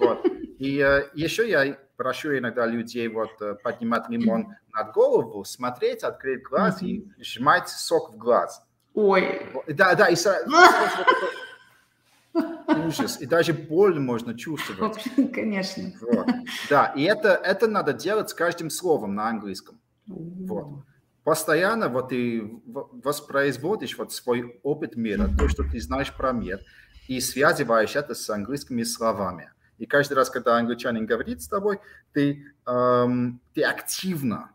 Вот. 0.00 0.24
И 0.58 0.78
uh, 0.78 1.08
еще 1.14 1.48
я 1.48 1.78
прошу 1.96 2.36
иногда 2.36 2.66
людей 2.66 3.08
вот 3.08 3.30
э, 3.40 3.54
поднимать 3.62 4.08
лимон 4.08 4.54
над 4.72 4.92
голову, 4.92 5.44
смотреть, 5.44 6.04
открыть 6.04 6.42
глаз 6.42 6.80
mm-hmm. 6.80 6.86
и 6.86 7.22
сжимать 7.22 7.68
сок 7.68 8.12
в 8.12 8.16
глаз. 8.16 8.62
Ой. 8.94 9.46
Да, 9.66 9.94
да, 9.94 10.08
и 10.08 10.16
сразу, 10.16 10.48
ужас, 12.86 13.20
и 13.20 13.26
даже 13.26 13.52
боль 13.52 13.98
можно 13.98 14.36
чувствовать. 14.36 15.02
Конечно. 15.32 15.92
Вот. 16.00 16.26
Да, 16.68 16.86
и 16.96 17.02
это, 17.02 17.30
это 17.30 17.68
надо 17.68 17.92
делать 17.92 18.30
с 18.30 18.34
каждым 18.34 18.70
словом 18.70 19.14
на 19.14 19.28
английском. 19.28 19.80
Вот. 20.06 20.84
Постоянно 21.24 21.88
вот 21.88 22.08
ты 22.08 22.42
воспроизводишь 22.66 23.98
вот 23.98 24.12
свой 24.12 24.58
опыт 24.62 24.96
мира, 24.96 25.28
то, 25.38 25.48
что 25.48 25.62
ты 25.62 25.80
знаешь 25.80 26.14
про 26.14 26.32
мир, 26.32 26.60
и 27.06 27.20
связываешь 27.20 27.96
это 27.96 28.14
с 28.14 28.30
английскими 28.30 28.82
словами. 28.82 29.50
И 29.78 29.86
каждый 29.86 30.14
раз, 30.14 30.30
когда 30.30 30.56
англичанин 30.56 31.06
говорит 31.06 31.42
с 31.42 31.48
тобой, 31.48 31.78
ты, 32.12 32.44
эм, 32.66 33.40
ты 33.54 33.62
активно, 33.62 34.50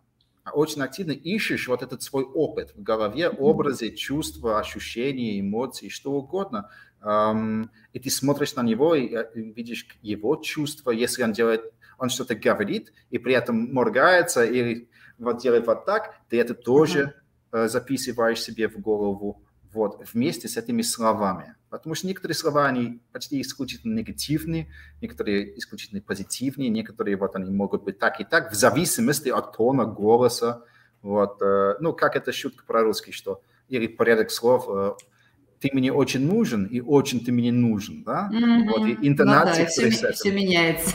очень 0.51 0.81
активно 0.81 1.11
ищешь 1.11 1.67
вот 1.67 1.81
этот 1.81 2.01
свой 2.03 2.23
опыт 2.23 2.73
в 2.75 2.83
голове, 2.83 3.29
образы, 3.29 3.91
чувства, 3.91 4.59
ощущения, 4.59 5.39
эмоции, 5.39 5.87
что 5.87 6.11
угодно, 6.11 6.69
и 7.03 7.99
ты 7.99 8.09
смотришь 8.09 8.55
на 8.55 8.63
него 8.63 8.95
и 8.95 9.13
э, 9.13 9.25
видишь 9.35 9.87
его 10.01 10.35
чувства, 10.37 10.91
если 10.91 11.23
он 11.23 11.33
делает, 11.33 11.73
он 11.97 12.09
что-то 12.09 12.35
говорит 12.35 12.93
и 13.09 13.17
при 13.17 13.33
этом 13.33 13.73
моргается 13.73 14.45
или 14.45 14.89
вот 15.17 15.41
делает 15.41 15.67
вот 15.67 15.85
так, 15.85 16.15
ты 16.29 16.39
это 16.39 16.53
тоже 16.53 17.13
uh-huh. 17.51 17.67
записываешь 17.67 18.41
себе 18.41 18.67
в 18.67 18.79
голову 18.79 19.43
вот 19.73 20.01
вместе 20.13 20.47
с 20.47 20.57
этими 20.57 20.81
словами. 20.81 21.55
Потому 21.69 21.95
что 21.95 22.07
некоторые 22.07 22.35
слова, 22.35 22.67
они 22.67 23.01
почти 23.11 23.41
исключительно 23.41 23.99
негативные, 23.99 24.71
некоторые 25.01 25.57
исключительно 25.57 26.01
позитивные, 26.01 26.69
некоторые 26.69 27.17
вот 27.17 27.35
они 27.35 27.51
могут 27.51 27.83
быть 27.83 27.99
так 27.99 28.21
и 28.21 28.23
так, 28.23 28.51
в 28.51 28.55
зависимости 28.55 29.29
от 29.29 29.57
тона 29.57 29.85
голоса. 29.85 30.63
Вот, 31.01 31.41
э, 31.41 31.75
ну, 31.79 31.93
как 31.93 32.15
это 32.15 32.31
шутка 32.31 32.63
про 32.65 32.83
русский, 32.83 33.11
что 33.11 33.41
или 33.67 33.87
порядок 33.87 34.29
слов 34.29 34.67
ты 35.63 35.69
мне 35.71 35.93
очень 35.93 36.27
нужен, 36.27 36.65
и 36.65 36.81
очень 36.81 37.23
ты 37.23 37.31
мне 37.31 37.49
нужен, 37.53 38.03
да? 38.03 38.29
Mm-hmm. 38.33 38.69
Вот, 38.69 38.85
и 38.85 39.07
интонация 39.07 39.69
ну, 39.77 39.83
да, 39.83 39.89
все, 39.91 40.11
все 40.11 40.31
меняется. 40.33 40.93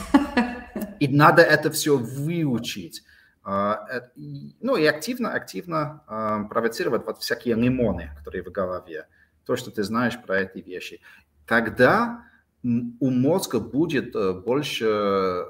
И 0.99 1.07
надо 1.07 1.41
это 1.41 1.71
все 1.71 1.97
выучить. 1.97 3.03
А, 3.43 3.83
э, 3.91 4.01
ну 4.61 4.75
и 4.75 4.85
активно, 4.85 5.33
активно 5.33 6.03
а, 6.05 6.43
провоцировать 6.43 7.03
вот 7.07 7.17
всякие 7.17 7.55
лимоны, 7.55 8.11
которые 8.19 8.43
в 8.43 8.51
голове. 8.51 9.07
То, 9.43 9.55
что 9.55 9.71
ты 9.71 9.81
знаешь 9.81 10.21
про 10.21 10.41
эти 10.41 10.59
вещи. 10.59 11.01
Тогда 11.47 12.25
у 12.61 13.09
мозга 13.09 13.59
будет 13.59 14.15
э, 14.15 14.33
больше 14.33 15.45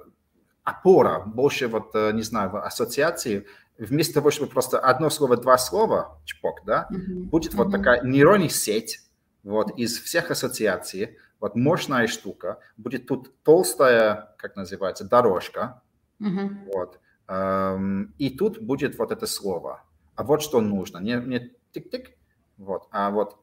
опора, 0.63 1.23
больше 1.25 1.67
вот, 1.67 1.89
э, 1.93 2.13
не 2.13 2.21
знаю, 2.21 2.65
ассоциации, 2.65 3.45
вместо 3.77 4.13
того, 4.13 4.31
чтобы 4.31 4.49
просто 4.49 4.79
одно 4.79 5.09
слово, 5.09 5.35
два 5.35 5.57
слова, 5.57 6.21
чпок, 6.23 6.61
да, 6.65 6.87
mm-hmm. 6.89 7.23
будет 7.23 7.53
mm-hmm. 7.53 7.57
вот 7.57 7.71
такая 7.71 8.01
нейронная 8.03 8.47
сеть, 8.47 9.01
вот, 9.43 9.77
из 9.77 9.99
всех 9.99 10.31
ассоциаций, 10.31 11.17
вот 11.39 11.55
мощная 11.55 12.07
штука, 12.07 12.59
будет 12.77 13.07
тут 13.07 13.33
толстая, 13.43 14.35
как 14.37 14.55
называется, 14.55 15.05
дорожка, 15.05 15.81
uh-huh. 16.21 16.65
вот, 16.73 16.99
эм, 17.27 18.13
и 18.17 18.29
тут 18.29 18.59
будет 18.59 18.97
вот 18.97 19.11
это 19.11 19.25
слово. 19.25 19.83
А 20.15 20.23
вот 20.23 20.41
что 20.41 20.59
нужно, 20.59 20.97
не, 20.97 21.15
не 21.15 21.51
тик-тик, 21.71 22.11
вот, 22.57 22.87
а 22.91 23.09
вот 23.09 23.37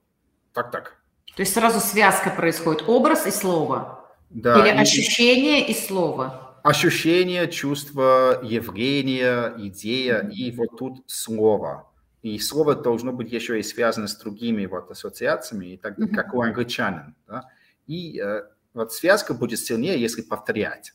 так-так. 0.53 0.97
То 1.35 1.41
есть 1.41 1.55
сразу 1.55 1.81
связка 1.81 2.31
происходит, 2.31 2.89
образ 2.89 3.27
и 3.27 3.31
слово? 3.31 4.05
Да. 4.31 4.61
Или 4.61 4.75
и, 4.75 4.79
ощущение 4.79 5.67
и 5.67 5.75
слово? 5.75 6.59
Ощущение, 6.63 7.51
чувство, 7.51 8.41
явление, 8.43 9.55
идея, 9.59 10.23
mm-hmm. 10.23 10.33
и 10.33 10.53
вот 10.53 10.79
тут 10.79 11.05
слово. 11.07 11.91
И 12.27 12.41
слово 12.41 12.75
должно 12.75 13.13
быть 13.13 13.31
еще 13.31 13.61
и 13.61 13.63
связано 13.63 14.09
с 14.09 14.17
другими 14.17 14.67
вот 14.67 14.91
ассоциациями, 14.91 15.75
и 15.75 15.77
так, 15.77 15.97
mm-hmm. 15.97 16.13
как 16.13 16.35
у 16.35 16.43
англичанин. 16.43 17.15
Да? 17.29 17.49
И 17.87 18.21
э, 18.21 18.43
вот 18.75 18.93
связка 18.93 19.33
будет 19.33 19.61
сильнее, 19.61 20.01
если 20.01 20.23
повторять. 20.23 20.95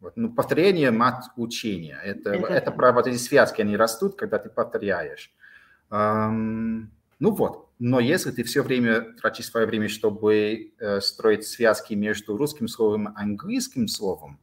Вот, 0.00 0.16
ну, 0.16 0.34
повторение– 0.34 0.90
мат 0.92 1.26
учения. 1.36 2.00
Это, 2.02 2.30
это, 2.30 2.46
это 2.46 2.72
про 2.72 2.90
вот 2.90 3.06
эти 3.06 3.18
связки, 3.18 3.60
они 3.60 3.76
растут, 3.76 4.16
когда 4.16 4.40
ты 4.40 4.50
повторяешь. 4.50 5.32
Эм, 5.92 6.90
ну 7.20 7.30
вот, 7.30 7.70
но 7.78 8.00
если 8.00 8.32
ты 8.32 8.42
все 8.42 8.64
время 8.64 9.14
тратишь 9.20 9.46
свое 9.46 9.64
время, 9.64 9.88
чтобы 9.88 10.72
э, 10.76 11.00
строить 11.00 11.46
связки 11.46 11.94
между 11.94 12.36
русским 12.36 12.66
словом 12.66 13.10
и 13.10 13.12
английским 13.14 13.86
словом, 13.86 14.40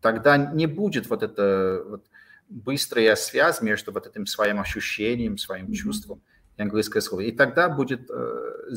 тогда 0.00 0.36
не 0.36 0.66
будет 0.66 1.08
вот 1.08 1.22
это 1.22 1.84
вот, 1.88 2.06
быстрая 2.52 3.16
связь 3.16 3.62
между 3.62 3.92
вот 3.92 4.06
этим 4.06 4.26
своим 4.26 4.60
ощущением, 4.60 5.38
своим 5.38 5.66
mm-hmm. 5.66 5.74
чувством 5.74 6.22
и 6.56 6.62
английское 6.62 7.00
слово. 7.00 7.22
И 7.22 7.32
тогда 7.32 7.68
будет 7.68 8.10
э, 8.10 8.74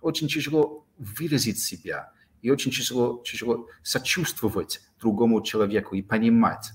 очень 0.00 0.28
тяжело 0.28 0.86
выразить 0.98 1.58
себя 1.58 2.12
и 2.42 2.50
очень 2.50 2.70
тяжело, 2.70 3.22
тяжело 3.24 3.68
сочувствовать 3.82 4.80
другому 5.00 5.40
человеку 5.42 5.94
и 5.96 6.02
понимать. 6.02 6.70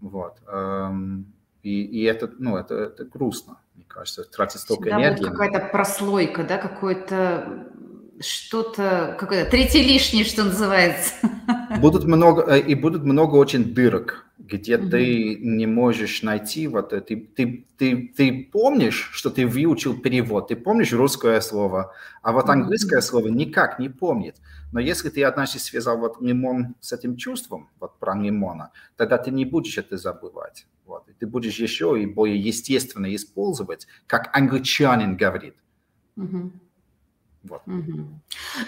Вот. 0.00 0.38
Эм, 0.46 1.34
и, 1.62 1.82
и 1.82 2.04
это, 2.04 2.30
ну, 2.38 2.56
это, 2.56 2.74
это 2.74 3.04
грустно, 3.04 3.60
мне 3.74 3.84
кажется, 3.86 4.24
тратить 4.24 4.60
столько 4.60 4.84
Всегда 4.84 5.00
энергии. 5.00 5.24
какая-то 5.24 5.68
прослойка, 5.72 6.44
да, 6.44 6.58
какое-то 6.58 7.70
что-то, 8.20 9.16
какое-то 9.18 9.50
третье 9.50 9.82
лишнее, 9.82 10.24
что 10.24 10.44
называется. 10.44 11.14
Будут 11.80 12.04
много, 12.04 12.42
э, 12.42 12.60
и 12.60 12.74
будут 12.74 13.02
много 13.02 13.34
очень 13.34 13.74
дырок 13.74 14.29
где 14.40 14.74
mm-hmm. 14.76 14.90
ты 14.90 15.36
не 15.36 15.66
можешь 15.66 16.22
найти 16.22 16.66
вот 16.66 16.92
это. 16.92 17.06
Ты, 17.06 17.16
ты, 17.36 17.66
ты, 17.76 18.12
ты 18.16 18.48
помнишь, 18.52 19.10
что 19.12 19.30
ты 19.30 19.46
выучил 19.46 19.98
перевод, 20.00 20.48
ты 20.48 20.56
помнишь 20.56 20.92
русское 20.92 21.40
слово, 21.40 21.92
а 22.22 22.32
вот 22.32 22.48
английское 22.48 22.98
mm-hmm. 22.98 23.02
слово 23.02 23.28
никак 23.28 23.78
не 23.78 23.88
помнит. 23.88 24.36
Но 24.72 24.80
если 24.80 25.10
ты 25.10 25.24
однажды 25.24 25.58
связал 25.58 25.98
вот 25.98 26.20
лимон 26.20 26.74
с 26.80 26.92
этим 26.92 27.16
чувством, 27.16 27.68
вот 27.80 27.98
про 27.98 28.14
лимона, 28.16 28.70
тогда 28.96 29.18
ты 29.18 29.30
не 29.30 29.44
будешь 29.44 29.78
это 29.78 29.96
забывать. 29.96 30.66
Вот. 30.86 31.08
И 31.08 31.12
ты 31.12 31.26
будешь 31.26 31.58
еще 31.58 32.00
и 32.00 32.06
более 32.06 32.40
естественно 32.40 33.14
использовать, 33.14 33.86
как 34.06 34.34
англичанин 34.36 35.16
говорит. 35.16 35.54
Mm-hmm. 36.16 36.50
Вот. 37.42 37.62
Угу. 37.66 38.06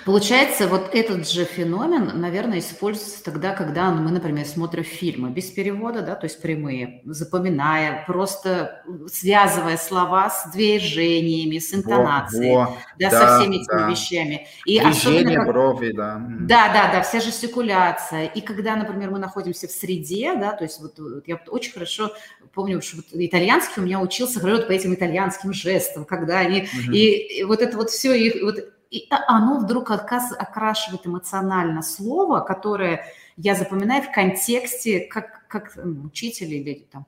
Получается, 0.07 0.67
вот 0.67 0.95
этот 0.95 1.29
же 1.29 1.45
феномен, 1.45 2.19
наверное, 2.19 2.61
используется 2.61 3.23
тогда, 3.23 3.53
когда 3.53 3.91
мы, 3.91 4.11
например, 4.11 4.47
смотрим 4.47 4.83
фильмы 4.83 5.29
без 5.29 5.51
перевода, 5.51 6.01
да, 6.01 6.15
то 6.15 6.25
есть 6.25 6.41
прямые, 6.41 7.03
запоминая, 7.05 8.03
просто 8.07 8.83
связывая 9.13 9.77
слова 9.77 10.31
с 10.31 10.51
движениями, 10.53 11.59
с 11.59 11.75
интонацией, 11.75 12.55
во, 12.55 12.61
во. 12.61 12.79
Да, 12.99 13.11
да, 13.11 13.11
со 13.11 13.39
всеми 13.39 13.57
этими 13.57 13.79
да. 13.79 13.91
вещами. 13.91 14.47
И 14.65 14.81
Движение 14.81 15.37
как... 15.37 15.49
брови, 15.49 15.93
да. 15.93 16.27
Да, 16.41 16.73
да, 16.73 16.93
да, 16.93 17.03
вся 17.03 17.21
жестикуляция. 17.21 18.25
И 18.27 18.41
когда, 18.41 18.75
например, 18.77 19.11
мы 19.11 19.19
находимся 19.19 19.69
в 19.69 19.71
среде, 19.71 20.35
да, 20.35 20.53
то 20.53 20.65
есть 20.65 20.81
вот, 20.81 20.99
вот 20.99 21.29
я 21.29 21.39
очень 21.49 21.73
хорошо 21.73 22.13
помню, 22.55 22.81
что 22.81 22.97
вот 22.97 23.07
итальянский 23.13 23.83
у 23.83 23.85
меня 23.85 24.01
учился 24.01 24.41
говорить 24.41 24.67
по 24.67 24.73
этим 24.73 24.95
итальянским 24.95 25.53
жестам, 25.53 26.07
когда 26.07 26.39
они, 26.39 26.63
угу. 26.63 26.93
и, 26.93 27.39
и 27.41 27.45
вот 27.45 27.61
это 27.61 27.77
вот 27.77 27.91
все, 27.91 28.15
и 28.15 28.43
вот 28.43 28.62
и 28.93 29.09
оно 29.27 29.59
вдруг 29.59 29.91
окрашивает 29.91 31.07
эмоционально 31.07 31.81
слово, 31.81 32.41
которое 32.41 33.07
я 33.39 33.55
запоминаю 33.55 34.03
в 34.03 34.13
контексте, 34.13 35.01
как, 35.01 35.49
как 35.49 35.79
учитель 36.05 36.53
или 36.53 36.87
там, 36.93 37.07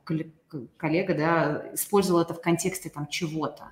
коллега 0.78 1.14
да, 1.14 1.64
использовал 1.74 2.22
это 2.22 2.32
в 2.32 2.40
контексте 2.40 2.88
там, 2.88 3.06
чего-то. 3.06 3.64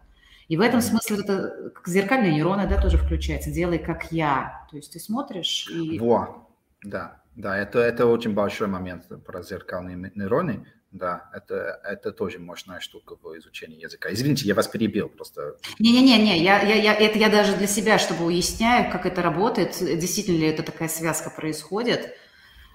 И 0.49 0.59
в 0.59 0.61
этом 0.61 0.83
смысле 0.83 1.21
это 1.21 1.71
как 1.75 1.89
зеркальные 1.89 2.33
нейроны 2.33 2.69
да, 2.69 2.79
тоже 2.79 2.99
включается. 2.99 3.51
Делай 3.51 3.79
как 3.79 4.13
я. 4.13 4.67
То 4.71 4.77
есть 4.77 4.93
ты 4.93 5.01
смотришь 5.01 5.71
и... 5.71 5.99
Во, 5.99 6.47
да, 6.83 7.23
да, 7.35 7.57
это, 7.57 7.79
это 7.79 8.05
очень 8.05 8.35
большой 8.35 8.69
момент 8.69 9.09
про 9.25 9.43
зеркальные 9.43 10.13
нейроны. 10.15 10.67
Да, 10.93 11.31
это, 11.33 11.81
это 11.85 12.13
тоже 12.13 12.39
мощная 12.39 12.81
штука 12.81 13.17
в 13.17 13.39
изучении 13.39 13.81
языка. 13.81 14.13
Извините, 14.13 14.47
я 14.47 14.55
вас 14.55 14.69
перебил 14.69 15.09
просто. 15.09 15.57
Не-не-не, 15.79 16.39
я, 16.39 16.61
я, 16.61 16.75
я, 16.75 16.95
это 16.95 17.19
я 17.19 17.31
даже 17.31 17.57
для 17.57 17.67
себя, 17.67 17.99
чтобы 17.99 18.27
уясняю, 18.27 18.93
как 18.93 19.07
это 19.07 19.23
работает, 19.23 19.79
действительно 19.81 20.37
ли 20.37 20.47
это 20.49 20.63
такая 20.63 20.89
связка 20.89 21.31
происходит. 21.31 22.15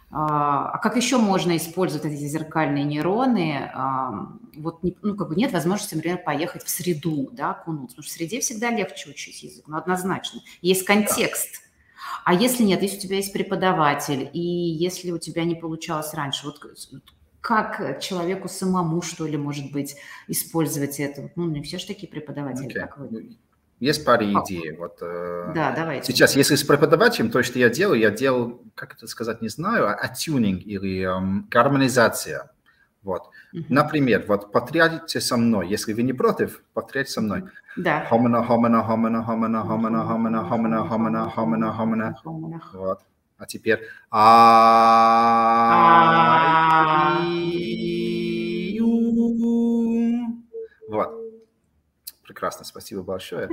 А, 0.09 0.71
а 0.71 0.77
как 0.79 0.95
еще 0.95 1.17
можно 1.17 1.55
использовать 1.57 2.05
эти 2.05 2.27
зеркальные 2.27 2.85
нейроны? 2.85 3.69
А, 3.71 4.29
вот 4.55 4.79
ну, 4.81 5.15
как 5.15 5.29
бы 5.29 5.35
нет 5.35 5.51
возможности, 5.51 5.93
например, 5.93 6.17
поехать 6.23 6.63
в 6.63 6.69
среду, 6.69 7.29
да, 7.33 7.51
окунуться. 7.51 7.97
Потому 7.97 8.03
что 8.03 8.13
в 8.13 8.17
среде 8.17 8.39
всегда 8.39 8.71
легче 8.71 9.11
учить 9.11 9.43
язык, 9.43 9.65
ну, 9.67 9.77
однозначно. 9.77 10.41
Есть 10.61 10.85
контекст. 10.85 11.61
Да. 11.61 11.67
А 12.25 12.33
если 12.33 12.63
нет, 12.63 12.81
если 12.81 12.97
у 12.97 13.01
тебя 13.01 13.17
есть 13.17 13.31
преподаватель, 13.31 14.29
и 14.33 14.39
если 14.39 15.11
у 15.11 15.19
тебя 15.19 15.43
не 15.43 15.55
получалось 15.55 16.13
раньше, 16.13 16.47
вот 16.47 16.59
как 17.47 18.01
человеку 18.01 18.49
самому, 18.49 19.01
что 19.01 19.25
ли, 19.25 19.37
может 19.37 19.71
быть, 19.71 19.95
использовать 20.27 20.99
это? 20.99 21.31
Ну, 21.37 21.49
не 21.49 21.61
все 21.61 21.77
же 21.79 21.87
такие 21.87 22.11
преподаватели, 22.11 22.67
okay. 22.67 22.81
как 22.81 22.97
вы. 22.97 23.37
Есть 23.79 24.03
пара 24.03 24.25
идей. 24.25 24.75
Вот, 24.77 24.97
э, 24.99 25.53
да, 25.55 25.71
давайте. 25.71 26.11
Сейчас, 26.11 26.35
если 26.35 26.55
с 26.55 26.63
преподавателем, 26.65 27.31
то, 27.31 27.41
что 27.43 27.57
я 27.57 27.69
делаю, 27.69 28.01
я 28.01 28.09
делал, 28.09 28.61
как 28.75 28.95
это 28.95 29.07
сказать, 29.07 29.41
не 29.41 29.47
знаю, 29.47 29.87
а 29.87 30.07
тюнинг 30.09 30.61
или 30.65 31.03
эм, 31.03 31.47
гармонизация. 31.49 32.51
Вот. 33.01 33.29
Uh-huh. 33.55 33.63
Например, 33.69 34.25
вот 34.27 34.51
повторяйте 34.51 35.21
со 35.21 35.37
мной. 35.37 35.69
Если 35.69 35.93
вы 35.93 36.03
не 36.03 36.11
против, 36.11 36.61
повторяйте 36.73 37.11
со 37.11 37.21
мной. 37.21 37.45
Да. 37.77 38.05
Хомана, 38.09 38.43
хомана, 38.43 38.83
хомана, 38.83 39.23
хомана, 39.23 39.61
хомана, 39.61 40.03
хомана, 40.03 40.43
хомана, 40.43 40.83
хомана, 40.89 41.29
хомана, 41.29 42.13
хомана. 42.21 42.61
Вот. 42.73 42.99
А 43.37 43.45
теперь 43.45 43.81
Вот. 50.89 51.13
Прекрасно, 52.23 52.65
спасибо 52.65 53.03
большое. 53.03 53.49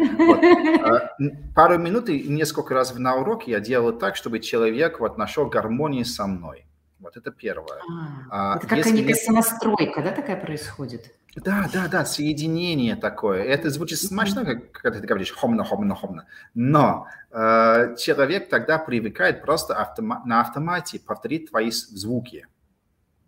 Пару 1.55 1.78
минут 1.78 2.09
и 2.09 2.28
несколько 2.28 2.74
раз 2.74 2.95
на 2.95 3.16
уроке 3.16 3.53
я 3.53 3.61
делал 3.61 3.93
так, 3.93 4.16
чтобы 4.16 4.41
человек 4.41 5.01
вот 5.01 5.18
нашел 5.18 5.47
гармонию 5.47 6.05
со 6.05 6.26
мной. 6.26 6.66
Вот 6.99 7.16
это 7.16 7.30
первое. 7.30 7.80
Это 8.28 8.66
как 8.66 8.87
некая 8.87 9.14
сонастройка, 9.14 10.03
да, 10.03 10.11
такая 10.12 10.37
происходит? 10.37 11.14
Да, 11.37 11.68
да, 11.72 11.89
да, 11.89 12.05
соединение 12.05 12.95
такое. 12.95 13.43
Это 13.43 13.70
звучит 13.70 13.99
смешно, 13.99 14.45
как, 14.45 14.70
когда 14.72 15.01
ты 15.01 15.07
говоришь 15.07 15.32
хомна, 15.32 15.64
хомна, 15.64 15.95
хомна. 15.95 16.26
Но 16.55 17.09
э, 17.30 17.97
человек 17.99 18.49
тогда 18.49 18.78
привыкает 18.78 19.43
просто 19.43 19.74
автома- 19.74 20.22
на 20.24 20.41
автомате 20.41 21.01
повторить 21.01 21.51
твои 21.51 21.70
звуки. 21.70 22.47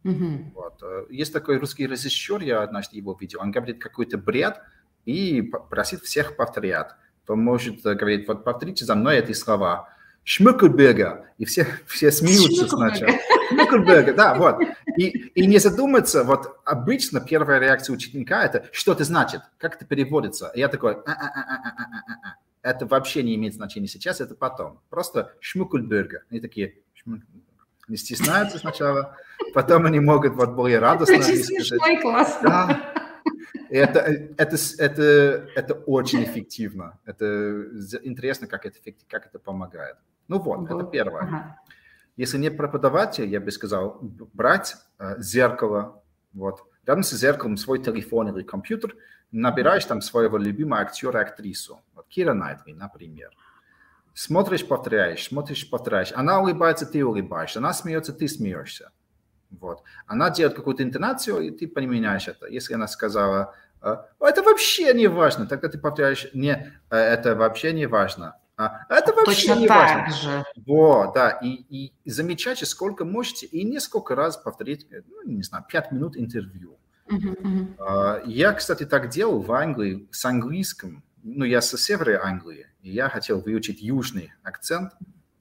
Mm-hmm. 0.05 0.53
Вот. 0.55 0.83
Э, 0.83 1.07
есть 1.11 1.33
такой 1.33 1.59
русский 1.59 1.87
режиссер, 1.87 2.43
я 2.43 2.63
однажды 2.63 2.97
его 2.97 3.17
видел, 3.21 3.41
он 3.41 3.51
говорит 3.51 3.81
какой-то 3.81 4.19
бред 4.19 4.61
и 5.05 5.43
просит 5.43 6.03
всех 6.03 6.37
повторять. 6.37 6.91
То 7.27 7.35
может 7.35 7.85
э, 7.85 7.95
говорить, 7.95 8.29
вот 8.29 8.45
повторите 8.45 8.85
за 8.85 8.95
мной 8.95 9.17
эти 9.17 9.33
слова. 9.33 9.89
Шмыкельберга. 10.23 11.27
И 11.39 11.45
все, 11.45 11.67
все 11.87 12.13
смеются 12.13 12.69
сначала. 12.69 13.19
Шмыкельберга, 13.69 14.13
да, 14.15 14.35
вот. 14.35 14.61
И, 14.97 15.09
и 15.09 15.47
не 15.47 15.59
задуматься, 15.59 16.25
вот 16.25 16.61
обычно 16.65 17.21
первая 17.21 17.59
реакция 17.59 17.95
ученика– 17.95 18.43
это 18.45 18.67
что 18.73 18.93
это 18.93 19.05
значит, 19.05 19.43
как 19.59 19.77
это 19.77 19.85
переводится. 19.85 20.51
И 20.55 20.61
я 20.61 20.69
такой, 20.69 20.95
а-а-а-а-а-а. 20.95 22.37
это 22.63 22.87
вообще 22.87 23.23
не 23.23 23.35
имеет 23.35 23.55
значения 23.55 23.89
сейчас, 23.89 24.21
это 24.21 24.35
потом. 24.35 24.81
Просто 24.91 25.33
шмукульберга. 25.41 26.23
Они 26.31 26.41
такие, 26.41 26.77
не 27.89 27.97
стесняются 27.97 28.59
сначала, 28.59 29.17
потом 29.55 29.87
они 29.87 30.01
могут 30.01 30.35
вот 30.35 30.51
более 30.51 30.79
радостно 30.79 31.23
сказать. 31.23 32.01
классно. 32.01 32.49
Да. 32.49 32.93
Это, 33.69 34.01
это, 34.37 34.57
это, 34.79 35.03
это 35.55 35.75
очень 35.87 36.23
эффективно. 36.25 36.99
Это 37.05 37.65
интересно, 38.03 38.47
как 38.47 38.67
это, 38.67 38.79
как 39.09 39.27
это 39.27 39.39
помогает. 39.39 39.97
Ну 40.29 40.39
вот, 40.39 40.71
это 40.71 40.85
первое. 40.85 41.23
Ага. 41.23 41.61
Если 42.17 42.39
не 42.39 42.51
преподаватель, 42.51 43.29
я 43.29 43.41
бы 43.41 43.51
сказал, 43.51 43.99
брать 44.01 44.77
э, 44.99 45.21
зеркало, 45.21 46.03
вот, 46.33 46.63
рядом 46.87 47.03
с 47.03 47.11
зеркалом 47.13 47.57
свой 47.57 47.83
телефон 47.83 48.29
или 48.35 48.43
компьютер, 48.43 48.97
набираешь 49.33 49.85
там 49.85 50.01
своего 50.01 50.39
любимого 50.39 50.81
актера, 50.81 51.21
актрису, 51.21 51.81
вот 51.95 52.07
Кира 52.09 52.33
Найтли, 52.33 52.73
например. 52.73 53.31
Смотришь, 54.15 54.67
повторяешь, 54.67 55.27
смотришь, 55.27 55.69
повторяешь. 55.69 56.13
Она 56.15 56.41
улыбается, 56.41 56.87
ты 56.87 57.05
улыбаешься. 57.05 57.59
Она 57.59 57.75
смеется, 57.75 58.15
ты 58.15 58.29
смеешься. 58.29 58.91
Вот. 59.51 59.83
Она 60.07 60.31
делает 60.31 60.57
какую-то 60.57 60.83
интонацию, 60.83 61.41
и 61.41 61.51
ты 61.51 61.69
поменяешь 61.69 62.27
это. 62.27 62.47
Если 62.47 62.73
она 62.73 62.89
сказала, 62.89 63.55
«Э, 63.83 63.97
это 64.21 64.43
вообще 64.43 64.95
не 64.95 65.07
важно, 65.09 65.47
тогда 65.47 65.69
ты 65.69 65.79
повторяешь, 65.79 66.29
не, 66.33 66.73
э, 66.89 66.97
это 66.97 67.35
вообще 67.35 67.75
не 67.75 67.87
важно. 67.87 68.39
А, 68.57 68.87
это 68.89 69.13
вообще 69.13 69.49
Точно 69.49 69.61
не 69.61 69.69
так 69.69 70.09
важно. 70.09 70.17
же. 70.17 70.45
Вот, 70.67 71.15
да, 71.15 71.31
и, 71.43 71.93
и 72.05 72.11
замечайте, 72.11 72.65
сколько 72.65 73.05
можете, 73.05 73.47
и 73.47 73.65
несколько 73.65 74.15
раз 74.15 74.37
повторить, 74.37 74.87
ну, 75.09 75.23
не 75.25 75.43
знаю, 75.43 75.65
пять 75.69 75.93
минут 75.93 76.17
интервью. 76.17 76.79
Uh-huh, 77.07 77.77
uh-huh. 77.79 78.23
Я, 78.27 78.53
кстати, 78.53 78.85
так 78.85 79.11
делал 79.11 79.41
в 79.41 79.53
Англии 79.53 80.09
с 80.11 80.25
английским. 80.25 81.05
Ну, 81.23 81.45
я 81.45 81.61
со 81.61 81.77
севера 81.77 82.25
Англии, 82.25 82.67
и 82.83 82.91
я 82.91 83.09
хотел 83.09 83.41
выучить 83.41 83.83
южный 83.83 84.33
акцент, 84.43 84.93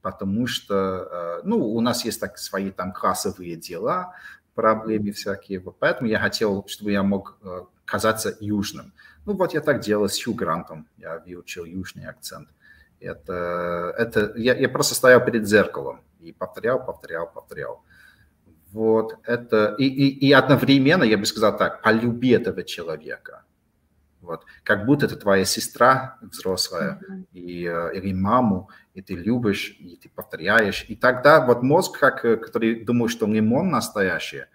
потому 0.02 0.46
что, 0.46 1.40
ну, 1.44 1.58
у 1.58 1.80
нас 1.80 2.04
есть 2.04 2.20
так 2.20 2.38
свои 2.38 2.70
там 2.70 2.92
классовые 2.92 3.56
дела, 3.56 4.14
проблемы 4.54 5.12
всякие. 5.12 5.60
Вот 5.60 5.78
поэтому 5.78 6.08
я 6.08 6.18
хотел, 6.18 6.64
чтобы 6.68 6.92
я 6.92 7.02
мог 7.02 7.38
казаться 7.84 8.36
южным. 8.40 8.92
Ну, 9.24 9.32
вот 9.34 9.54
я 9.54 9.60
так 9.60 9.80
делал 9.80 10.08
с 10.08 10.22
Хью 10.22 10.34
Грантом. 10.34 10.86
Я 10.98 11.18
выучил 11.18 11.64
южный 11.64 12.06
акцент. 12.06 12.48
Это, 13.06 13.94
это 13.96 14.32
я, 14.36 14.54
я 14.54 14.68
просто 14.68 14.94
стоял 14.94 15.24
перед 15.24 15.46
зеркалом 15.46 16.00
и 16.20 16.32
повторял, 16.32 16.84
повторял, 16.84 17.30
повторял. 17.32 17.82
Вот 18.72 19.18
это 19.24 19.74
и, 19.78 19.86
и, 19.86 20.28
и 20.28 20.32
одновременно 20.32 21.04
я 21.04 21.16
бы 21.16 21.24
сказал 21.26 21.56
так: 21.56 21.82
полюби 21.82 22.30
этого 22.30 22.62
человека. 22.62 23.44
Вот, 24.20 24.44
как 24.64 24.86
будто 24.86 25.06
это 25.06 25.16
твоя 25.16 25.44
сестра 25.44 26.18
взрослая 26.20 26.98
mm-hmm. 26.98 27.24
и, 27.32 27.64
э, 27.64 27.96
или 27.96 28.12
маму, 28.12 28.70
и 28.92 29.00
ты 29.00 29.14
любишь, 29.14 29.76
и 29.78 29.96
ты 29.96 30.08
повторяешь. 30.08 30.84
И 30.88 30.96
тогда 30.96 31.46
вот 31.46 31.62
мозг, 31.62 31.96
как, 31.96 32.24
э, 32.24 32.36
который 32.36 32.84
думает, 32.84 33.12
что 33.12 33.26
лимон 33.26 33.70
настоящий, 33.70 34.46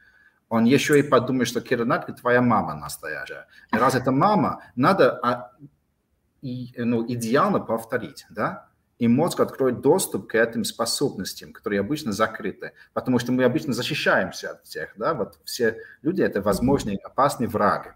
он 0.49 0.65
еще 0.65 0.99
и 0.99 1.03
подумает, 1.03 1.47
что 1.47 1.61
Кира 1.61 1.85
Натка 1.85 2.11
твоя 2.11 2.41
мама 2.41 2.75
настоящая. 2.75 3.47
И 3.73 3.77
раз 3.77 3.95
это 3.95 4.11
мама, 4.11 4.61
надо 4.75 5.17
а, 5.23 5.51
и, 6.41 6.73
ну, 6.77 7.05
идеально 7.07 7.59
повторить, 7.59 8.25
да? 8.29 8.71
и 9.01 9.07
мозг 9.07 9.39
откроет 9.39 9.81
доступ 9.81 10.27
к 10.27 10.35
этим 10.35 10.63
способностям, 10.63 11.53
которые 11.53 11.79
обычно 11.79 12.11
закрыты, 12.11 12.73
потому 12.93 13.17
что 13.17 13.31
мы 13.31 13.43
обычно 13.43 13.73
защищаемся 13.73 14.51
от 14.51 14.63
всех, 14.63 14.93
да, 14.95 15.15
вот 15.15 15.39
все 15.43 15.77
люди– 16.03 16.21
это 16.23 16.39
возможный 16.39 16.97
опасный 16.97 17.47
враг, 17.47 17.95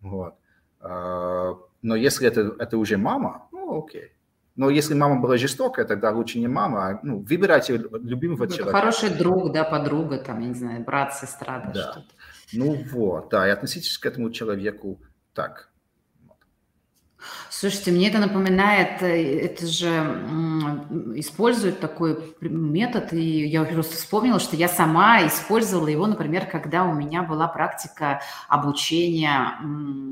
вот. 0.00 0.36
А, 0.80 1.54
но 1.82 1.96
если 1.96 2.26
это, 2.26 2.54
это 2.58 2.78
уже 2.78 2.96
мама, 2.96 3.46
ну, 3.52 3.84
окей. 3.84 4.12
Но 4.56 4.70
если 4.70 4.94
мама 4.94 5.20
была 5.20 5.36
жестокая, 5.36 5.84
тогда 5.84 6.12
лучше 6.12 6.38
не 6.38 6.48
мама, 6.48 6.88
а 6.88 7.00
ну, 7.02 7.18
выбирайте 7.18 7.76
любимого 7.76 8.44
ну, 8.44 8.50
человека. 8.50 8.78
Хороший 8.78 9.10
друг, 9.10 9.52
да, 9.52 9.64
подруга, 9.64 10.16
там, 10.16 10.40
я 10.40 10.48
не 10.48 10.54
знаю, 10.54 10.82
брат, 10.82 11.14
сестра, 11.14 11.58
да, 11.58 11.72
да. 11.72 11.92
что-то. 11.92 12.14
Ну 12.54 12.82
вот, 12.90 13.28
да, 13.28 13.46
и 13.46 13.50
относитесь 13.50 13.98
к 13.98 14.06
этому 14.06 14.30
человеку 14.30 14.98
так. 15.34 15.68
Слушайте, 17.50 17.90
мне 17.90 18.08
это 18.08 18.18
напоминает, 18.18 19.02
э, 19.02 19.40
это 19.40 19.66
же 19.66 19.88
используют 21.16 21.80
такой 21.80 22.34
метод, 22.40 23.12
и 23.12 23.46
я 23.46 23.64
просто 23.64 23.96
вспомнила, 23.96 24.38
что 24.38 24.54
я 24.54 24.68
сама 24.68 25.26
использовала 25.26 25.88
его, 25.88 26.06
например, 26.06 26.46
когда 26.46 26.84
у 26.84 26.94
меня 26.94 27.22
была 27.22 27.48
практика 27.48 28.20
обучения 28.48 29.58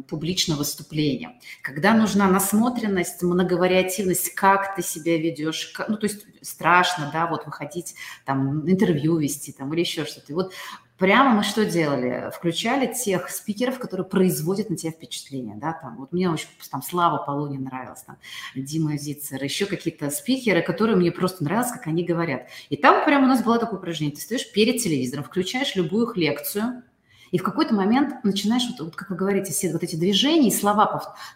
публичного 0.08 0.58
выступления, 0.58 1.38
когда 1.62 1.94
нужна 1.94 2.26
насмотренность, 2.28 3.22
многовариативность, 3.22 4.34
как 4.34 4.74
ты 4.74 4.82
себя 4.82 5.16
ведешь, 5.16 5.72
ну, 5.88 5.96
то 5.96 6.06
есть 6.06 6.26
страшно, 6.42 7.10
да, 7.12 7.26
вот 7.26 7.46
выходить, 7.46 7.94
там, 8.24 8.68
интервью 8.68 9.16
вести, 9.18 9.52
там, 9.52 9.72
или 9.72 9.80
еще 9.80 10.04
что-то. 10.04 10.32
И 10.32 10.34
вот 10.34 10.52
Прямо 10.98 11.30
мы 11.30 11.42
что 11.42 11.66
делали? 11.66 12.30
Включали 12.34 12.92
тех 12.92 13.28
спикеров, 13.28 13.78
которые 13.78 14.06
производят 14.06 14.70
на 14.70 14.76
тебя 14.76 14.92
впечатление, 14.92 15.56
да, 15.56 15.74
там, 15.74 15.96
вот 15.96 16.12
мне 16.12 16.30
очень, 16.30 16.48
там, 16.70 16.82
Слава 16.82 17.22
Полунин 17.22 17.64
нравилась, 17.64 18.02
там, 18.02 18.16
Дима 18.54 18.96
Зицер, 18.96 19.42
еще 19.42 19.66
какие-то 19.66 20.08
спикеры, 20.10 20.62
которые 20.62 20.96
мне 20.96 21.12
просто 21.12 21.44
нравилось, 21.44 21.70
как 21.70 21.86
они 21.86 22.02
говорят. 22.02 22.46
И 22.70 22.76
там 22.76 23.04
прямо 23.04 23.24
у 23.24 23.28
нас 23.28 23.42
было 23.42 23.58
такое 23.58 23.78
упражнение, 23.78 24.16
ты 24.16 24.22
стоишь 24.22 24.50
перед 24.52 24.82
телевизором, 24.82 25.24
включаешь 25.24 25.76
любую 25.76 26.08
их 26.08 26.16
лекцию, 26.16 26.82
и 27.30 27.38
в 27.38 27.42
какой-то 27.42 27.74
момент 27.74 28.24
начинаешь, 28.24 28.66
вот, 28.70 28.86
вот 28.86 28.96
как 28.96 29.10
вы 29.10 29.16
говорите, 29.16 29.52
все 29.52 29.70
вот 29.72 29.82
эти 29.82 29.96
движения 29.96 30.48
и 30.48 30.54
слова. 30.54 30.86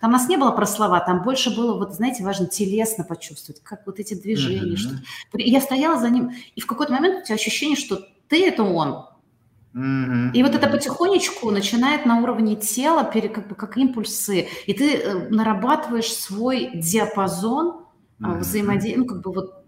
Там 0.00 0.11
у 0.11 0.12
нас 0.12 0.28
не 0.28 0.36
было 0.36 0.52
про 0.52 0.64
слова, 0.64 1.00
там 1.00 1.22
больше 1.22 1.54
было, 1.54 1.76
вот 1.76 1.94
знаете, 1.94 2.22
важно 2.22 2.46
телесно 2.46 3.04
почувствовать, 3.04 3.61
как 3.62 3.84
вот 3.86 3.98
эти 3.98 4.14
движения. 4.14 4.74
Mm-hmm. 4.74 4.76
Что... 4.76 5.38
Я 5.38 5.61
стояла 5.61 6.00
за 6.00 6.08
ним, 6.08 6.30
и 6.54 6.61
в 6.61 6.66
какой-то 6.66 6.92
момент 6.92 7.22
у 7.22 7.26
тебя 7.26 7.34
ощущение, 7.34 7.76
что 7.76 8.00
ты– 8.28 8.46
это 8.48 8.62
он, 8.62 9.09
Mm-hmm. 9.75 10.33
И 10.33 10.43
вот 10.43 10.55
это 10.55 10.68
потихонечку 10.68 11.51
начинает 11.51 12.05
на 12.05 12.21
уровне 12.21 12.57
тела, 12.57 13.05
как 13.05 13.47
бы 13.47 13.55
как 13.55 13.77
импульсы, 13.77 14.49
и 14.66 14.75
ты 14.75 14.97
э, 14.97 15.29
нарабатываешь 15.29 16.12
свой 16.12 16.73
диапазон 16.75 17.87
mm-hmm. 18.18 18.39
взаимодействия, 18.39 18.99
ну 18.99 19.07
как 19.07 19.21
бы 19.21 19.33
вот 19.33 19.64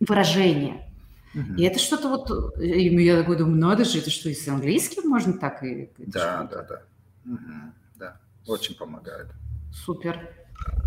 выражения. 0.00 0.90
Mm-hmm. 1.34 1.56
И 1.56 1.62
это 1.62 1.78
что-то 1.78 2.08
вот, 2.08 2.30
э, 2.58 2.64
и 2.64 3.04
я 3.04 3.16
такой 3.16 3.36
думаю, 3.36 3.56
надо 3.56 3.84
же, 3.84 3.98
это 3.98 4.10
что, 4.10 4.28
и 4.28 4.34
с 4.34 4.48
английским 4.48 5.08
можно 5.08 5.34
так? 5.34 5.62
И, 5.62 5.88
да, 5.98 6.48
да, 6.50 6.62
да, 6.62 6.82
mm-hmm. 7.24 7.70
да, 7.94 8.16
очень 8.48 8.74
помогает. 8.74 9.28
Супер, 9.72 10.18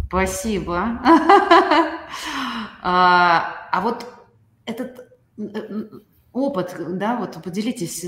спасибо. 0.07 0.78
а, 2.82 3.70
а 3.72 3.82
вот 3.82 4.05
этот 4.65 5.07
опыт, 6.38 6.75
да, 6.97 7.17
вот 7.17 7.41
поделитесь, 7.43 8.05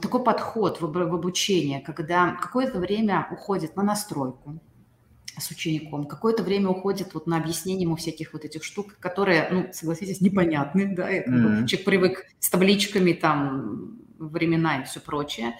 такой 0.00 0.22
подход 0.22 0.80
в, 0.80 0.86
в 0.92 1.14
обучение, 1.14 1.80
когда 1.80 2.32
какое-то 2.32 2.78
время 2.78 3.28
уходит 3.30 3.76
на 3.76 3.82
настройку 3.82 4.60
с 5.38 5.50
учеником, 5.50 6.06
какое-то 6.06 6.42
время 6.42 6.68
уходит 6.68 7.14
вот 7.14 7.26
на 7.26 7.38
объяснение 7.38 7.84
ему 7.84 7.96
всяких 7.96 8.32
вот 8.32 8.44
этих 8.44 8.64
штук, 8.64 8.96
которые, 8.98 9.48
ну, 9.50 9.68
согласитесь, 9.72 10.20
непонятны, 10.20 10.94
да, 10.94 11.10
mm-hmm. 11.10 11.66
человек 11.66 11.84
привык 11.84 12.26
с 12.38 12.50
табличками 12.50 13.12
там 13.12 13.98
времена 14.18 14.82
и 14.82 14.84
все 14.84 15.00
прочее. 15.00 15.56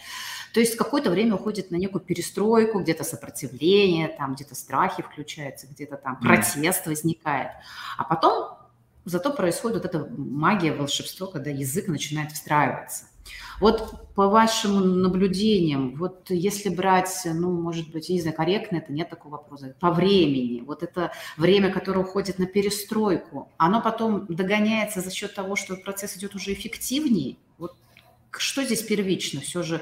То 0.53 0.61
есть 0.61 0.77
какое-то 0.77 1.11
время 1.11 1.37
уходит 1.37 1.71
на 1.71 1.77
некую 1.77 2.03
перестройку, 2.03 2.81
где-то 2.81 3.05
сопротивление, 3.05 4.09
там 4.09 4.35
где-то 4.35 4.55
страхи 4.55 5.03
включаются, 5.03 5.67
где-то 5.67 5.97
там 5.97 6.21
протест 6.21 6.87
возникает. 6.87 7.53
А 7.97 8.05
потом 8.05 8.62
Зато 9.05 9.33
происходит 9.33 9.79
вот 9.79 9.85
эта 9.85 10.07
магия, 10.17 10.73
волшебство, 10.73 11.27
когда 11.27 11.51
язык 11.51 11.89
начинает 11.89 12.33
встраиваться. 12.33 13.07
Вот 13.61 14.13
по 14.15 14.29
вашим 14.29 15.03
наблюдениям, 15.03 15.95
вот 15.97 16.31
если 16.31 16.69
брать, 16.69 17.23
ну, 17.25 17.51
может 17.53 17.93
быть, 17.93 18.09
я 18.09 18.17
не 18.17 18.21
знаю, 18.21 18.37
корректно 18.37 18.79
это, 18.79 18.93
нет 18.93 19.09
такого 19.09 19.33
вопроса, 19.33 19.75
по 19.79 19.93
времени, 19.93 20.63
вот 20.63 20.83
это 20.83 21.13
время, 21.37 21.71
которое 21.73 22.01
уходит 22.01 22.39
на 22.39 22.47
перестройку, 22.47 23.51
оно 23.59 23.81
потом 23.81 24.27
догоняется 24.27 25.01
за 25.01 25.11
счет 25.13 25.35
того, 25.35 25.55
что 25.55 25.77
процесс 25.77 26.17
идет 26.17 26.35
уже 26.35 26.53
эффективнее, 26.53 27.37
вот 27.59 27.77
что 28.31 28.65
здесь 28.65 28.83
первично? 28.83 29.41
Все 29.41 29.63
же 29.63 29.81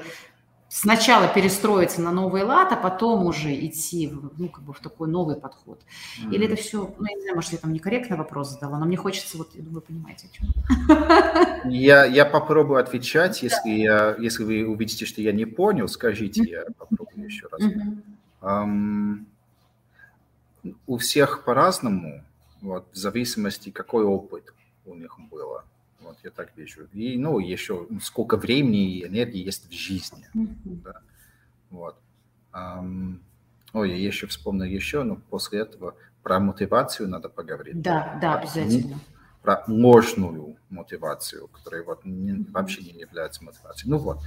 сначала 0.71 1.27
перестроиться 1.27 2.01
на 2.01 2.11
новый 2.11 2.43
лад, 2.43 2.71
а 2.71 2.77
потом 2.77 3.25
уже 3.25 3.53
идти 3.53 4.07
в, 4.07 4.39
ну, 4.39 4.47
как 4.47 4.63
бы 4.63 4.71
в 4.73 4.79
такой 4.79 5.09
новый 5.09 5.35
подход. 5.35 5.81
Mm-hmm. 5.81 6.33
Или 6.33 6.45
это 6.45 6.55
все, 6.55 6.95
ну, 6.97 7.05
я 7.05 7.15
не 7.15 7.21
знаю, 7.21 7.35
может, 7.35 7.51
я 7.51 7.57
там 7.57 7.73
некорректный 7.73 8.17
вопрос 8.17 8.51
задала, 8.51 8.79
но 8.79 8.85
мне 8.85 8.95
хочется, 8.95 9.37
вот, 9.37 9.53
вы 9.53 9.81
понимаете, 9.81 10.27
о 10.27 10.33
чем. 10.33 11.71
Я, 11.71 12.05
я 12.05 12.25
попробую 12.25 12.79
отвечать, 12.79 13.43
если, 13.43 13.69
я, 13.69 14.15
если 14.17 14.45
вы 14.45 14.65
увидите, 14.65 15.05
что 15.05 15.21
я 15.21 15.33
не 15.33 15.45
понял, 15.45 15.89
скажите, 15.89 16.41
я 16.49 16.63
попробую 16.77 17.25
еще 17.25 17.47
раз. 17.51 17.61
Um, 18.41 19.25
у 20.87 20.97
всех 20.97 21.43
по-разному, 21.43 22.23
вот, 22.61 22.87
в 22.93 22.95
зависимости, 22.95 23.71
какой 23.71 24.05
опыт 24.05 24.53
у 24.85 24.95
них 24.95 25.19
было. 25.29 25.65
Вот 26.11 26.19
я 26.23 26.29
так 26.29 26.51
вижу. 26.57 26.87
И, 26.91 27.17
ну, 27.17 27.39
еще 27.39 27.87
сколько 28.01 28.35
времени 28.35 28.97
и 28.97 29.07
энергии 29.07 29.45
есть 29.45 29.69
в 29.69 29.71
жизни. 29.71 30.27
Mm-hmm. 30.35 30.81
Да. 30.83 30.93
Вот. 31.69 31.95
Um, 32.51 33.19
ой, 33.71 33.91
я 33.91 34.07
еще 34.07 34.27
вспомнил 34.27 34.65
еще, 34.65 35.03
но 35.03 35.15
после 35.15 35.61
этого 35.61 35.95
про 36.21 36.41
мотивацию 36.41 37.07
надо 37.07 37.29
поговорить. 37.29 37.81
Да, 37.81 38.19
да, 38.21 38.39
обязательно. 38.39 38.99
Про 39.41 39.63
ложную 39.67 40.57
мотивацию, 40.69 41.47
которая 41.47 41.83
вот 41.83 42.03
не, 42.03 42.45
вообще 42.51 42.81
не 42.81 42.99
является 42.99 43.43
мотивацией. 43.45 43.89
Ну 43.89 43.97
вот. 43.97 44.19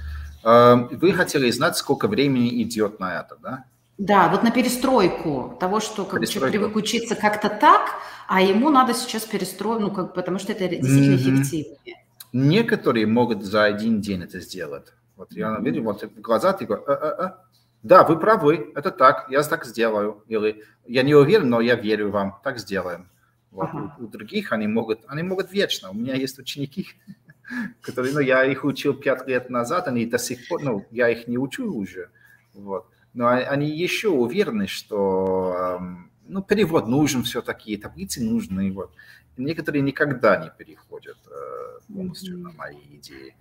Вы 0.43 1.13
хотели 1.13 1.51
знать, 1.51 1.77
сколько 1.77 2.07
времени 2.07 2.63
идет 2.63 2.99
на 2.99 3.19
это, 3.19 3.37
да? 3.37 3.65
Да, 3.97 4.27
вот 4.29 4.43
на 4.43 4.51
перестройку 4.51 5.55
того, 5.59 5.79
что 5.79 6.03
как 6.03 6.27
человек 6.27 6.51
привык 6.51 6.75
учиться 6.75 7.15
как-то 7.15 7.49
так, 7.49 7.91
а 8.27 8.41
ему 8.41 8.69
надо 8.69 8.93
сейчас 8.93 9.23
перестроить, 9.23 9.79
ну, 9.79 9.89
как, 9.89 10.13
потому 10.13 10.37
что 10.37 10.51
это 10.51 10.67
действительно 10.67 11.15
mm-hmm. 11.15 11.41
эффективнее. 11.41 12.05
Некоторые 12.33 13.07
могут 13.07 13.43
за 13.43 13.63
один 13.63 14.01
день 14.01 14.23
это 14.23 14.41
сделать. 14.41 14.91
Вот 15.15 15.31
я 15.31 15.57
видел, 15.61 15.83
вот 15.83 16.03
в 16.03 16.19
глаза 16.19 16.51
ты 16.51 16.65
говоришь, 16.65 16.85
а, 16.89 16.93
а, 16.93 17.25
а. 17.25 17.45
да, 17.83 18.03
вы 18.03 18.19
правы, 18.19 18.73
это 18.75 18.91
так, 18.91 19.27
я 19.29 19.41
так 19.43 19.65
сделаю. 19.65 20.25
Или 20.27 20.65
я 20.85 21.03
не 21.03 21.15
уверен, 21.15 21.49
но 21.49 21.61
я 21.61 21.75
верю 21.75 22.11
вам, 22.11 22.41
так 22.43 22.59
сделаем. 22.59 23.09
Вот. 23.51 23.69
Ага. 23.71 23.95
У, 23.97 24.03
у 24.03 24.07
других 24.07 24.51
они 24.51 24.67
могут, 24.67 24.99
они 25.07 25.23
могут 25.23 25.53
вечно. 25.53 25.91
У 25.91 25.93
меня 25.93 26.15
есть 26.15 26.37
ученики, 26.37 26.87
которые, 27.81 28.13
ну, 28.13 28.19
я 28.19 28.43
их 28.43 28.65
учил 28.65 28.93
пять 28.93 29.25
лет 29.25 29.49
назад, 29.49 29.87
они 29.87 30.05
до 30.05 30.17
сих 30.17 30.49
пор, 30.49 30.61
ну, 30.61 30.85
я 30.91 31.07
их 31.07 31.29
не 31.29 31.37
учу 31.37 31.73
уже. 31.73 32.09
Вот 32.53 32.87
но 33.15 33.29
они 33.29 33.69
еще 33.69 34.09
уверены, 34.09 34.67
что 34.67 35.79
ну, 36.27 36.43
перевод 36.43 36.87
нужен 36.87 37.23
все-таки, 37.23 37.77
таблицы 37.77 38.21
нужны. 38.21 38.71
Вот. 38.73 38.91
Некоторые 39.37 39.81
никогда 39.81 40.37
не 40.37 40.51
переходят 40.55 41.17
э, 41.27 41.93
полностью 41.93 42.37
mm-hmm. 42.37 42.41
на 42.41 42.51
мои 42.51 42.77
идеи. 42.91 43.35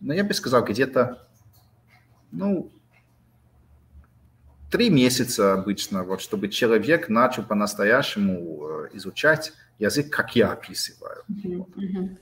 Но 0.00 0.12
я 0.12 0.24
бы 0.24 0.34
сказал, 0.34 0.64
где-то, 0.64 1.26
ну, 2.32 2.70
три 4.70 4.90
месяца 4.90 5.52
обычно, 5.52 6.04
вот, 6.04 6.20
чтобы 6.20 6.48
человек 6.48 7.08
начал 7.08 7.42
по-настоящему 7.42 8.66
э, 8.66 8.88
изучать 8.94 9.52
язык, 9.78 10.10
как 10.10 10.36
я 10.36 10.52
описываю. 10.52 11.22
Mm-hmm. 11.30 12.18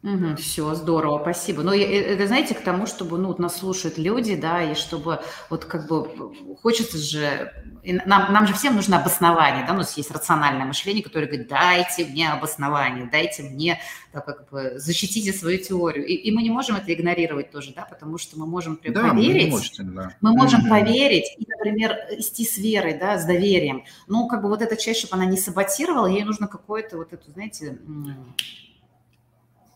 Угу, 0.00 0.36
все, 0.36 0.74
здорово, 0.74 1.18
спасибо. 1.20 1.64
Но 1.64 1.74
э, 1.74 1.80
это, 1.80 2.28
знаете, 2.28 2.54
к 2.54 2.60
тому, 2.60 2.86
чтобы 2.86 3.18
ну, 3.18 3.34
нас 3.38 3.56
слушают 3.56 3.98
люди, 3.98 4.36
да, 4.36 4.62
и 4.62 4.76
чтобы 4.76 5.20
вот 5.50 5.64
как 5.64 5.88
бы 5.88 6.32
хочется 6.62 6.98
же, 6.98 7.52
нам, 7.84 8.32
нам 8.32 8.46
же 8.46 8.54
всем 8.54 8.76
нужно 8.76 9.00
обоснование, 9.00 9.66
да, 9.66 9.72
у 9.72 9.76
нас 9.76 9.96
есть 9.96 10.12
рациональное 10.12 10.66
мышление, 10.66 11.02
которое 11.02 11.26
говорит, 11.26 11.48
дайте 11.48 12.04
мне 12.04 12.30
обоснование, 12.30 13.08
дайте 13.10 13.42
мне, 13.42 13.80
так 14.12 14.24
как 14.24 14.48
бы, 14.50 14.74
защитите 14.76 15.32
свою 15.32 15.58
теорию. 15.58 16.06
И, 16.06 16.14
и 16.14 16.30
мы 16.30 16.42
не 16.42 16.50
можем 16.50 16.76
это 16.76 16.94
игнорировать 16.94 17.50
тоже, 17.50 17.72
да, 17.74 17.82
потому 17.82 18.18
что 18.18 18.38
мы 18.38 18.46
можем 18.46 18.78
да, 18.84 19.10
поверить, 19.10 19.46
мы, 19.46 19.50
можете, 19.50 19.82
да. 19.82 20.12
мы 20.20 20.30
можем 20.30 20.60
угу. 20.60 20.68
поверить, 20.68 21.34
и, 21.38 21.44
например, 21.48 21.96
идти 22.12 22.44
с 22.44 22.56
верой, 22.56 22.96
да, 22.96 23.18
с 23.18 23.24
доверием. 23.24 23.82
Ну, 24.06 24.28
как 24.28 24.42
бы 24.42 24.48
вот 24.48 24.62
эта 24.62 24.76
часть, 24.76 25.00
чтобы 25.00 25.20
она 25.20 25.24
не 25.24 25.36
саботировала, 25.36 26.06
ей 26.06 26.22
нужно 26.22 26.46
какое-то 26.46 26.98
вот 26.98 27.12
это, 27.12 27.28
знаете, 27.32 27.78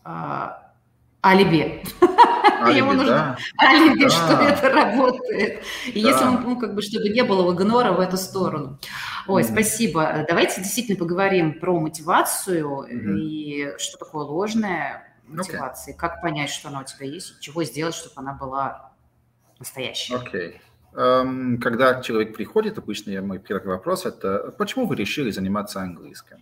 алиби. 0.05 1.83
Алиби, 2.61 2.77
Ему 2.77 2.93
нужно 2.93 3.37
да. 3.59 3.67
алиби, 3.67 4.03
да. 4.03 4.09
что 4.09 4.33
это 4.41 4.69
работает. 4.69 5.63
И 5.87 6.01
да. 6.01 6.09
если 6.09 6.25
он, 6.25 6.43
ну, 6.43 6.59
как 6.59 6.75
бы, 6.75 6.81
чтобы 6.81 7.09
не 7.09 7.23
было 7.23 7.53
игнора 7.53 7.91
в 7.91 7.99
эту 7.99 8.17
сторону. 8.17 8.79
Ой, 9.27 9.41
mm. 9.41 9.51
спасибо. 9.51 10.25
Давайте 10.27 10.61
действительно 10.61 10.97
поговорим 10.97 11.59
про 11.59 11.79
мотивацию 11.79 12.83
и 13.17 13.73
что 13.77 13.97
такое 13.97 14.23
ложная 14.23 15.13
мотивация. 15.27 15.93
Okay. 15.93 15.97
Как 15.97 16.21
понять, 16.21 16.49
что 16.49 16.69
она 16.69 16.81
у 16.81 16.83
тебя 16.83 17.05
есть, 17.05 17.39
чего 17.39 17.63
сделать, 17.63 17.95
чтобы 17.95 18.13
она 18.17 18.33
была 18.33 18.91
настоящая. 19.59 20.15
Окей. 20.15 20.39
Okay. 20.39 20.59
Um, 20.95 21.57
когда 21.57 22.01
человек 22.01 22.35
приходит, 22.35 22.77
обычно 22.77 23.19
мой 23.23 23.39
первый 23.39 23.69
вопрос– 23.69 24.05
это 24.05 24.53
почему 24.59 24.85
вы 24.85 24.95
решили 24.95 25.31
заниматься 25.31 25.81
английским? 25.81 26.37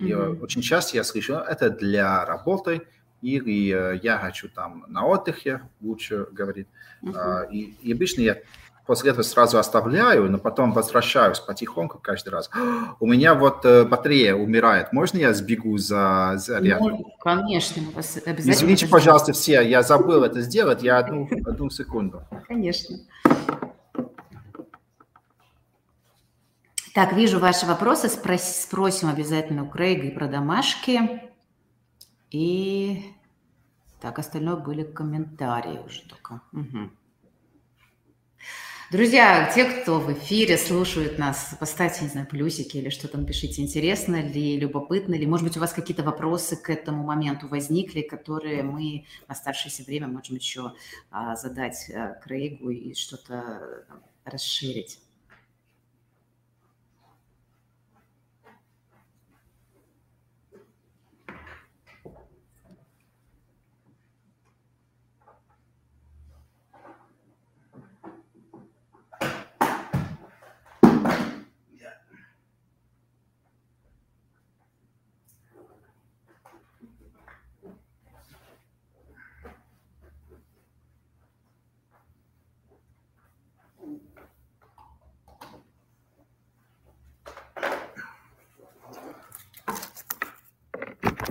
Mm-hmm. 0.00 0.38
И 0.38 0.40
очень 0.40 0.62
часто 0.62 0.96
я 0.96 1.04
слышу, 1.04 1.34
это 1.34 1.70
для 1.70 2.24
работы– 2.24 2.82
или 3.22 3.72
э, 3.72 4.00
я 4.02 4.18
хочу 4.18 4.48
там 4.48 4.84
на 4.88 5.04
отдыхе, 5.04 5.62
лучше 5.80 6.26
говорить. 6.32 6.66
Uh-huh. 7.02 7.50
И, 7.50 7.74
и 7.82 7.92
обычно 7.92 8.22
я 8.22 8.38
после 8.86 9.10
этого 9.10 9.22
сразу 9.22 9.58
оставляю, 9.58 10.30
но 10.30 10.38
потом 10.38 10.72
возвращаюсь 10.72 11.38
потихоньку 11.38 11.98
каждый 11.98 12.30
раз. 12.30 12.50
У 12.98 13.06
меня 13.06 13.34
вот 13.34 13.64
э, 13.64 13.84
батарея 13.84 14.34
умирает. 14.34 14.92
Можно 14.92 15.18
я 15.18 15.34
сбегу 15.34 15.76
за 15.78 16.34
зарядку? 16.36 16.88
Ну, 16.88 17.04
конечно, 17.20 17.82
обязательно. 17.92 18.52
Извините, 18.52 18.88
пожалуйста, 18.88 19.32
все, 19.32 19.60
я 19.60 19.82
забыл 19.82 20.24
это 20.24 20.40
сделать. 20.40 20.82
Я 20.82 20.98
одну, 20.98 21.28
одну 21.44 21.70
секунду. 21.70 22.22
Конечно. 22.48 22.96
Так, 26.94 27.12
вижу 27.12 27.38
ваши 27.38 27.66
вопросы. 27.66 28.08
Спрос, 28.08 28.42
спросим 28.42 29.08
обязательно 29.08 29.64
у 29.64 29.68
Крейга 29.68 30.08
и 30.08 30.10
про 30.10 30.26
домашки. 30.26 31.22
И 32.30 33.04
так, 34.00 34.18
остальное 34.18 34.56
были 34.56 34.82
комментарии 34.82 35.78
уже 35.86 36.02
только. 36.08 36.40
Угу. 36.52 36.90
Друзья, 38.90 39.48
те, 39.54 39.66
кто 39.66 40.00
в 40.00 40.12
эфире 40.14 40.58
слушают 40.58 41.16
нас, 41.16 41.54
поставьте, 41.60 42.02
не 42.02 42.08
знаю, 42.08 42.26
плюсики 42.26 42.76
или 42.76 42.88
что 42.88 43.06
там 43.06 43.24
пишите, 43.24 43.62
интересно 43.62 44.20
ли, 44.20 44.58
любопытно 44.58 45.14
ли. 45.14 45.28
Может 45.28 45.46
быть, 45.46 45.56
у 45.56 45.60
вас 45.60 45.72
какие-то 45.72 46.02
вопросы 46.02 46.56
к 46.56 46.70
этому 46.70 47.04
моменту 47.04 47.46
возникли, 47.46 48.00
которые 48.00 48.64
мы 48.64 49.06
в 49.28 49.30
оставшееся 49.30 49.84
время 49.84 50.08
можем 50.08 50.34
еще 50.34 50.72
а, 51.12 51.36
задать 51.36 51.88
а, 51.94 52.14
Крейгу 52.14 52.70
и 52.70 52.94
что-то 52.94 53.84
расширить. 54.24 54.98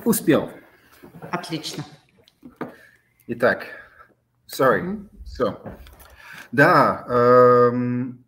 Успел. 0.10 0.50
Отлично. 1.32 1.86
Итак, 3.28 3.68
sorry. 4.48 4.82
Mm-hmm. 4.82 5.08
So, 5.38 5.78
да, 6.52 7.06
эм, 7.08 8.26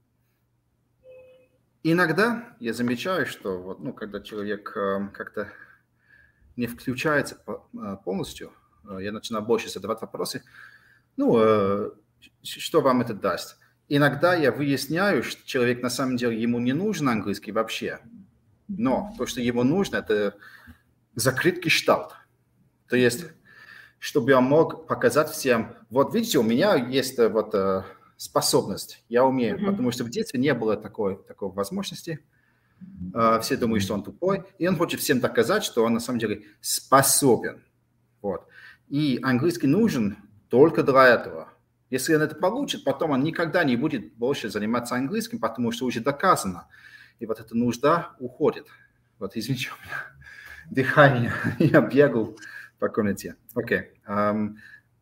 иногда 1.82 2.56
я 2.60 2.74
замечаю, 2.74 3.26
что 3.26 3.60
вот, 3.60 3.80
ну, 3.80 3.94
когда 3.94 4.22
человек 4.22 4.72
э, 4.78 5.08
как-то 5.12 5.52
не 6.56 6.68
включается 6.68 7.40
э, 7.48 7.98
полностью, 8.06 8.54
э, 8.88 9.00
я 9.02 9.12
начинаю 9.12 9.44
больше 9.44 9.68
задавать 9.68 10.02
вопросы, 10.02 10.44
ну, 11.18 11.36
э, 11.40 11.90
что 12.44 12.82
вам 12.82 13.02
это 13.02 13.16
даст? 13.16 13.58
Иногда 13.90 14.36
я 14.36 14.52
выясняю, 14.52 15.24
что 15.24 15.44
человек 15.48 15.82
на 15.82 15.90
самом 15.90 16.16
деле 16.16 16.40
ему 16.40 16.60
не 16.60 16.74
нужен 16.74 17.10
английский 17.10 17.52
вообще, 17.52 18.02
но 18.68 19.16
то, 19.18 19.26
что 19.26 19.42
ему 19.42 19.64
нужно, 19.64 19.98
это 19.98 20.36
закрыт 21.16 21.64
гештальт. 21.64 22.12
То 22.88 22.96
есть, 22.96 23.26
чтобы 24.00 24.32
я 24.32 24.42
мог 24.42 24.88
показать 24.88 25.30
всем, 25.30 25.76
вот 25.90 26.14
видите, 26.14 26.40
у 26.40 26.44
меня 26.44 26.76
есть 26.76 27.18
э, 27.20 27.30
вот 27.30 27.54
э, 27.54 27.84
способность, 28.18 29.04
я 29.10 29.26
умею, 29.26 29.58
mm-hmm. 29.58 29.66
потому 29.66 29.92
что 29.92 30.04
в 30.04 30.10
детстве 30.10 30.40
не 30.40 30.54
было 30.54 30.76
такой, 30.76 31.18
такой 31.28 31.52
возможности. 31.52 32.20
Э, 33.14 33.40
все 33.42 33.58
думают, 33.58 33.84
что 33.84 33.94
он 33.94 34.04
тупой, 34.04 34.44
и 34.58 34.68
он 34.68 34.78
хочет 34.78 35.00
всем 35.00 35.20
доказать, 35.20 35.64
что 35.64 35.84
он 35.84 35.94
на 35.94 36.00
самом 36.00 36.20
деле 36.20 36.44
способен. 36.62 37.64
Вот. 38.22 38.48
И 38.90 39.20
английский 39.24 39.68
нужен 39.68 40.18
только 40.50 40.84
для 40.84 41.08
этого. 41.08 41.50
Если 41.90 42.16
он 42.16 42.22
это 42.22 42.36
получит, 42.36 42.84
потом 42.84 43.12
он 43.12 43.24
никогда 43.24 43.64
не 43.64 43.76
будет 43.76 44.14
больше 44.16 44.50
заниматься 44.50 44.96
английским, 44.96 45.40
потому 45.40 45.72
что 45.72 45.86
уже 45.86 46.00
доказано. 46.00 46.68
И 47.20 47.26
вот 47.26 47.40
эта 47.40 47.56
нужда 47.56 48.16
уходит. 48.20 48.68
Вот, 49.20 49.36
извините, 49.36 49.70
меня 49.84 50.21
дыхание, 50.72 51.34
я 51.60 51.82
бегал 51.82 52.36
по 52.80 52.90
комнате. 52.90 53.36
Окей. 53.54 53.82
Okay. 54.08 54.56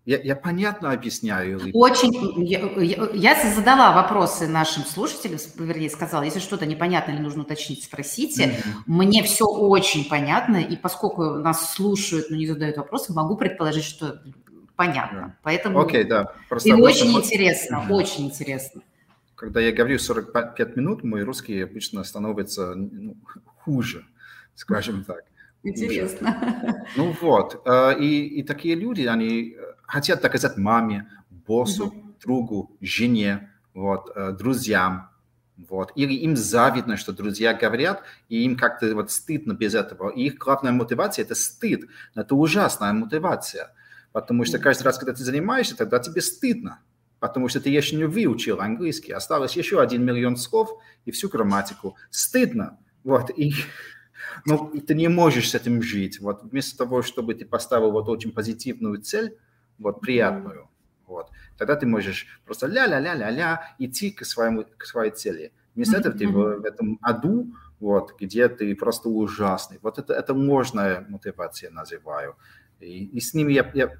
Я, 0.09 0.17
я 0.17 0.35
понятно 0.35 0.91
объясняю? 0.91 1.59
Очень. 1.71 2.43
Я, 2.43 3.09
я 3.13 3.53
задала 3.53 3.93
вопросы 3.93 4.47
нашим 4.47 4.83
слушателям, 4.83 5.37
вернее, 5.59 5.91
сказала, 5.91 6.23
если 6.23 6.39
что-то 6.39 6.65
непонятно 6.65 7.11
или 7.11 7.19
нужно 7.19 7.43
уточнить, 7.43 7.83
спросите. 7.83 8.45
Mm-hmm. 8.45 8.73
Мне 8.87 9.21
все 9.21 9.45
очень 9.45 10.09
понятно, 10.09 10.57
и 10.57 10.75
поскольку 10.75 11.35
нас 11.35 11.75
слушают, 11.75 12.31
но 12.31 12.37
не 12.37 12.47
задают 12.47 12.77
вопросы, 12.77 13.13
могу 13.13 13.37
предположить, 13.37 13.83
что 13.83 14.19
понятно. 14.75 15.17
Yeah. 15.17 15.31
Поэтому 15.43 15.79
okay, 15.83 16.03
да. 16.03 16.33
Просто 16.47 16.69
и 16.69 16.71
очень 16.71 17.11
интересно, 17.11 17.85
mm-hmm. 17.87 17.93
очень 17.93 18.25
интересно. 18.25 18.81
Когда 19.35 19.59
я 19.59 19.71
говорю 19.71 19.99
45 19.99 20.75
минут, 20.75 21.03
мой 21.03 21.21
русский 21.21 21.61
обычно 21.61 22.03
становится 22.03 22.73
ну, 22.73 23.15
хуже, 23.63 24.07
скажем 24.55 25.03
так. 25.03 25.28
Интересно. 25.63 26.85
Ну 26.95 27.15
вот, 27.21 27.61
э, 27.65 27.99
и, 27.99 28.39
и 28.39 28.43
такие 28.43 28.75
люди, 28.75 29.03
они 29.03 29.55
э, 29.57 29.73
хотят 29.83 30.21
доказать 30.21 30.57
маме, 30.57 31.07
боссу, 31.29 31.87
угу. 31.87 32.15
другу, 32.21 32.77
жене, 32.81 33.51
вот, 33.73 34.11
э, 34.15 34.31
друзьям, 34.31 35.09
вот. 35.67 35.91
Или 35.95 36.13
им 36.13 36.37
завидно, 36.37 36.95
что 36.95 37.11
друзья 37.11 37.53
говорят, 37.53 38.03
и 38.29 38.43
им 38.43 38.55
как-то 38.55 38.93
вот 38.95 39.11
стыдно 39.11 39.53
без 39.53 39.75
этого. 39.75 40.09
И 40.09 40.27
их 40.27 40.35
главная 40.35 40.71
мотивация– 40.71 41.23
это 41.25 41.35
стыд. 41.35 41.89
Это 42.15 42.35
ужасная 42.35 42.93
мотивация. 42.93 43.73
Потому 44.13 44.45
что 44.45 44.57
каждый 44.57 44.83
раз, 44.83 44.97
когда 44.97 45.13
ты 45.13 45.23
занимаешься, 45.23 45.75
тогда 45.75 45.99
тебе 45.99 46.21
стыдно. 46.21 46.79
Потому 47.19 47.49
что 47.49 47.59
ты 47.59 47.69
еще 47.69 47.97
не 47.97 48.05
выучил 48.05 48.61
английский. 48.61 49.11
Осталось 49.11 49.57
еще 49.57 49.81
один 49.81 50.05
миллион 50.05 50.37
слов 50.37 50.71
и 51.03 51.11
всю 51.11 51.27
грамматику. 51.27 51.97
Стыдно. 52.09 52.77
Вот. 53.03 53.29
И 53.37 53.53
но 54.45 54.71
ты 54.87 54.95
не 54.95 55.07
можешь 55.07 55.49
с 55.49 55.55
этим 55.55 55.81
жить. 55.81 56.19
Вот 56.19 56.43
вместо 56.43 56.77
того, 56.77 57.01
чтобы 57.01 57.33
ты 57.33 57.45
поставил 57.45 57.91
вот 57.91 58.07
очень 58.09 58.31
позитивную 58.31 59.01
цель, 59.01 59.37
вот 59.77 60.01
приятную, 60.01 60.69
вот, 61.07 61.29
тогда 61.57 61.75
ты 61.75 61.87
можешь 61.87 62.27
просто 62.45 62.67
ля-ля-ля-ля-ля 62.67 63.75
идти 63.79 64.11
к, 64.11 64.25
своему, 64.25 64.65
к 64.77 64.85
своей 64.85 65.11
цели. 65.11 65.51
Вместо 65.75 65.97
этого 65.97 66.17
ты 66.17 66.27
в, 66.27 66.59
в 66.59 66.65
этом 66.65 66.99
аду, 67.01 67.53
вот, 67.79 68.13
где 68.19 68.47
ты 68.49 68.75
просто 68.75 69.09
ужасный. 69.09 69.79
Вот 69.81 69.97
это, 69.97 70.13
это 70.13 70.33
ложная 70.33 71.05
мотивация, 71.09 71.71
называю. 71.71 72.35
И, 72.79 73.05
и 73.05 73.19
с 73.19 73.33
ними 73.33 73.53
я, 73.53 73.69
я, 73.73 73.91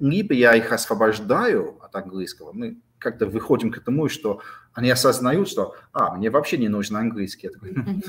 либо 0.00 0.34
я 0.34 0.54
их 0.54 0.72
освобождаю 0.72 1.78
от 1.82 1.94
английского, 1.94 2.52
мы 2.52 2.80
как-то 2.98 3.26
выходим 3.26 3.70
к 3.70 3.80
тому, 3.80 4.08
что 4.08 4.42
они 4.72 4.90
осознают, 4.90 5.48
что, 5.48 5.74
а, 5.92 6.16
мне 6.16 6.30
вообще 6.30 6.58
не 6.58 6.68
нужен 6.68 6.96
английский. 6.96 7.46
Я 7.46 7.52
такой, 7.52 7.72
ну, 7.72 8.00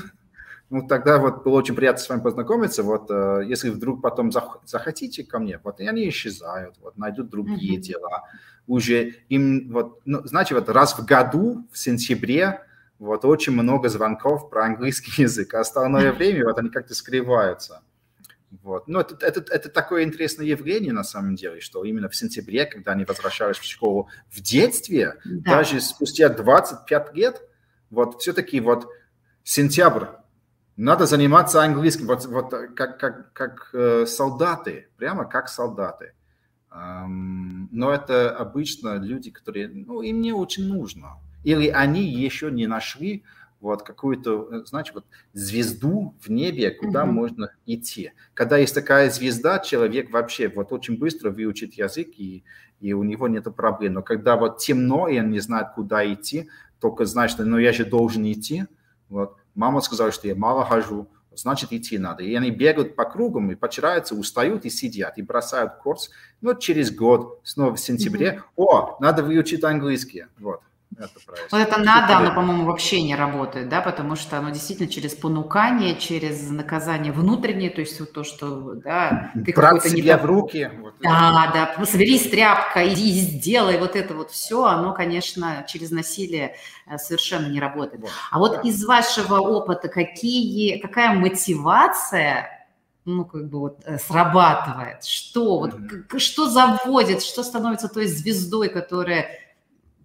тогда 0.88 1.18
вот 1.18 1.42
было 1.42 1.54
очень 1.54 1.74
приятно 1.74 2.00
с 2.00 2.08
вами 2.08 2.20
познакомиться. 2.20 2.82
Вот 2.82 3.10
э, 3.10 3.42
если 3.46 3.70
вдруг 3.70 4.00
потом 4.00 4.30
зах- 4.30 4.60
захотите 4.64 5.24
ко 5.24 5.40
мне, 5.40 5.58
вот 5.64 5.80
и 5.80 5.86
они 5.86 6.08
исчезают, 6.08 6.76
вот 6.80 6.96
найдут 6.96 7.28
другие 7.28 7.78
mm-hmm. 7.78 7.82
дела. 7.82 8.22
Уже 8.68 9.16
им, 9.28 9.70
вот, 9.72 10.00
ну, 10.04 10.24
знаете, 10.26 10.54
вот 10.54 10.68
раз 10.68 10.96
в 10.96 11.04
году, 11.04 11.66
в 11.72 11.78
сентябре, 11.78 12.60
вот 13.00 13.24
очень 13.24 13.52
много 13.52 13.88
звонков 13.88 14.48
про 14.48 14.66
английский 14.66 15.10
язык, 15.22 15.52
а 15.54 15.60
остальное 15.60 16.12
время 16.12 16.44
вот 16.44 16.58
они 16.58 16.70
как-то 16.70 16.94
скрываются. 16.94 17.82
Вот. 18.62 18.88
Но 18.88 19.00
это, 19.00 19.16
это, 19.24 19.40
это 19.52 19.68
такое 19.68 20.04
интересное 20.04 20.46
явление 20.46 20.92
на 20.92 21.04
самом 21.04 21.34
деле, 21.34 21.60
что 21.60 21.84
именно 21.84 22.08
в 22.08 22.16
сентябре, 22.16 22.66
когда 22.66 22.92
они 22.92 23.04
возвращались 23.04 23.58
в 23.58 23.64
школу 23.64 24.08
в 24.28 24.40
детстве, 24.40 25.16
да. 25.24 25.56
даже 25.56 25.80
спустя 25.80 26.28
25 26.28 27.14
лет, 27.14 27.42
вот 27.90 28.20
все-таки 28.20 28.60
вот 28.60 28.88
сентябрь, 29.44 30.06
надо 30.80 31.06
заниматься 31.06 31.62
английским, 31.62 32.06
вот, 32.06 32.24
вот 32.26 32.50
как, 32.74 32.98
как, 32.98 33.32
как 33.32 33.70
э, 33.74 34.06
солдаты, 34.06 34.88
прямо 34.96 35.24
как 35.26 35.48
солдаты. 35.48 36.14
Но 36.72 37.92
это 37.92 38.30
обычно 38.30 38.96
люди, 38.96 39.30
которые, 39.30 39.68
ну, 39.68 40.02
им 40.02 40.20
не 40.20 40.32
очень 40.32 40.68
нужно. 40.68 41.18
Или 41.42 41.68
они 41.68 42.04
еще 42.04 42.50
не 42.50 42.66
нашли 42.66 43.24
вот 43.60 43.82
какую-то, 43.82 44.48
э, 44.50 44.64
значит, 44.64 44.94
вот 44.94 45.04
звезду 45.32 46.14
в 46.20 46.30
небе, 46.30 46.70
куда 46.70 47.02
mm-hmm. 47.02 47.10
можно 47.12 47.50
идти. 47.66 48.12
Когда 48.34 48.56
есть 48.56 48.74
такая 48.74 49.10
звезда, 49.10 49.58
человек 49.58 50.10
вообще 50.10 50.48
вот 50.48 50.72
очень 50.72 50.98
быстро 50.98 51.30
выучит 51.30 51.74
язык, 51.74 52.08
и, 52.16 52.44
и 52.80 52.92
у 52.94 53.02
него 53.02 53.28
нет 53.28 53.54
проблем. 53.54 53.94
Но 53.94 54.02
когда 54.02 54.36
вот 54.36 54.58
темно, 54.58 55.08
и 55.08 55.18
он 55.18 55.30
не 55.30 55.40
знает, 55.40 55.68
куда 55.74 56.10
идти, 56.10 56.48
только 56.80 57.04
знает, 57.04 57.30
что 57.30 57.44
ну, 57.44 57.58
я 57.58 57.72
же 57.72 57.84
должен 57.84 58.30
идти. 58.30 58.64
Вот. 59.10 59.36
Мама 59.60 59.82
сказала, 59.82 60.10
что 60.10 60.26
я 60.26 60.34
мало 60.34 60.64
хожу, 60.64 61.06
значит, 61.34 61.70
идти 61.70 61.98
надо. 61.98 62.22
И 62.22 62.34
они 62.34 62.50
бегают 62.50 62.96
по 62.96 63.04
кругам, 63.04 63.52
и 63.52 63.54
потираются, 63.54 64.14
устают 64.14 64.64
и 64.64 64.70
сидят, 64.70 65.18
и 65.18 65.22
бросают 65.22 65.74
курс. 65.82 66.08
Но 66.40 66.54
через 66.54 66.90
год, 66.90 67.40
снова 67.44 67.76
в 67.76 67.78
сентябре, 67.78 68.40
mm-hmm. 68.56 68.64
о, 68.64 68.96
надо 69.00 69.22
выучить 69.22 69.62
английский. 69.62 70.24
Вот. 70.38 70.62
Это 70.98 71.08
вот 71.52 71.60
это 71.60 71.80
надо, 71.80 72.18
оно, 72.18 72.34
по-моему, 72.34 72.64
вообще 72.64 73.00
не 73.00 73.14
работает, 73.14 73.68
да, 73.68 73.80
потому 73.80 74.16
что 74.16 74.38
оно 74.38 74.50
действительно 74.50 74.88
через 74.88 75.14
понукание, 75.14 75.96
через 75.96 76.50
наказание 76.50 77.12
внутреннее, 77.12 77.70
то 77.70 77.80
есть 77.80 78.00
вот 78.00 78.12
то, 78.12 78.24
что, 78.24 78.74
да, 78.74 79.30
ты 79.32 79.52
какой-то 79.52 79.88
не 79.88 80.02
в 80.02 80.24
руки. 80.24 80.70
Вот 80.80 80.94
да, 81.00 81.46
это. 81.48 81.78
да, 81.78 81.86
соберись 81.86 82.28
тряпка, 82.28 82.88
иди 82.88 83.08
и 83.08 83.20
сделай 83.20 83.78
вот 83.78 83.94
это 83.94 84.14
вот 84.14 84.30
все, 84.32 84.64
оно, 84.64 84.92
конечно, 84.92 85.64
через 85.68 85.92
насилие 85.92 86.56
э, 86.86 86.98
совершенно 86.98 87.46
не 87.46 87.60
работает. 87.60 88.02
Вот. 88.02 88.10
А 88.32 88.38
вот 88.38 88.52
да. 88.56 88.60
из 88.62 88.84
вашего 88.84 89.38
опыта 89.38 89.88
какие, 89.88 90.78
какая 90.80 91.14
мотивация 91.14 92.56
ну, 93.06 93.24
как 93.24 93.48
бы 93.48 93.60
вот 93.60 93.80
э, 93.84 93.98
срабатывает? 93.98 95.04
Что, 95.04 95.60
вот, 95.60 95.74
mm-hmm. 95.74 96.18
что 96.18 96.48
заводит, 96.48 97.22
что 97.22 97.42
становится 97.42 97.88
той 97.88 98.06
звездой, 98.06 98.68
которая 98.68 99.30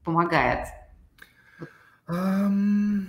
помогает? 0.06 0.68
Um, 2.08 3.08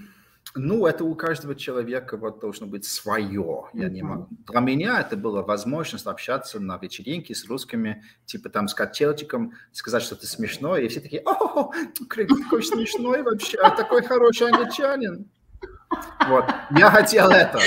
ну, 0.54 0.86
это 0.86 1.04
у 1.04 1.14
каждого 1.14 1.54
человека 1.54 2.16
вот 2.16 2.40
должно 2.40 2.66
быть 2.66 2.86
свое. 2.86 3.64
Я 3.74 3.86
mm-hmm. 3.86 3.90
не 3.90 4.02
могу. 4.02 4.28
Для 4.48 4.60
меня 4.60 5.00
это 5.00 5.16
была 5.16 5.42
возможность 5.42 6.06
общаться 6.06 6.58
на 6.58 6.78
вечеринке 6.78 7.34
с 7.34 7.46
русскими, 7.46 8.02
типа 8.24 8.48
там 8.48 8.66
с 8.66 8.74
котелчиком, 8.74 9.52
сказать 9.72 10.02
что-то 10.02 10.26
смешное, 10.26 10.80
и 10.80 10.88
все 10.88 11.00
такие, 11.00 11.22
о, 11.26 11.70
Крейг 12.08 12.28
такой 12.28 12.62
смешной 12.64 13.22
вообще, 13.22 13.58
а 13.58 13.70
такой 13.70 14.02
хороший 14.02 14.48
англичанин. 14.48 15.30
Вот, 16.26 16.46
я 16.70 16.90
хотел 16.90 17.28
это. 17.30 17.60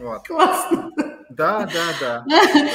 Вот. 0.00 0.26
Классно. 0.26 0.90
Да, 1.30 1.60
да, 1.60 1.84
да. 2.00 2.24
да. 2.28 2.70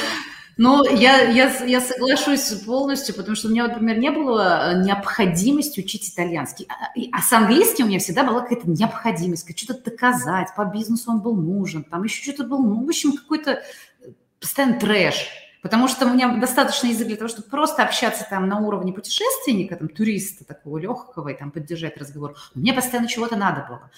Ну, 0.60 0.84
я, 0.92 1.20
я, 1.20 1.56
я 1.64 1.80
соглашусь 1.80 2.50
полностью, 2.66 3.14
потому 3.14 3.36
что 3.36 3.46
у 3.46 3.50
меня, 3.52 3.68
например, 3.68 3.96
не 3.98 4.10
было 4.10 4.72
э, 4.72 4.82
необходимости 4.82 5.78
учить 5.78 6.12
итальянский. 6.12 6.66
А, 6.68 6.90
а 7.12 7.22
с 7.22 7.32
английским 7.32 7.84
у 7.84 7.88
меня 7.88 8.00
всегда 8.00 8.24
была 8.24 8.40
какая-то 8.40 8.68
необходимость, 8.68 9.48
что-то 9.56 9.88
доказать, 9.88 10.48
по 10.56 10.64
бизнесу 10.64 11.12
он 11.12 11.20
был 11.20 11.36
нужен, 11.36 11.84
там 11.84 12.02
еще 12.02 12.24
что-то 12.24 12.42
был, 12.42 12.58
ну, 12.58 12.84
в 12.84 12.88
общем, 12.88 13.12
какой-то 13.12 13.52
э, 13.52 14.08
постоянно 14.40 14.80
трэш. 14.80 15.28
Потому 15.62 15.86
что 15.86 16.06
у 16.06 16.10
меня 16.12 16.36
достаточно 16.36 16.88
язык 16.88 17.06
для 17.06 17.16
того, 17.16 17.28
чтобы 17.28 17.48
просто 17.48 17.84
общаться 17.84 18.26
там 18.28 18.48
на 18.48 18.58
уровне 18.58 18.92
путешественника, 18.92 19.76
там, 19.76 19.88
туриста 19.88 20.44
такого 20.44 20.78
легкого, 20.78 21.28
и 21.28 21.38
там 21.38 21.52
поддержать 21.52 21.96
разговор. 21.98 22.34
Мне 22.54 22.72
постоянно 22.72 23.06
чего-то 23.06 23.36
надо 23.36 23.64
было. 23.68 23.90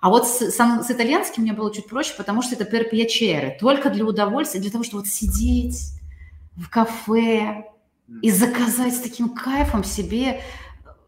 А 0.00 0.08
вот 0.08 0.26
с, 0.26 0.50
сам, 0.50 0.82
с 0.82 0.90
итальянским 0.90 1.44
мне 1.44 1.52
было 1.52 1.72
чуть 1.72 1.86
проще, 1.86 2.14
потому 2.16 2.42
что 2.42 2.56
это 2.56 2.64
per 2.64 2.90
piacere, 2.90 3.56
только 3.60 3.88
для 3.90 4.04
удовольствия, 4.04 4.60
для 4.60 4.72
того, 4.72 4.82
чтобы 4.82 5.02
вот 5.02 5.08
сидеть, 5.08 5.97
в 6.58 6.68
кафе 6.68 7.66
и 8.22 8.30
заказать 8.30 8.94
с 8.94 9.00
таким 9.00 9.30
кайфом 9.30 9.84
себе 9.84 10.40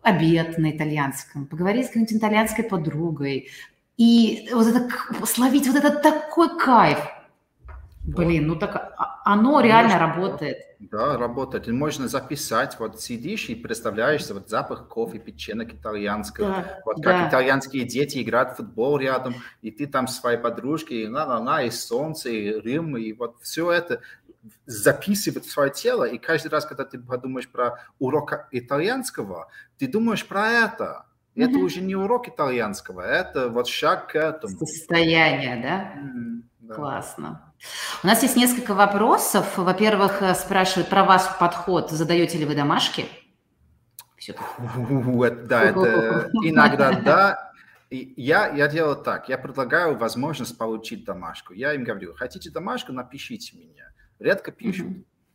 обед 0.03 0.59
на 0.59 0.70
итальянском, 0.70 1.46
поговорить 1.46 1.86
с 1.86 1.88
какой-нибудь 1.88 2.16
итальянской 2.16 2.64
подругой 2.64 3.51
и 3.96 4.48
вот 4.53 4.66
это, 4.66 4.88
словить 5.26 5.66
вот 5.66 5.76
этот 5.76 6.03
такой 6.03 6.59
кайф. 6.59 6.98
Блин, 8.03 8.46
ну 8.46 8.57
так 8.57 8.94
а, 8.96 9.20
оно 9.24 9.61
реально 9.61 9.98
Можно, 9.98 10.07
работает. 10.07 10.57
Да, 10.78 11.18
работает. 11.18 11.68
И 11.68 11.72
можно 11.72 12.09
записать, 12.09 12.78
вот 12.78 12.98
сидишь 13.01 13.51
и 13.51 13.55
представляешься, 13.55 14.32
вот 14.32 14.48
запах 14.48 14.88
кофе, 14.88 15.18
печенок 15.18 15.74
итальянского, 15.74 16.48
да, 16.48 16.80
вот 16.86 16.96
как 17.05 17.05
да. 17.05 17.28
итальянские 17.28 17.84
дети 17.84 18.22
играют 18.22 18.53
в 18.53 18.57
футбол 18.57 18.96
рядом, 18.96 19.34
и 19.61 19.70
ты 19.70 19.86
там 19.86 20.09
с 20.09 20.18
своей 20.18 20.38
подружкой, 20.38 21.03
и 21.03 21.09
на-на-на, 21.09 21.64
и 21.64 21.70
солнце, 21.70 22.30
и 22.30 22.59
Рим, 22.59 22.96
и 22.96 23.12
вот 23.12 23.36
все 23.42 23.70
это 23.70 24.01
записывать 24.66 25.47
свое 25.47 25.70
тело, 25.70 26.05
и 26.05 26.18
каждый 26.18 26.49
раз, 26.49 26.64
когда 26.64 26.84
ты 26.84 26.99
подумаешь 26.99 27.49
про 27.49 27.80
урок 27.99 28.49
итальянского, 28.51 29.49
ты 29.78 29.86
думаешь 29.86 30.26
про 30.26 30.49
это. 30.49 31.07
Mm-hmm. 31.34 31.49
Это 31.49 31.59
уже 31.59 31.80
не 31.80 31.95
урок 31.95 32.28
итальянского, 32.28 33.03
это 33.03 33.49
вот 33.49 33.68
шаг 33.68 34.12
к 34.12 34.16
этому. 34.16 34.59
Состояние, 34.59 35.62
да? 35.62 36.01
Mm-hmm, 36.01 36.43
да. 36.61 36.74
Классно. 36.74 37.53
У 38.03 38.07
нас 38.07 38.22
есть 38.22 38.36
несколько 38.36 38.74
вопросов. 38.74 39.59
Во-первых, 39.59 40.22
э, 40.22 40.34
спрашивают 40.34 40.88
про 40.88 41.05
ваш 41.05 41.22
подход. 41.38 41.91
Задаете 41.91 42.38
ли 42.38 42.47
вы 42.47 42.55
домашки? 42.55 43.07
Да, 44.28 45.64
это 45.64 46.30
иногда 46.43 46.93
да. 46.93 47.53
Я, 47.91 48.49
я 48.49 48.68
делаю 48.68 48.97
так, 48.97 49.28
я 49.28 49.36
предлагаю 49.36 49.97
возможность 49.97 50.57
получить 50.57 51.05
домашку. 51.05 51.53
Я 51.53 51.74
им 51.74 51.82
говорю, 51.82 52.14
хотите 52.14 52.49
домашку, 52.49 52.93
напишите 52.93 53.57
мне. 53.57 53.89
Редко 54.20 54.52
пишут. 54.52 54.88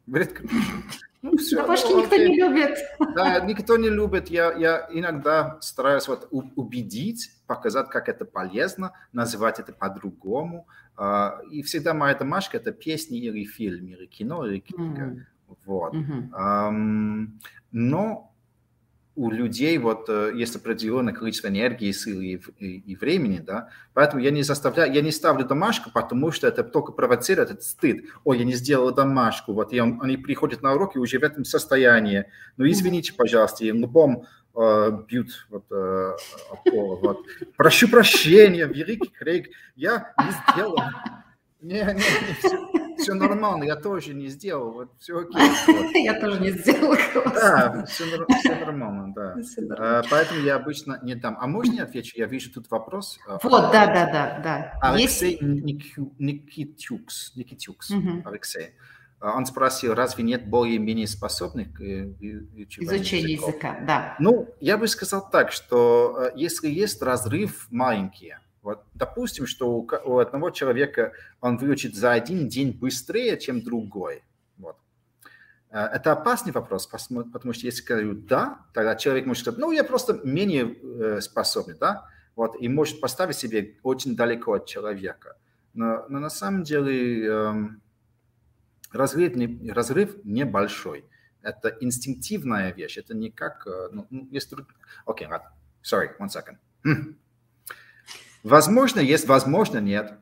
Редко 0.07 0.47
пишут. 0.47 0.85
Ну, 1.23 1.35
все, 1.37 1.55
Домашки 1.55 1.87
ну, 1.91 2.01
никто 2.03 2.17
не 2.17 2.35
любит. 2.35 2.77
Да, 3.15 3.39
никто 3.39 3.77
не 3.77 3.89
любит. 3.89 4.29
Я, 4.29 4.53
я 4.53 4.87
иногда 4.91 5.57
стараюсь 5.59 6.07
вот 6.07 6.27
убедить, 6.31 7.31
показать, 7.47 7.89
как 7.89 8.09
это 8.09 8.25
полезно, 8.25 8.91
называть 9.11 9.59
это 9.59 9.73
по-другому. 9.73 10.67
А, 10.95 11.41
и 11.49 11.63
всегда 11.63 11.95
моя 11.95 12.13
домашка– 12.13 12.57
это 12.59 12.71
песни 12.71 13.17
или 13.17 13.43
фильм, 13.43 13.87
или 13.87 14.05
кино, 14.05 14.45
или 14.45 14.59
книга. 14.59 15.01
Mm-hmm. 15.01 15.57
Вот. 15.65 15.95
Mm-hmm. 15.95 17.27
Но 17.71 18.34
у 19.15 19.31
людей 19.31 19.77
вот 19.77 20.09
э, 20.09 20.31
есть 20.35 20.55
определенное 20.55 21.13
количество 21.13 21.47
энергии, 21.47 21.91
силы 21.91 22.25
и, 22.25 22.41
и, 22.59 22.79
и 22.79 22.95
времени, 22.95 23.39
да, 23.39 23.69
поэтому 23.93 24.21
я 24.21 24.31
не 24.31 24.43
заставляю, 24.43 24.93
я 24.93 25.01
не 25.01 25.11
ставлю 25.11 25.45
домашку, 25.45 25.89
потому 25.89 26.31
что 26.31 26.47
это 26.47 26.63
только 26.63 26.91
провоцирует 26.91 27.51
этот 27.51 27.63
стыд. 27.63 28.05
Ой, 28.25 28.39
я 28.39 28.45
не 28.45 28.53
сделал 28.53 28.93
домашку, 28.93 29.53
вот 29.53 29.71
и 29.71 29.79
он, 29.79 29.99
они 30.01 30.17
приходят 30.17 30.61
на 30.61 30.73
уроки 30.73 30.97
уже 30.97 31.19
в 31.19 31.23
этом 31.23 31.45
состоянии. 31.45 32.25
Ну, 32.57 32.67
извините, 32.67 33.13
пожалуйста, 33.13 33.63
и 33.63 33.71
лбом 33.71 34.25
э, 34.55 34.99
бьют 35.07 35.47
вот, 35.49 35.65
э, 35.71 36.15
пола, 36.65 36.95
вот. 36.97 37.25
Прошу 37.55 37.87
прощения, 37.87 38.65
великий 38.65 39.09
Крейг, 39.09 39.49
я 39.75 40.13
не 40.19 40.53
сделал. 40.53 40.77
Не, 41.65 41.83
не, 41.83 41.93
не, 41.93 42.33
все 42.39 42.85
все 43.05 43.13
нормально, 43.13 43.63
я 43.65 43.75
тоже 43.75 44.13
не 44.13 44.27
сделал, 44.27 44.71
вот 44.71 44.89
все 44.99 45.19
окей. 45.19 46.03
Я 46.05 46.19
тоже 46.19 46.39
не 46.41 46.51
сделал. 46.51 46.95
Да, 47.13 47.85
все, 47.85 48.05
все 48.39 48.55
нормально, 48.55 49.13
да. 49.13 49.35
А, 49.77 50.01
поэтому 50.09 50.41
я 50.41 50.55
обычно 50.55 50.99
не 51.03 51.15
дам. 51.15 51.37
А 51.39 51.47
можно 51.47 51.73
я 51.73 51.83
отвечу? 51.83 52.13
Я 52.17 52.25
вижу 52.25 52.51
тут 52.51 52.69
вопрос. 52.71 53.19
А, 53.27 53.37
вот, 53.43 53.71
да, 53.71 53.85
да, 53.87 54.05
да, 54.11 54.39
да. 54.43 54.79
Алексей 54.81 55.37
Никитюкс, 55.39 57.35
Никитюкс, 57.35 57.91
Алексей. 58.25 58.71
А, 59.19 59.35
он 59.35 59.45
спросил, 59.45 59.93
разве 59.93 60.23
нет 60.23 60.47
более-менее 60.47 61.07
способных 61.07 61.73
к 61.73 61.81
э, 61.81 62.13
изучению 62.19 63.31
языка? 63.31 63.79
Да. 63.85 64.15
Ну, 64.19 64.49
я 64.59 64.77
бы 64.77 64.87
сказал 64.87 65.29
так, 65.29 65.51
что 65.51 66.27
э, 66.27 66.31
если 66.35 66.69
есть 66.69 67.01
разрыв 67.01 67.67
маленький, 67.71 68.35
вот, 68.65 68.83
допустим, 68.95 69.45
что 69.45 69.69
у, 69.77 69.87
у 70.05 70.17
одного 70.17 70.49
человека 70.49 71.13
он 71.39 71.57
выучит 71.57 71.95
за 71.95 72.13
один 72.13 72.49
день 72.49 72.71
быстрее, 72.71 73.37
чем 73.37 73.61
другой. 73.61 74.23
Вот. 74.57 74.75
Э, 75.69 75.81
это 75.81 76.13
опасный 76.13 76.51
вопрос, 76.51 76.87
потому 76.87 77.53
что 77.53 77.67
если 77.67 77.85
говорю 77.85 78.15
«да», 78.15 78.65
тогда 78.73 78.95
человек 78.95 79.27
может 79.27 79.41
сказать, 79.43 79.59
ну, 79.59 79.71
я 79.71 79.83
просто 79.83 80.19
менее 80.23 80.75
э, 80.81 81.21
способный, 81.21 81.75
да, 81.75 82.09
вот, 82.35 82.59
и 82.59 82.67
может 82.67 83.01
поставить 83.01 83.35
себе 83.35 83.75
очень 83.83 84.15
далеко 84.15 84.53
от 84.53 84.65
человека. 84.65 85.37
Но, 85.75 86.03
но 86.09 86.17
на 86.17 86.31
самом 86.31 86.63
деле 86.63 87.23
э, 87.23 87.53
разрыв, 88.91 89.33
разрыв 89.69 90.15
небольшой. 90.23 91.05
Это 91.43 91.69
инстинктивная 91.81 92.73
вещь, 92.73 92.97
это 92.97 93.13
не 93.13 93.29
как... 93.29 93.67
Э, 93.67 93.89
ну, 93.91 94.07
если... 94.31 94.57
Окей, 95.05 95.27
okay, 95.27 95.29
ладно. 95.29 95.51
Sorry, 95.83 96.17
one 96.19 96.29
second. 96.29 96.57
Возможно, 98.45 98.99
есть, 98.99 99.27
возможно, 99.27 99.79
нет. 99.79 100.19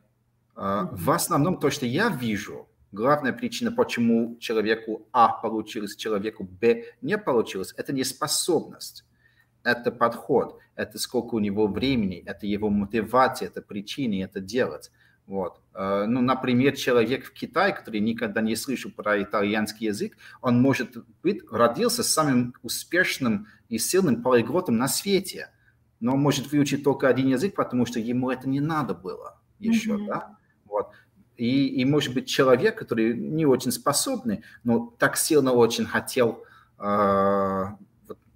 А, 0.56 0.88
в 0.92 1.10
основном 1.10 1.60
то, 1.60 1.68
что 1.68 1.84
я 1.84 2.08
вижу, 2.08 2.66
главная 2.90 3.34
причина, 3.34 3.70
почему 3.70 4.38
человеку 4.40 5.06
А 5.12 5.28
получилось, 5.28 5.94
человеку 5.94 6.44
Б 6.44 6.84
не 7.02 7.18
получилось, 7.18 7.74
это 7.76 7.92
не 7.92 8.02
способность, 8.02 9.04
это 9.62 9.92
подход, 9.92 10.58
это 10.74 10.98
сколько 10.98 11.34
у 11.34 11.38
него 11.38 11.66
времени, 11.66 12.22
это 12.24 12.46
его 12.46 12.70
мотивация, 12.70 13.48
это 13.48 13.60
причины 13.60 14.22
это 14.22 14.40
делать. 14.40 14.90
Вот. 15.26 15.60
Э, 15.74 16.06
ну, 16.08 16.22
например, 16.22 16.76
человек 16.76 17.26
в 17.26 17.34
Китае, 17.34 17.74
который 17.74 18.00
никогда 18.00 18.40
не 18.40 18.56
слышал 18.56 18.90
про 18.90 19.22
итальянский 19.22 19.88
язык, 19.88 20.16
он, 20.40 20.62
может 20.62 20.96
быть, 21.22 21.42
родился 21.50 22.02
самым 22.02 22.54
успешным 22.62 23.48
и 23.68 23.76
сильным 23.76 24.22
полиглотом 24.22 24.78
на 24.78 24.88
свете, 24.88 25.50
но 26.04 26.12
он 26.12 26.20
может 26.20 26.52
выучить 26.52 26.84
только 26.84 27.08
один 27.08 27.28
язык, 27.28 27.54
потому 27.54 27.86
что 27.86 27.98
ему 27.98 28.30
это 28.30 28.46
не 28.46 28.60
надо 28.60 28.92
было 28.92 29.38
еще, 29.58 29.92
mm-hmm. 29.92 30.06
да? 30.06 30.36
Вот. 30.66 30.90
И, 31.38 31.66
и, 31.66 31.84
может 31.86 32.12
быть, 32.12 32.28
человек, 32.28 32.78
который 32.78 33.16
не 33.16 33.46
очень 33.46 33.72
способный, 33.72 34.44
но 34.64 34.94
так 34.98 35.16
сильно 35.16 35.52
очень 35.52 35.86
хотел 35.86 36.44
э, 36.78 37.64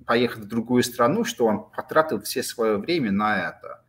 поехать 0.06 0.44
в 0.44 0.48
другую 0.48 0.82
страну, 0.82 1.24
что 1.24 1.44
он 1.44 1.68
потратил 1.68 2.22
все 2.22 2.42
свое 2.42 2.78
время 2.78 3.12
на 3.12 3.50
это. 3.50 3.84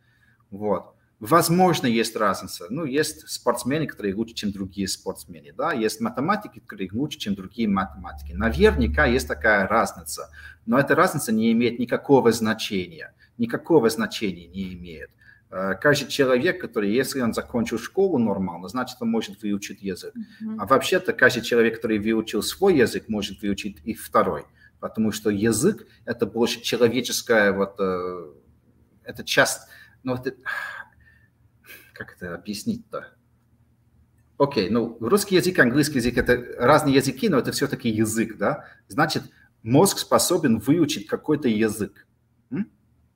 Вот. 0.51 0.93
Возможно, 1.21 1.87
есть 1.87 2.17
разница. 2.17 2.65
Ну, 2.69 2.83
есть 2.83 3.29
спортсмены, 3.29 3.87
которые 3.87 4.13
лучше, 4.13 4.33
чем 4.33 4.51
другие 4.51 4.89
спортсмены, 4.89 5.53
да, 5.53 5.71
есть 5.71 6.01
математики, 6.01 6.59
которые 6.59 6.89
лучше, 6.91 7.17
чем 7.17 7.33
другие 7.33 7.69
математики. 7.69 8.33
Наверняка 8.33 9.05
есть 9.05 9.27
такая 9.29 9.69
разница, 9.69 10.29
но 10.65 10.77
эта 10.77 10.95
разница 10.95 11.31
не 11.31 11.53
имеет 11.53 11.79
никакого 11.79 12.33
значения, 12.33 13.13
никакого 13.39 13.89
значения 13.89 14.47
не 14.47 14.73
имеет. 14.73 15.09
Э, 15.49 15.73
каждый 15.73 16.07
человек, 16.07 16.61
который, 16.61 16.91
если 16.91 17.21
он 17.21 17.33
закончил 17.33 17.79
школу 17.79 18.19
нормально, 18.19 18.67
значит, 18.67 18.97
он 18.99 19.09
может 19.09 19.41
выучить 19.41 19.81
язык. 19.81 20.13
Mm-hmm. 20.15 20.57
А 20.59 20.65
вообще-то 20.67 21.13
каждый 21.13 21.41
человек, 21.41 21.75
который 21.75 21.97
выучил 21.97 22.43
свой 22.43 22.77
язык, 22.77 23.05
может 23.07 23.41
выучить 23.41 23.77
и 23.83 23.95
второй, 23.95 24.45
потому 24.79 25.11
что 25.11 25.29
язык– 25.31 25.87
это 26.05 26.27
больше 26.27 26.61
человеческая 26.61 27.51
вот, 27.51 27.79
э, 27.79 28.31
это 29.03 29.23
часть, 29.23 29.61
ну, 30.03 30.13
это, 30.13 30.35
как 31.93 32.15
это 32.15 32.35
объяснить-то? 32.35 33.07
Окей, 34.37 34.69
okay, 34.69 34.71
ну, 34.71 34.97
русский 35.01 35.35
язык, 35.35 35.57
английский 35.59 35.97
язык– 35.97 36.17
это 36.17 36.45
разные 36.59 36.95
языки, 36.95 37.27
но 37.27 37.39
это 37.39 37.51
все-таки 37.51 37.89
язык, 37.89 38.37
да? 38.37 38.65
Значит, 38.87 39.23
мозг 39.63 39.97
способен 39.97 40.59
выучить 40.59 41.07
какой-то 41.07 41.49
язык. 41.49 42.07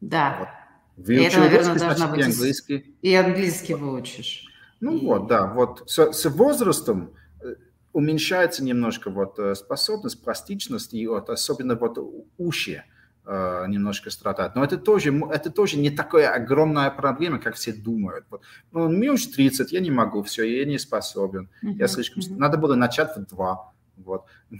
Да. 0.09 0.37
Вот. 0.39 1.05
Выучил 1.05 1.41
это, 1.41 1.55
наверное, 1.55 1.77
значит, 1.77 2.11
быть 2.11 2.19
и 2.19 2.23
английский. 2.23 2.95
И 3.01 3.15
английский 3.15 3.73
выучишь. 3.73 4.45
Ну 4.79 4.97
и... 4.97 5.05
вот, 5.05 5.27
да, 5.27 5.47
вот 5.47 5.83
с, 5.89 6.11
с 6.11 6.25
возрастом 6.29 7.13
э, 7.41 7.55
уменьшается 7.93 8.63
немножко 8.63 9.09
вот 9.09 9.39
э, 9.39 9.55
способность, 9.55 10.21
пластичность, 10.23 10.93
и 10.93 11.07
вот 11.07 11.29
особенно 11.29 11.75
вот 11.75 11.97
уши 12.37 12.83
э, 13.25 13.65
немножко 13.69 14.11
страдают. 14.11 14.55
Но 14.55 14.63
это 14.63 14.77
тоже, 14.77 15.17
это 15.31 15.49
тоже 15.49 15.77
не 15.77 15.89
такая 15.89 16.31
огромная 16.33 16.91
проблема, 16.91 17.39
как 17.39 17.55
все 17.55 17.73
думают. 17.73 18.25
Вот, 18.29 18.41
ну, 18.71 18.89
мне 18.89 19.09
уже 19.09 19.29
30, 19.29 19.71
я 19.71 19.79
не 19.79 19.89
могу, 19.89 20.21
все, 20.21 20.43
я 20.43 20.65
не 20.65 20.77
способен. 20.77 21.49
Uh-huh, 21.63 21.75
я 21.77 21.87
слишком... 21.87 22.21
Uh-huh. 22.21 22.37
Надо 22.37 22.57
было 22.57 22.75
начать 22.75 23.15
в 23.15 23.25
два. 23.25 23.71
Вот. 23.97 24.25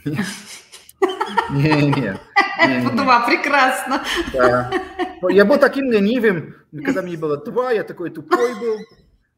Не-не. 1.52 2.18
Два, 2.96 3.26
прекрасно. 3.26 4.04
Я 5.30 5.46
был 5.46 5.58
таким 5.58 5.92
ленивым, 5.92 6.56
когда 6.84 7.02
мне 7.02 7.18
было 7.18 7.38
два, 7.46 7.72
я 7.72 7.84
такой 7.84 8.10
тупой 8.10 8.60
был. 8.60 8.80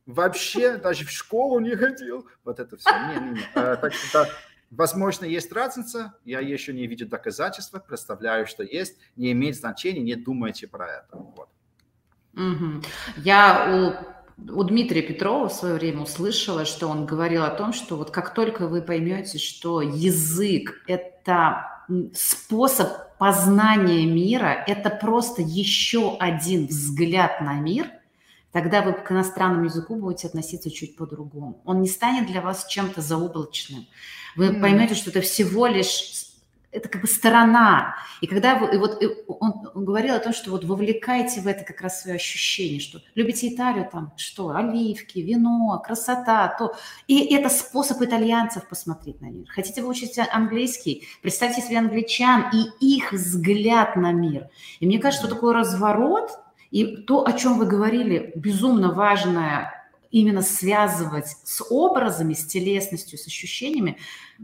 Вообще 0.05 0.77
даже 0.77 1.05
в 1.05 1.09
школу 1.09 1.59
не 1.59 1.75
ходил. 1.75 2.27
Вот 2.43 2.59
это 2.59 2.77
все. 2.77 2.91
Не-не-не. 2.91 3.41
А, 3.55 3.75
так 3.75 3.93
что 3.93 4.27
Возможно, 4.71 5.25
есть 5.25 5.51
разница, 5.53 6.15
я 6.25 6.39
еще 6.39 6.73
не 6.73 6.87
видел 6.87 7.07
доказательства, 7.07 7.79
представляю, 7.79 8.47
что 8.47 8.63
есть, 8.63 8.97
не 9.15 9.31
имеет 9.31 9.55
значения, 9.55 10.01
не 10.01 10.15
думайте 10.15 10.67
про 10.67 10.87
это. 10.87 11.07
Вот. 11.11 11.49
Угу. 12.33 12.81
Я 13.17 13.95
у, 14.37 14.59
у 14.59 14.63
Дмитрия 14.63 15.01
Петрова 15.01 15.47
в 15.47 15.53
свое 15.53 15.75
время 15.75 16.01
услышала, 16.01 16.65
что 16.65 16.87
он 16.87 17.05
говорил 17.05 17.43
о 17.43 17.51
том, 17.51 17.73
что 17.73 17.95
вот 17.95 18.11
как 18.11 18.33
только 18.33 18.67
вы 18.67 18.81
поймете, 18.81 19.37
что 19.37 19.81
язык– 19.81 20.83
это 20.87 21.74
способ 22.13 23.17
познания 23.17 24.05
мира, 24.05 24.63
это 24.67 24.89
просто 24.89 25.41
еще 25.41 26.17
один 26.17 26.67
взгляд 26.67 27.41
на 27.41 27.53
мир– 27.53 27.89
тогда 28.55 28.81
вы 28.81 28.93
к 28.93 29.11
иностранному 29.11 29.65
языку 29.65 29.97
будете 29.97 30.27
относиться 30.27 30.71
чуть 30.71 30.95
по-другому. 30.95 31.61
Он 31.65 31.81
не 31.81 31.89
станет 31.89 32.25
для 32.25 32.39
вас 32.39 32.65
чем-то 32.67 33.01
заоблачным. 33.01 33.85
Вы 34.37 34.47
mm. 34.47 34.61
поймете, 34.61 34.95
что 34.95 35.09
это 35.09 35.19
всего 35.19 35.67
лишь 35.67 36.24
это 36.75 36.89
как 36.89 37.01
бы 37.01 37.07
сторона. 37.07 37.95
И 38.21 38.27
когда 38.27 38.55
вы, 38.55 38.75
и 38.75 38.77
вот 38.77 39.01
и 39.01 39.07
он, 39.27 39.69
он 39.73 39.85
говорил 39.85 40.15
о 40.15 40.19
том, 40.19 40.33
что 40.33 40.51
вот 40.51 40.63
вовлекаете 40.63 41.41
в 41.41 41.47
это 41.47 41.63
как 41.63 41.81
раз 41.81 42.01
свое 42.01 42.15
ощущение, 42.15 42.79
что 42.79 43.01
любите 43.15 43.53
Италию, 43.53 43.89
там 43.91 44.13
что, 44.17 44.49
оливки, 44.49 45.19
вино, 45.19 45.81
красота, 45.85 46.47
то. 46.59 46.75
И 47.07 47.33
это 47.33 47.49
способ 47.49 48.01
итальянцев 48.01 48.67
посмотреть 48.67 49.21
на 49.21 49.27
мир. 49.27 49.47
Хотите 49.47 49.81
выучить 49.81 50.17
английский? 50.31 51.07
Представьте 51.21 51.61
себе 51.61 51.79
англичан 51.79 52.45
и 52.51 52.95
их 52.95 53.11
взгляд 53.11 53.95
на 53.95 54.11
мир. 54.11 54.49
И 54.79 54.85
мне 54.85 54.99
кажется, 54.99 55.25
что 55.25 55.35
такой 55.35 55.53
разворот– 55.53 56.31
и 56.75 56.97
то, 57.03 57.25
о 57.25 57.31
чем 57.31 57.57
вы 57.57 57.67
говорили, 57.67 58.33
безумно 58.35 58.91
важное 58.91 59.74
именно 60.15 60.41
связывать 60.41 61.35
с 61.43 61.61
образами, 61.69 62.33
с 62.33 62.45
телесностью, 62.45 63.19
с 63.19 63.27
ощущениями, 63.27 63.97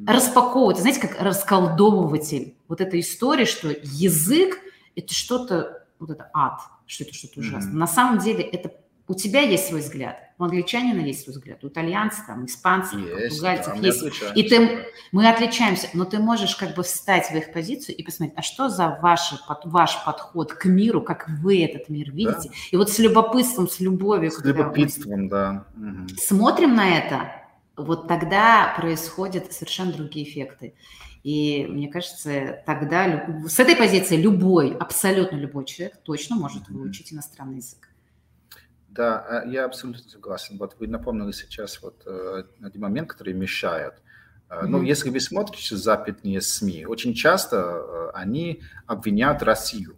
распаковывать, 0.05 0.78
знаете, 0.78 0.99
как 0.99 1.22
расколдовыватель. 1.22 2.57
Вот 2.67 2.82
эта 2.82 2.99
история, 2.99 3.45
что 3.45 3.69
язык– 3.69 4.59
это 4.97 5.13
что-то, 5.13 5.88
вот 5.97 6.09
это 6.09 6.30
ад, 6.34 6.59
что 6.88 7.05
это 7.05 7.13
что-то 7.13 7.39
ужасное. 7.39 7.72
Mm-hmm. 7.72 7.78
На 7.78 7.88
самом 7.88 8.19
деле 8.19 8.43
это 8.43 8.80
у 9.12 9.14
тебя 9.14 9.41
есть 9.41 9.68
свой 9.68 9.82
взгляд, 9.82 10.18
у 10.38 10.45
англичанина 10.45 11.01
есть 11.01 11.24
свой 11.24 11.36
взгляд, 11.36 11.62
у 11.66 11.68
итальянцев, 11.68 12.26
там, 12.26 12.45
испанцев, 12.45 12.97
есть, 12.97 13.41
португальцев 13.41 13.74
да, 13.82 13.88
есть. 13.88 14.03
И 14.36 14.43
ты, 14.43 14.86
мы 15.12 15.30
отличаемся, 15.30 15.89
но 15.93 16.05
ты 16.05 16.18
можешь 16.20 16.55
как 16.55 16.76
бы 16.76 16.84
встать 16.84 17.30
в 17.30 17.36
их 17.36 17.51
позицию 17.51 17.97
и 17.97 18.03
посмотреть, 18.03 18.38
а 18.38 18.41
что 18.41 18.70
за 18.70 18.97
ваши, 19.01 19.36
ваш 19.66 20.01
подход 20.05 20.53
к 20.53 20.64
миру, 20.64 21.01
как 21.01 21.28
вы 21.28 21.62
этот 21.62 21.89
мир 21.89 22.09
видите. 22.12 22.47
Да. 22.47 22.55
И 22.72 22.78
вот 22.78 22.89
с 22.89 22.99
любопытством, 22.99 23.68
с 23.68 23.82
любовью. 23.82 24.32
С 24.32 24.41
любопытством, 24.45 25.28
да. 25.28 25.66
Смотрим 26.18 26.74
на 26.74 26.97
это, 26.97 27.34
вот 27.76 28.07
тогда 28.07 28.74
происходят 28.78 29.51
совершенно 29.51 29.91
другие 29.91 30.26
эффекты. 30.26 30.74
И 31.24 31.68
мне 31.70 31.89
кажется, 31.89 32.64
тогда 32.66 33.28
с 33.45 33.59
этой 33.59 33.76
позиции 33.76 34.16
любой, 34.16 34.74
абсолютно 34.74 35.36
любой 35.36 35.66
человек 35.66 35.97
точно 36.03 36.38
может 36.38 36.70
выучить 36.70 37.12
иностранный 37.12 37.57
язык. 37.57 37.90
Да, 38.91 39.43
э, 39.45 39.49
я 39.49 39.65
абсолютно 39.65 40.07
согласен. 40.09 40.57
Вот 40.57 40.75
вы 40.79 40.87
напомнили 40.87 41.31
сейчас 41.31 41.81
вот 41.81 42.03
э, 42.05 42.43
один 42.61 42.81
момент, 42.81 43.09
который 43.09 43.33
мешает. 43.33 43.93
Mm-hmm. 44.49 44.67
Ну, 44.67 44.81
если 44.81 45.09
вы 45.09 45.21
смотрите 45.21 45.77
западные 45.77 46.41
СМИ, 46.41 46.85
очень 46.85 47.13
часто 47.13 48.11
они 48.13 48.61
обвиняют 48.85 49.41
Россию 49.43 49.95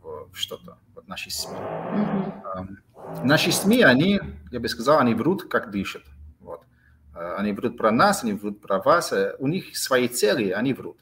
в 0.00 0.28
что-то, 0.32 0.78
вот 0.94 1.08
наши 1.08 1.30
СМИ. 1.30 1.56
Mm-hmm. 1.56 3.24
Наши 3.24 3.50
СМИ, 3.50 3.82
они, 3.82 4.20
я 4.52 4.60
бы 4.60 4.68
сказал, 4.68 5.00
они 5.00 5.14
врут, 5.14 5.48
как 5.48 5.72
дышат. 5.72 6.02
Вот. 6.38 6.62
Они 7.14 7.52
врут 7.52 7.76
про 7.76 7.90
нас, 7.90 8.22
они 8.22 8.34
врут 8.34 8.60
про 8.60 8.80
вас. 8.80 9.12
У 9.38 9.48
них 9.48 9.76
свои 9.76 10.06
цели, 10.06 10.50
они 10.50 10.72
врут. 10.72 10.98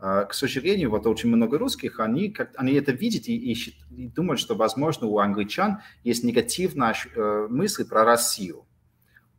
А, 0.00 0.24
к 0.24 0.34
сожалению, 0.34 0.90
вот 0.90 1.06
очень 1.06 1.28
много 1.28 1.58
русских, 1.58 1.98
они, 1.98 2.30
как, 2.30 2.50
они 2.56 2.74
это 2.74 2.92
видят 2.92 3.26
и, 3.26 3.36
ищут, 3.36 3.74
и 3.90 4.06
думают, 4.06 4.38
что, 4.38 4.54
возможно, 4.54 5.08
у 5.08 5.18
англичан 5.18 5.80
есть 6.04 6.22
негативная 6.22 6.94
э, 7.14 7.46
мысль 7.50 7.86
про 7.86 8.04
Россию. 8.04 8.64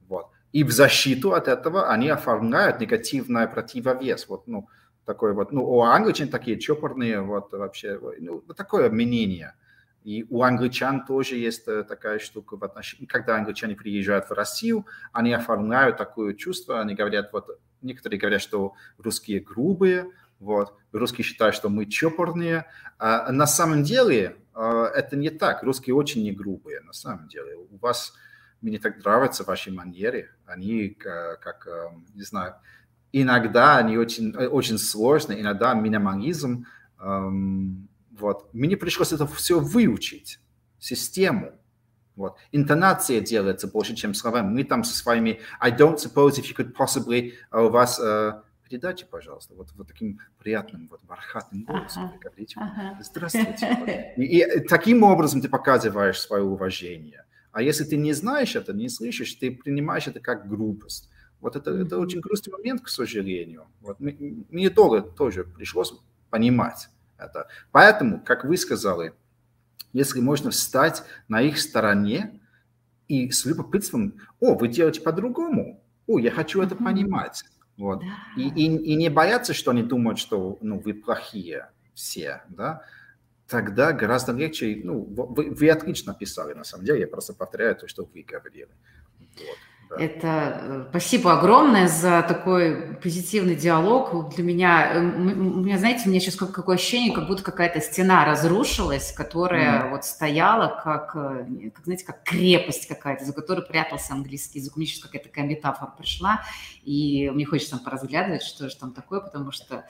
Вот. 0.09 0.27
И 0.51 0.65
в 0.65 0.71
защиту 0.71 1.33
от 1.33 1.47
этого 1.47 1.89
они 1.89 2.09
оформляют 2.09 2.81
негативный 2.81 3.47
противовес. 3.47 4.27
Вот, 4.27 4.47
ну, 4.47 4.67
такой 5.05 5.33
вот, 5.33 5.53
ну, 5.53 5.63
у 5.63 5.81
англичан 5.81 6.27
такие 6.27 6.59
чопорные, 6.59 7.21
вот, 7.21 7.53
вообще, 7.53 7.97
ну, 8.19 8.41
такое 8.41 8.89
мнение. 8.89 9.53
И 10.03 10.25
у 10.29 10.43
англичан 10.43 11.05
тоже 11.05 11.35
есть 11.37 11.69
э, 11.69 11.83
такая 11.83 12.19
штука 12.19 12.57
в 12.57 12.63
отношении, 12.65 13.05
когда 13.05 13.37
англичане 13.37 13.75
приезжают 13.75 14.29
в 14.29 14.33
Россию, 14.33 14.85
они 15.13 15.31
оформляют 15.31 15.95
такое 15.95 16.33
чувство, 16.33 16.81
они 16.81 16.95
говорят, 16.95 17.31
вот, 17.31 17.47
некоторые 17.81 18.19
говорят, 18.19 18.41
что 18.41 18.73
русские 18.97 19.39
грубые, 19.39 20.11
вот. 20.39 20.75
Русские 20.91 21.25
считают, 21.25 21.55
что 21.55 21.69
мы 21.69 21.85
чопорные. 21.85 22.65
А 22.97 23.31
на 23.31 23.45
самом 23.45 23.83
деле 23.83 24.37
а, 24.53 24.85
это 24.87 25.15
не 25.15 25.29
так. 25.29 25.63
Русские 25.63 25.95
очень 25.95 26.23
не 26.23 26.31
грубые, 26.31 26.81
на 26.81 26.93
самом 26.93 27.27
деле. 27.27 27.55
У 27.55 27.77
вас, 27.77 28.13
мне 28.61 28.79
так 28.79 29.03
нравятся 29.03 29.43
ваши 29.43 29.71
манеры. 29.71 30.29
Они 30.45 30.89
как, 30.89 31.67
а, 31.67 31.93
не 32.13 32.23
знаю, 32.23 32.55
иногда 33.11 33.77
они 33.77 33.97
очень, 33.97 34.35
очень 34.35 34.77
сложные, 34.77 35.41
иногда 35.41 35.73
минимализм. 35.73 36.65
Вот. 36.97 38.53
Мне 38.53 38.75
пришлось 38.75 39.13
это 39.13 39.25
все 39.27 39.59
выучить, 39.59 40.39
систему. 40.79 41.53
Вот. 42.15 42.35
Интонация 42.51 43.21
делается 43.21 43.67
больше, 43.69 43.95
чем 43.95 44.13
слова. 44.13 44.43
Мы 44.43 44.65
там 44.65 44.83
со 44.83 44.93
своими 44.93 45.39
I 45.61 45.71
don't 45.71 45.95
suppose 45.95 46.37
if 46.37 46.43
you 46.43 46.55
could 46.55 46.75
possibly... 46.75 47.33
у 47.51 47.69
вас 47.69 47.99
передачи, 48.69 49.05
пожалуйста, 49.09 49.53
вот, 49.55 49.69
вот 49.75 49.87
таким 49.87 50.19
приятным, 50.37 50.87
вот 50.89 51.01
бархатным 51.03 51.63
голосом 51.63 52.05
ага. 52.05 52.17
говорите. 52.21 52.55
Ага. 52.59 52.99
Здравствуйте. 53.01 54.13
И, 54.17 54.39
и 54.39 54.59
таким 54.67 55.03
образом 55.03 55.41
ты 55.41 55.49
показываешь 55.49 56.19
свое 56.19 56.43
уважение. 56.43 57.25
А 57.51 57.61
если 57.61 57.83
ты 57.83 57.97
не 57.97 58.13
знаешь 58.13 58.55
это, 58.55 58.73
не 58.73 58.89
слышишь, 58.89 59.33
ты 59.33 59.51
принимаешь 59.51 60.07
это 60.07 60.19
как 60.19 60.47
грубость. 60.47 61.09
Вот 61.41 61.55
это, 61.55 61.71
это 61.71 61.97
очень 61.97 62.19
грустный 62.19 62.51
момент, 62.51 62.81
к 62.81 62.89
сожалению. 62.89 63.65
Вот 63.81 63.99
мне 63.99 64.69
тоже, 64.69 65.01
тоже 65.01 65.43
пришлось 65.43 65.93
понимать 66.29 66.89
это. 67.17 67.47
Поэтому, 67.71 68.21
как 68.23 68.43
вы 68.43 68.57
сказали, 68.57 69.13
если 69.93 70.19
можно 70.19 70.51
встать 70.51 71.03
на 71.27 71.41
их 71.41 71.59
стороне 71.59 72.39
и 73.07 73.31
с 73.31 73.45
любопытством, 73.45 74.13
о, 74.39 74.55
вы 74.55 74.67
делаете 74.67 75.01
по-другому, 75.01 75.81
о, 76.05 76.19
я 76.19 76.29
хочу 76.29 76.61
это 76.61 76.75
понимать. 76.75 77.43
Вот. 77.79 78.03
И, 78.35 78.47
и, 78.47 78.65
и 78.65 78.95
не 78.95 79.09
бояться, 79.09 79.53
что 79.53 79.71
они 79.71 79.83
думают, 79.83 80.19
что 80.19 80.57
ну, 80.61 80.79
вы 80.79 80.93
плохие 80.93 81.69
все, 81.93 82.43
да, 82.49 82.83
тогда 83.47 83.93
гораздо 83.93 84.33
легче, 84.33 84.81
ну, 84.83 85.01
вы, 85.03 85.49
вы 85.49 85.69
отлично 85.69 86.13
писали, 86.13 86.53
на 86.53 86.65
самом 86.65 86.85
деле, 86.85 86.99
я 86.99 87.07
просто 87.07 87.33
повторяю 87.33 87.75
то, 87.77 87.87
что 87.87 88.03
вы 88.03 88.21
говорили. 88.21 88.67
Вот. 89.19 89.57
Это 89.97 90.59
э, 90.61 90.85
спасибо 90.91 91.33
огромное 91.39 91.87
за 91.87 92.21
такой 92.21 92.95
позитивный 93.01 93.55
диалог. 93.55 94.35
Для 94.35 94.43
меня, 94.43 94.93
э, 94.93 94.99
у 94.99 95.61
меня, 95.61 95.79
знаете, 95.79 96.03
у 96.05 96.09
меня 96.09 96.19
сейчас 96.19 96.35
какое 96.35 96.75
ощущение, 96.75 97.11
как 97.11 97.25
будто 97.25 97.41
какая-то 97.41 97.81
стена 97.81 98.23
разрушилась, 98.23 99.11
которая 99.11 99.85
mm. 99.85 99.89
вот 99.89 100.05
стояла 100.05 100.79
как, 100.83 101.15
э, 101.15 101.71
как, 101.73 101.85
знаете, 101.85 102.05
как 102.05 102.23
крепость 102.23 102.87
какая-то, 102.87 103.25
за 103.25 103.33
которой 103.33 103.65
прятался 103.65 104.13
английский 104.13 104.59
язык. 104.59 104.77
У 104.77 104.79
меня 104.79 104.87
сейчас 104.87 105.01
какая-то 105.01 105.29
такая 105.29 105.45
метафора 105.45 105.91
пришла, 105.97 106.41
и 106.83 107.31
мне 107.33 107.45
хочется 107.45 107.71
там 107.71 107.79
поразглядывать, 107.79 108.43
что 108.43 108.69
же 108.69 108.75
там 108.75 108.91
такое, 108.91 109.21
потому 109.21 109.51
что 109.51 109.85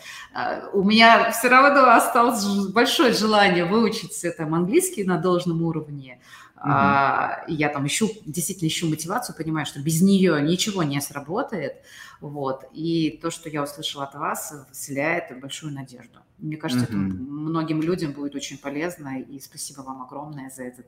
у 0.73 0.83
меня 0.83 1.31
все 1.31 1.49
равно 1.49 1.91
осталось 1.91 2.67
большое 2.69 3.11
желание 3.11 3.65
выучить 3.65 4.13
там 4.37 4.53
английский 4.53 5.03
на 5.03 5.17
должном 5.17 5.61
уровне, 5.61 6.19
Mm-hmm. 6.59 6.71
А, 6.73 7.45
я 7.47 7.69
там 7.69 7.87
ищу, 7.87 8.09
действительно 8.25 8.67
ищу 8.67 8.89
мотивацию, 8.89 9.35
понимаю, 9.35 9.65
что 9.65 9.79
без 9.79 10.01
нее 10.01 10.41
ничего 10.41 10.83
не 10.83 10.99
сработает. 10.99 11.77
Вот. 12.19 12.65
И 12.73 13.17
то, 13.21 13.31
что 13.31 13.47
я 13.47 13.63
услышала 13.63 14.03
от 14.03 14.15
вас, 14.15 14.53
вселяет 14.73 15.39
большую 15.39 15.73
надежду. 15.73 16.19
Мне 16.37 16.57
кажется, 16.57 16.85
mm-hmm. 16.85 17.07
это 17.07 17.15
многим 17.15 17.81
людям 17.81 18.11
будет 18.11 18.35
очень 18.35 18.57
полезно. 18.57 19.21
И 19.21 19.39
спасибо 19.39 19.81
вам 19.81 20.01
огромное 20.01 20.49
за 20.49 20.63
этот... 20.63 20.87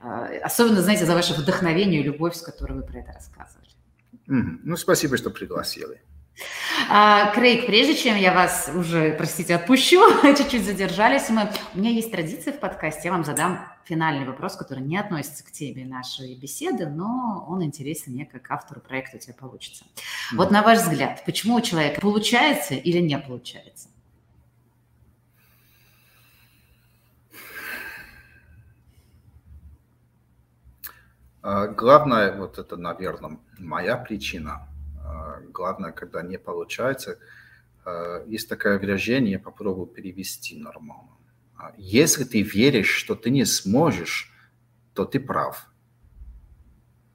А, 0.00 0.28
особенно, 0.44 0.80
знаете, 0.80 1.06
за 1.06 1.14
ваше 1.14 1.34
вдохновение 1.34 2.00
и 2.00 2.04
любовь, 2.04 2.36
с 2.36 2.42
которой 2.42 2.74
вы 2.74 2.82
про 2.82 3.00
это 3.00 3.12
рассказывали. 3.12 3.70
Mm-hmm. 4.28 4.60
Ну, 4.62 4.76
спасибо, 4.76 5.16
что 5.16 5.30
пригласили. 5.30 6.00
А, 6.88 7.30
Крейг, 7.32 7.66
прежде 7.66 7.94
чем 7.94 8.16
я 8.16 8.32
вас 8.32 8.70
уже, 8.74 9.12
простите, 9.12 9.54
отпущу, 9.54 10.00
чуть-чуть 10.36 10.64
задержались 10.64 11.28
мы, 11.28 11.50
у 11.74 11.78
меня 11.78 11.90
есть 11.90 12.10
традиция 12.10 12.52
в 12.52 12.58
подкасте, 12.58 13.02
я 13.04 13.12
вам 13.12 13.24
задам 13.24 13.66
финальный 13.84 14.24
вопрос, 14.24 14.56
который 14.56 14.82
не 14.82 14.96
относится 14.96 15.44
к 15.44 15.50
теме 15.50 15.84
нашей 15.84 16.34
беседы, 16.34 16.86
но 16.86 17.44
он 17.48 17.62
интересен 17.62 18.12
мне 18.12 18.24
как 18.24 18.50
автору 18.50 18.80
проекта 18.80 19.16
«У 19.16 19.20
тебя 19.20 19.34
получится». 19.34 19.84
Mm. 20.32 20.36
Вот 20.36 20.50
на 20.50 20.62
ваш 20.62 20.78
взгляд, 20.78 21.22
почему 21.24 21.56
у 21.56 21.60
человека 21.60 22.00
получается 22.00 22.74
или 22.74 22.98
не 22.98 23.18
получается? 23.18 23.88
А, 31.42 31.66
главное, 31.68 32.36
вот 32.36 32.58
это, 32.58 32.76
наверное, 32.76 33.38
моя 33.58 33.96
причина– 33.96 34.66
главное, 35.52 35.92
когда 35.92 36.22
не 36.22 36.38
получается, 36.38 37.18
а, 37.84 38.24
есть 38.26 38.48
такое 38.48 38.78
выражение, 38.78 39.32
я 39.32 39.38
попробую 39.38 39.86
перевести 39.86 40.58
нормально. 40.58 41.10
А, 41.56 41.72
если 41.76 42.24
ты 42.24 42.42
веришь, 42.42 42.90
что 42.90 43.14
ты 43.14 43.30
не 43.30 43.44
сможешь, 43.44 44.32
то 44.94 45.04
ты 45.04 45.20
прав. 45.20 45.66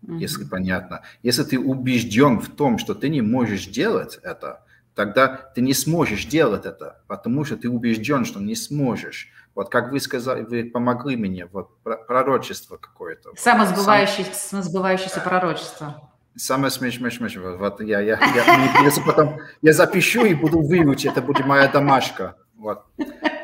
Mm-hmm. 0.04 0.18
Если 0.20 0.46
понятно. 0.46 1.02
Если 1.24 1.44
ты 1.44 1.60
убежден 1.60 2.40
в 2.40 2.50
том, 2.56 2.78
что 2.78 2.94
ты 2.94 3.10
не 3.10 3.22
можешь 3.22 3.66
делать 3.66 4.20
это, 4.24 4.64
тогда 4.94 5.28
ты 5.28 5.62
не 5.62 5.74
сможешь 5.74 6.26
делать 6.26 6.66
это, 6.66 7.04
потому 7.08 7.44
что 7.44 7.58
ты 7.58 7.70
убежден, 7.70 8.26
что 8.26 8.40
не 8.40 8.56
сможешь. 8.56 9.30
Вот 9.56 9.70
как 9.70 9.92
вы 9.92 10.00
сказали, 10.00 10.44
вы 10.44 10.70
помогли 10.70 11.16
мне, 11.16 11.46
вот 11.46 11.82
пророчество 11.84 12.78
какое-то. 12.78 13.34
Самосбывающееся, 13.38 14.34
Сам... 14.34 14.64
самосбывающееся 14.64 15.22
пророчество. 15.22 16.12
Самое 16.36 16.70
смешное, 16.70 17.12
смешное. 17.12 17.56
Вот 17.56 17.82
я, 17.82 18.02
я, 18.02 18.20
я, 18.20 18.84
я, 18.84 18.92
потом, 19.06 19.40
я 19.62 19.74
запишу 19.74 20.26
и 20.26 20.34
буду 20.34 20.62
выучить, 20.62 21.12
это 21.12 21.22
будет 21.22 21.46
моя 21.46 21.68
домашка. 21.68 22.36
Вот. 22.58 22.84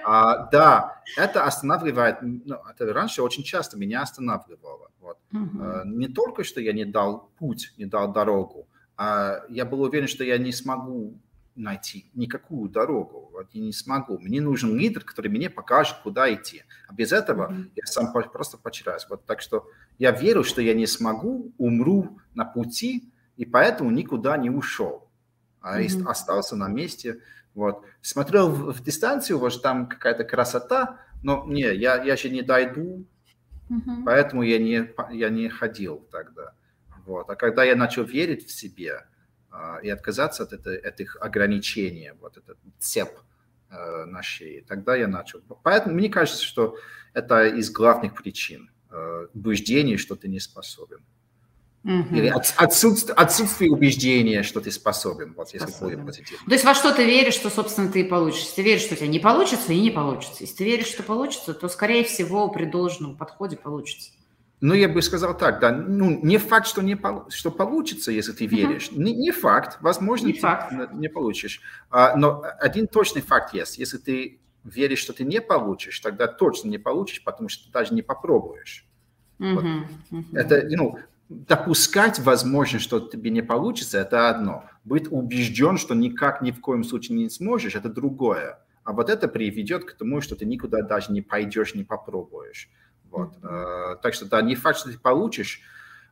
А, 0.04 0.50
да, 0.52 1.02
это 1.18 1.46
останавливает, 1.46 2.18
ну, 2.22 2.58
это 2.70 2.92
раньше 2.92 3.22
очень 3.22 3.44
часто 3.44 3.78
меня 3.78 4.02
останавливало. 4.02 4.90
Вот. 5.00 5.18
Uh-huh. 5.32 5.86
Не 5.86 6.08
только, 6.08 6.44
что 6.44 6.60
я 6.60 6.74
не 6.74 6.86
дал 6.86 7.30
путь, 7.38 7.74
не 7.78 7.86
дал 7.86 8.12
дорогу, 8.12 8.68
а 8.98 9.44
я 9.50 9.66
был 9.66 9.82
уверен, 9.82 10.08
что 10.08 10.24
я 10.24 10.38
не 10.38 10.52
смогу 10.52 11.20
найти 11.56 12.10
никакую 12.14 12.70
дорогу. 12.70 13.30
Вот 13.34 13.48
я 13.54 13.62
не 13.62 13.74
смогу. 13.74 14.18
Мне 14.20 14.42
нужен 14.42 14.78
лидер, 14.78 15.04
который 15.04 15.30
мне 15.30 15.50
покажет, 15.50 15.98
куда 16.04 16.34
идти. 16.34 16.64
А 16.88 16.94
без 16.94 17.12
этого 17.12 17.52
mm-hmm. 17.52 17.72
я 17.76 17.86
сам 17.86 18.12
просто 18.12 18.58
потеряюсь. 18.58 19.06
Вот 19.10 19.26
так 19.26 19.42
что 19.42 19.68
я 19.98 20.12
верю, 20.12 20.44
что 20.44 20.62
я 20.62 20.74
не 20.74 20.88
смогу, 20.88 21.54
умру 21.58 22.20
на 22.34 22.46
пути, 22.46 23.12
и 23.38 23.46
поэтому 23.46 23.92
никуда 23.92 24.38
не 24.38 24.50
ушел. 24.50 25.10
А 25.62 25.82
mm-hmm. 25.82 26.08
остался 26.08 26.56
на 26.56 26.68
месте. 26.68 27.22
Вот. 27.54 27.86
Смотрел 28.02 28.50
в, 28.50 28.74
в 28.74 28.84
дистанцию, 28.84 29.40
вот 29.40 29.62
там 29.62 29.88
какая-то 29.88 30.24
красота, 30.24 31.00
но 31.22 31.46
не, 31.48 31.62
я, 31.62 32.02
я 32.02 32.16
же 32.16 32.30
не 32.30 32.42
дойду, 32.42 33.06
mm-hmm. 33.70 34.04
поэтому 34.06 34.44
я 34.44 34.58
не, 34.58 34.92
я 35.12 35.30
не 35.30 35.50
ходил 35.50 36.08
тогда. 36.12 36.54
Вот. 37.06 37.30
А 37.30 37.36
когда 37.36 37.64
я 37.64 37.76
начал 37.76 38.04
верить 38.04 38.48
в 38.48 38.52
себе, 38.52 38.94
а, 38.94 39.06
и 39.84 39.90
отказаться 39.90 40.44
от 40.44 40.54
это, 40.54 40.72
этих 40.72 41.18
ограничений, 41.20 42.12
вот 42.22 42.38
этот 42.38 42.58
цеп 42.80 43.10
э, 43.70 44.06
на 44.06 44.24
шее. 44.24 44.64
Тогда 44.68 44.96
я 44.96 45.08
начал. 45.08 45.42
Поэтому 45.64 45.96
мне 45.96 46.10
кажется, 46.10 46.44
что 46.44 46.78
это 47.14 47.48
из 47.48 47.70
главных 47.70 48.16
причин 48.16 48.72
э, 48.90 49.28
убеждений, 49.34 49.98
что 49.98 50.16
ты 50.16 50.28
не 50.28 50.40
способен. 50.40 51.04
Угу. 51.84 52.16
Или 52.16 52.28
отсутствие, 52.28 53.16
отсутствие 53.16 53.72
убеждения, 53.72 54.44
что 54.44 54.62
ты 54.62 54.70
способен, 54.70 55.34
вот 55.36 55.52
если 55.52 55.74
более 55.80 55.98
позитивно. 55.98 56.46
То 56.46 56.52
есть 56.52 56.64
во 56.64 56.76
что 56.76 56.94
ты 56.94 57.06
веришь, 57.06 57.34
что, 57.34 57.50
собственно, 57.50 57.92
ты 57.92 58.02
и 58.02 58.04
получишь. 58.04 58.42
Если 58.42 58.56
ты 58.58 58.62
веришь, 58.62 58.82
что 58.84 58.94
у 58.94 58.98
тебя 58.98 59.08
не 59.08 59.20
получится, 59.20 59.74
и 59.74 59.80
не 59.80 59.90
получится. 59.90 60.38
Если 60.42 60.58
ты 60.58 60.64
веришь, 60.64 60.88
что 60.88 61.02
получится, 61.02 61.56
то, 61.56 61.68
скорее 61.70 62.04
всего, 62.04 62.50
при 62.50 62.66
должном 62.66 63.18
подходе 63.18 63.58
получится. 63.58 64.12
Ну, 64.62 64.76
я 64.76 64.88
бы 64.88 65.02
сказал 65.02 65.36
так, 65.36 65.60
да, 65.60 65.72
ну, 65.72 66.24
не 66.24 66.38
факт, 66.38 66.68
что, 66.68 66.84
не, 66.84 66.96
что 67.30 67.50
получится, 67.50 68.12
если 68.12 68.32
ты 68.32 68.46
веришь. 68.46 68.92
Не, 68.92 69.12
не 69.12 69.32
факт, 69.32 69.80
возможно, 69.82 70.28
не 70.28 70.34
ты 70.34 70.40
факт. 70.40 70.72
не 70.94 71.08
получишь. 71.08 71.62
А, 71.90 72.16
но 72.16 72.44
один 72.60 72.88
точный 72.88 73.24
факт 73.24 73.56
есть. 73.56 73.80
Если 73.80 73.98
ты 73.98 74.40
веришь, 74.64 75.00
что 75.00 75.14
ты 75.14 75.24
не 75.24 75.42
получишь, 75.42 76.00
тогда 76.00 76.28
точно 76.28 76.70
не 76.70 76.78
получишь, 76.78 77.24
потому 77.24 77.50
что 77.50 77.66
ты 77.66 77.72
даже 77.72 77.96
не 77.96 78.04
попробуешь. 78.04 78.86
Uh-huh. 79.40 79.56
Вот. 79.56 79.66
Uh-huh. 80.12 80.38
Это, 80.38 80.68
ну, 80.70 81.00
допускать 81.30 82.20
возможность, 82.20 82.86
что 82.86 83.00
тебе 83.00 83.32
не 83.32 83.42
получится, 83.42 83.98
это 83.98 84.30
одно. 84.30 84.66
Быть 84.84 85.12
убежден, 85.12 85.78
что 85.78 85.96
никак 85.96 86.44
ни 86.44 86.52
в 86.52 86.62
коем 86.62 86.84
случае 86.84 87.18
не 87.18 87.30
сможешь, 87.30 87.76
это 87.76 87.90
другое. 87.90 88.60
А 88.84 88.94
вот 88.94 89.10
это 89.10 89.28
приведет 89.28 89.86
к 89.86 89.94
тому, 89.94 90.22
что 90.22 90.36
ты 90.36 90.46
никуда 90.46 90.82
даже 90.82 91.12
не 91.12 91.22
пойдешь, 91.22 91.74
не 91.74 91.84
попробуешь. 91.84 92.70
Вот. 93.12 93.38
Mm-hmm. 93.42 94.00
Так 94.02 94.14
что 94.14 94.26
да, 94.26 94.42
не 94.42 94.56
факт, 94.56 94.80
что 94.80 94.92
ты 94.92 94.98
получишь, 94.98 95.62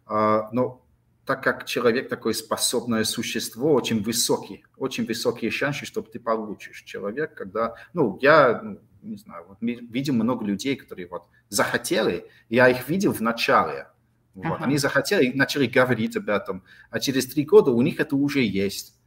а, 0.06 0.50
но 0.52 0.86
так 1.26 1.44
как 1.44 1.66
человек 1.66 2.10
такое 2.10 2.34
способное 2.34 3.04
существо, 3.04 3.74
очень 3.74 4.02
высокий, 4.02 4.66
очень 4.78 5.06
высокие 5.06 5.52
шансы, 5.52 5.86
чтобы 5.86 6.10
ты 6.10 6.20
получишь. 6.20 6.82
Человек, 6.84 7.36
когда, 7.36 7.76
ну, 7.94 8.18
я, 8.20 8.60
ну, 8.62 8.80
не 9.04 9.16
знаю, 9.18 9.46
вот 9.48 9.62
мы 9.62 9.76
видим 9.76 10.16
много 10.16 10.44
людей, 10.44 10.76
которые 10.76 11.08
вот 11.08 11.24
захотели, 11.48 12.26
я 12.50 12.68
их 12.68 12.90
видел 12.90 13.14
в 13.14 13.22
начале, 13.22 13.88
вот, 14.34 14.60
uh-huh. 14.60 14.64
они 14.64 14.78
захотели 14.78 15.26
и 15.26 15.38
начали 15.38 15.68
говорить 15.68 16.18
об 16.18 16.30
этом, 16.30 16.64
а 16.90 17.00
через 17.00 17.28
три 17.28 17.46
года 17.46 17.72
у 17.72 17.82
них 17.84 18.00
это 18.00 18.16
уже 18.16 18.42
есть. 18.42 18.99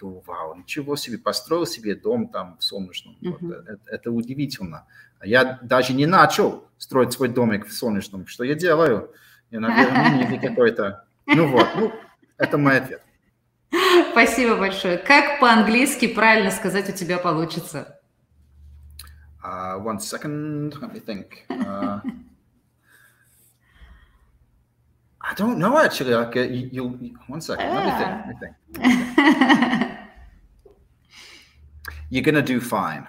Такой, 0.00 0.22
вау, 0.26 0.54
ничего 0.54 0.96
себе, 0.96 1.18
построил 1.18 1.66
себе 1.66 1.94
дом 1.94 2.28
там 2.28 2.56
в 2.58 2.64
Солнечном. 2.64 3.16
Uh-huh. 3.22 3.36
Вот, 3.40 3.68
это, 3.68 3.80
это 3.86 4.10
удивительно. 4.10 4.86
Я 5.22 5.58
даже 5.62 5.92
не 5.92 6.06
начал 6.06 6.64
строить 6.78 7.12
свой 7.12 7.28
домик 7.28 7.66
в 7.66 7.72
Солнечном. 7.72 8.26
Что 8.26 8.44
я 8.44 8.54
делаю? 8.54 9.12
Я, 9.50 9.60
наверное, 9.60 10.40
какой-то... 10.48 11.04
Ну 11.26 11.48
вот, 11.48 11.68
ну, 11.76 11.92
это 12.38 12.56
мой 12.56 12.78
ответ. 12.78 13.02
Спасибо 14.12 14.56
большое. 14.56 14.98
Как 14.98 15.38
по-английски 15.40 16.08
правильно 16.08 16.50
сказать 16.50 16.88
у 16.88 16.92
тебя 16.92 17.18
получится? 17.18 17.96
Uh, 19.42 19.78
one 19.78 19.98
second, 19.98 20.74
let 20.80 20.92
me 20.92 21.00
think. 21.00 21.44
Uh, 21.48 22.00
I 25.22 25.34
don't 25.34 25.58
know 25.58 25.78
actually. 25.78 26.14
Like, 26.14 26.36
uh, 26.36 26.40
you, 26.40 26.68
you, 26.72 27.16
one 27.26 27.40
second, 27.40 27.74
let 27.74 27.84
me 27.86 27.92
think. 27.92 28.10
Let 28.10 28.28
me 28.28 28.34
think. 28.40 28.54
Let 28.76 29.46
me 29.46 29.54
think. 29.54 29.69
You're 32.10 32.24
gonna 32.24 32.42
do 32.42 32.60
fine. 32.60 33.06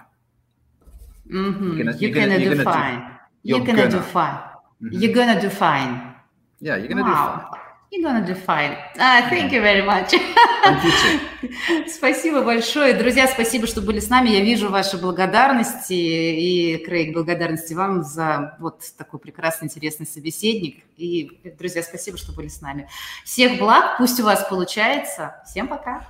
Mm-hmm. 1.28 1.76
You're 1.76 1.84
gonna, 1.84 1.96
you're, 1.98 2.10
you're 2.10 2.14
gonna, 2.14 2.38
gonna, 2.38 2.56
do 2.56 2.62
fine. 2.62 3.18
You're, 3.42 3.58
you're 3.58 3.66
gonna, 3.66 3.78
gonna, 3.78 3.90
do 3.90 4.00
fine. 4.00 4.34
Mm-hmm. 4.34 5.00
You're 5.00 5.12
gonna 5.12 5.40
do 5.40 5.50
fine. 5.50 6.14
Yeah, 6.60 6.76
you're 6.76 6.88
gonna 6.88 7.02
wow. 7.02 7.36
do 7.36 7.40
fine. 7.42 7.62
You're 7.90 8.02
gonna 8.02 8.26
do 8.26 8.34
fine. 8.34 8.72
Uh, 8.98 9.28
thank 9.28 9.52
you 9.52 9.60
very 9.60 9.82
much. 9.82 10.14
спасибо 11.88 12.42
большое. 12.42 12.94
Друзья, 12.94 13.26
спасибо, 13.26 13.66
что 13.66 13.82
были 13.82 13.98
с 13.98 14.08
нами. 14.08 14.30
Я 14.30 14.40
вижу 14.40 14.70
ваши 14.70 14.96
благодарности. 14.96 15.92
И, 15.92 16.82
Крейг, 16.86 17.12
благодарности 17.12 17.74
вам 17.74 18.02
за 18.02 18.56
вот 18.60 18.82
такой 18.96 19.20
прекрасный, 19.20 19.66
интересный 19.66 20.06
собеседник. 20.06 20.84
И, 20.96 21.38
друзья, 21.58 21.82
спасибо, 21.82 22.16
что 22.16 22.32
были 22.32 22.48
с 22.48 22.62
нами. 22.62 22.88
Всех 23.24 23.58
благ, 23.58 23.98
пусть 23.98 24.18
у 24.20 24.24
вас 24.24 24.46
получается. 24.48 25.34
Всем 25.44 25.68
пока. 25.68 26.06